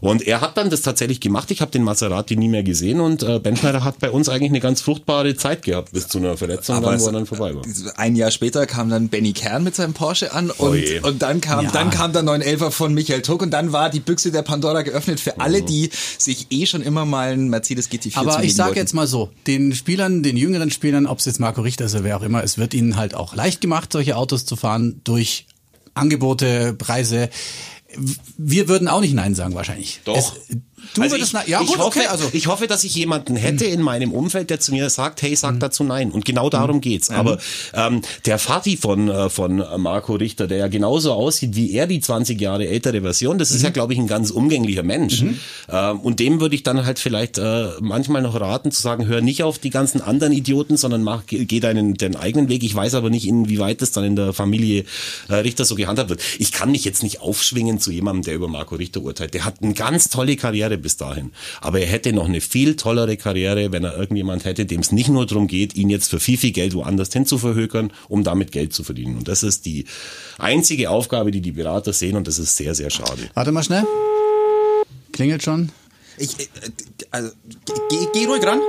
Und 0.00 0.26
er 0.26 0.40
hat 0.40 0.56
dann 0.56 0.70
das 0.70 0.82
tatsächlich 0.82 1.20
gemacht. 1.20 1.50
Ich 1.50 1.60
habe 1.60 1.70
den 1.70 1.82
Maserati 1.82 2.36
nie 2.36 2.48
mehr 2.48 2.62
gesehen 2.62 3.00
und 3.00 3.22
äh, 3.22 3.38
Ben 3.38 3.56
Schneider 3.56 3.84
hat 3.84 3.98
bei 3.98 4.10
uns 4.10 4.28
eigentlich 4.28 4.50
eine 4.50 4.60
ganz 4.60 4.80
fruchtbare 4.80 5.34
Zeit 5.36 5.62
gehabt 5.62 5.92
bis 5.92 6.08
zu 6.08 6.18
einer 6.18 6.36
Verletzung, 6.36 6.82
dann, 6.82 7.00
wo 7.00 7.06
er 7.06 7.12
dann 7.12 7.26
vorbei 7.26 7.54
war. 7.54 7.62
Ein 7.96 8.16
Jahr 8.16 8.30
später 8.30 8.66
kam 8.66 8.90
dann 8.90 9.08
Benny 9.08 9.32
Kern 9.32 9.64
mit 9.64 9.74
seinem 9.74 9.94
Porsche 9.94 10.32
an 10.32 10.50
und, 10.50 10.68
Oh 10.99 10.99
und 11.02 11.22
dann 11.22 11.40
kam 11.40 11.64
Ja. 11.64 11.70
dann 11.70 11.90
kam 11.90 12.12
der 12.12 12.22
911er 12.22 12.70
von 12.70 12.94
Michael 12.94 13.22
Tuck 13.22 13.42
und 13.42 13.50
dann 13.50 13.72
war 13.72 13.90
die 13.90 14.00
Büchse 14.00 14.30
der 14.32 14.42
Pandora 14.42 14.82
geöffnet 14.82 15.20
für 15.20 15.40
alle, 15.40 15.62
die 15.62 15.90
sich 16.18 16.46
eh 16.50 16.66
schon 16.66 16.82
immer 16.82 17.04
mal 17.04 17.32
einen 17.32 17.48
Mercedes 17.48 17.90
GT4 17.90 18.16
Aber 18.16 18.30
zulegen 18.32 18.48
ich 18.50 18.56
sage 18.56 18.76
jetzt 18.76 18.94
mal 18.94 19.06
so, 19.06 19.30
den 19.46 19.74
Spielern, 19.74 20.22
den 20.22 20.36
jüngeren 20.36 20.70
Spielern, 20.70 21.06
ob 21.06 21.18
es 21.18 21.24
jetzt 21.24 21.40
Marco 21.40 21.60
Richter 21.62 21.86
ist 21.86 21.94
oder 21.94 22.04
wer 22.04 22.16
auch 22.16 22.22
immer, 22.22 22.42
es 22.44 22.58
wird 22.58 22.74
ihnen 22.74 22.96
halt 22.96 23.14
auch 23.14 23.34
leicht 23.34 23.60
gemacht, 23.60 23.92
solche 23.92 24.16
Autos 24.16 24.44
zu 24.44 24.56
fahren 24.56 25.00
durch 25.04 25.46
Angebote, 25.94 26.74
Preise. 26.74 27.30
Wir 28.38 28.68
würden 28.68 28.86
auch 28.88 29.00
nicht 29.00 29.14
Nein 29.14 29.34
sagen 29.34 29.54
wahrscheinlich. 29.54 30.00
Doch. 30.04 30.16
Es, 30.16 30.32
du 30.94 31.02
Also 31.02 31.14
würdest 31.16 31.34
ich. 31.42 31.48
Ja 31.48 31.60
ich, 31.60 31.66
gut, 31.68 31.78
hoffe, 31.78 31.98
okay, 32.00 32.06
also 32.08 32.28
ich 32.32 32.46
hoffe, 32.46 32.66
dass 32.66 32.84
ich 32.84 32.94
jemanden 32.94 33.36
hätte 33.36 33.64
in 33.64 33.82
meinem 33.82 34.12
Umfeld, 34.12 34.50
der 34.50 34.60
zu 34.60 34.72
mir 34.72 34.88
sagt, 34.90 35.22
hey, 35.22 35.30
Mhm. 35.30 35.36
sag 35.36 35.60
dazu 35.60 35.84
nein. 35.84 36.10
Und 36.10 36.24
genau 36.24 36.50
darum 36.50 36.80
geht's. 36.80 37.10
Aber 37.10 37.38
ähm, 37.74 38.02
der 38.26 38.38
Vati 38.38 38.76
von, 38.76 39.08
äh, 39.08 39.30
von 39.30 39.62
Marco 39.78 40.14
Richter, 40.14 40.46
der 40.46 40.58
ja 40.58 40.68
genauso 40.68 41.12
aussieht 41.12 41.56
wie 41.56 41.72
er, 41.72 41.86
die 41.86 42.00
20 42.00 42.40
Jahre 42.40 42.66
ältere 42.68 43.00
Version, 43.02 43.38
das 43.38 43.50
Mhm. 43.50 43.56
ist 43.56 43.62
ja, 43.62 43.70
glaube 43.70 43.92
ich, 43.92 43.98
ein 43.98 44.06
ganz 44.06 44.30
umgänglicher 44.30 44.82
Mensch. 44.82 45.22
Ähm, 45.68 46.00
und 46.00 46.20
dem 46.20 46.40
würde 46.40 46.54
ich 46.54 46.62
dann 46.62 46.84
halt 46.84 46.98
vielleicht 46.98 47.38
äh, 47.38 47.68
manchmal 47.80 48.22
noch 48.22 48.38
raten, 48.40 48.70
zu 48.72 48.80
sagen, 48.82 49.06
hör 49.06 49.20
nicht 49.20 49.42
auf 49.42 49.58
die 49.58 49.70
ganzen 49.70 50.00
anderen 50.00 50.32
Idioten, 50.32 50.76
sondern 50.76 51.02
mach, 51.02 51.26
geh 51.26 51.44
geh 51.44 51.60
deinen, 51.60 51.94
deinen 51.94 52.16
eigenen 52.16 52.48
Weg. 52.48 52.62
Ich 52.62 52.74
weiß 52.74 52.94
aber 52.94 53.10
nicht, 53.10 53.26
inwieweit 53.26 53.82
das 53.82 53.92
dann 53.92 54.04
in 54.04 54.16
der 54.16 54.32
Familie 54.32 54.84
äh, 55.28 55.34
Richter 55.34 55.64
so 55.64 55.74
gehandhabt 55.74 56.10
wird. 56.10 56.20
Ich 56.38 56.52
kann 56.52 56.70
mich 56.70 56.84
jetzt 56.84 57.02
nicht 57.02 57.20
aufschwingen 57.20 57.78
zu 57.80 57.90
jemandem, 57.90 58.22
der 58.24 58.34
über 58.34 58.48
Marco 58.48 58.74
Richter 58.74 59.00
urteilt. 59.02 59.34
Der 59.34 59.44
hat 59.44 59.56
eine 59.62 59.74
ganz 59.74 60.08
tolle 60.10 60.36
Karriere 60.36 60.69
bis 60.78 60.96
dahin. 60.96 61.32
Aber 61.60 61.80
er 61.80 61.86
hätte 61.86 62.12
noch 62.12 62.26
eine 62.26 62.40
viel 62.40 62.76
tollere 62.76 63.16
Karriere, 63.16 63.72
wenn 63.72 63.84
er 63.84 63.96
irgendjemand 63.96 64.44
hätte, 64.44 64.66
dem 64.66 64.80
es 64.80 64.92
nicht 64.92 65.08
nur 65.08 65.26
darum 65.26 65.46
geht, 65.46 65.74
ihn 65.74 65.90
jetzt 65.90 66.08
für 66.08 66.20
viel, 66.20 66.38
viel 66.38 66.52
Geld 66.52 66.74
woanders 66.74 67.12
hin 67.12 67.26
zu 67.26 67.38
verhökern, 67.38 67.92
um 68.08 68.24
damit 68.24 68.52
Geld 68.52 68.72
zu 68.72 68.84
verdienen. 68.84 69.16
Und 69.16 69.28
das 69.28 69.42
ist 69.42 69.66
die 69.66 69.84
einzige 70.38 70.90
Aufgabe, 70.90 71.30
die 71.30 71.40
die 71.40 71.52
Berater 71.52 71.92
sehen 71.92 72.16
und 72.16 72.26
das 72.26 72.38
ist 72.38 72.56
sehr, 72.56 72.74
sehr 72.74 72.90
schade. 72.90 73.30
warte 73.34 73.52
mal 73.52 73.62
schnell. 73.62 73.84
Klingelt 75.12 75.42
schon. 75.42 75.70
Ich, 76.18 76.38
äh, 76.38 76.44
also, 77.10 77.30
geh, 77.88 78.06
geh 78.12 78.26
ruhig 78.26 78.44
ran. 78.44 78.60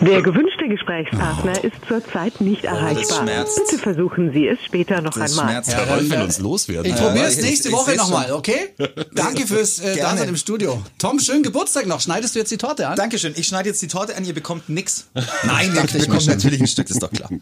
Der 0.00 0.20
gewünschte 0.22 0.68
Gesprächspartner 0.68 1.64
ist 1.64 1.76
zurzeit 1.88 2.40
nicht 2.40 2.64
erreichbar. 2.64 3.24
Bitte 3.24 3.78
versuchen 3.82 4.32
Sie 4.32 4.46
es 4.46 4.58
später 4.64 5.00
noch 5.00 5.14
Das 5.14 5.30
einmal. 5.30 5.52
schmerzt. 5.52 5.72
Der 5.72 5.86
dann, 5.86 5.88
Rolf 5.88 6.10
will 6.10 6.20
uns 6.20 6.38
loswerden. 6.38 6.90
Ich 6.92 6.96
probiere 6.96 7.26
es 7.26 7.40
nächste 7.40 7.68
ich 7.68 7.74
Woche 7.74 7.96
nochmal, 7.96 8.32
okay? 8.32 8.74
Danke 9.12 9.46
fürs 9.46 9.78
äh. 9.78 9.96
Dasein 10.00 10.28
im 10.28 10.36
Studio. 10.36 10.82
Tom, 10.98 11.18
schönen 11.18 11.42
Geburtstag 11.42 11.86
noch. 11.86 12.00
Schneidest 12.00 12.34
du 12.34 12.40
jetzt 12.40 12.50
die 12.50 12.58
Torte 12.58 12.88
an? 12.88 12.96
Dankeschön. 12.96 13.32
Ich 13.36 13.46
schneide 13.46 13.70
jetzt 13.70 13.80
die 13.80 13.88
Torte 13.88 14.16
an, 14.16 14.24
ihr 14.24 14.34
bekommt 14.34 14.68
nix. 14.68 15.06
Nein, 15.44 15.72
ihr 15.74 16.00
bekommt 16.00 16.26
natürlich 16.26 16.60
ein 16.60 16.66
Stück, 16.66 16.90
ist 16.90 17.02
doch 17.02 17.10
klar. 17.10 17.30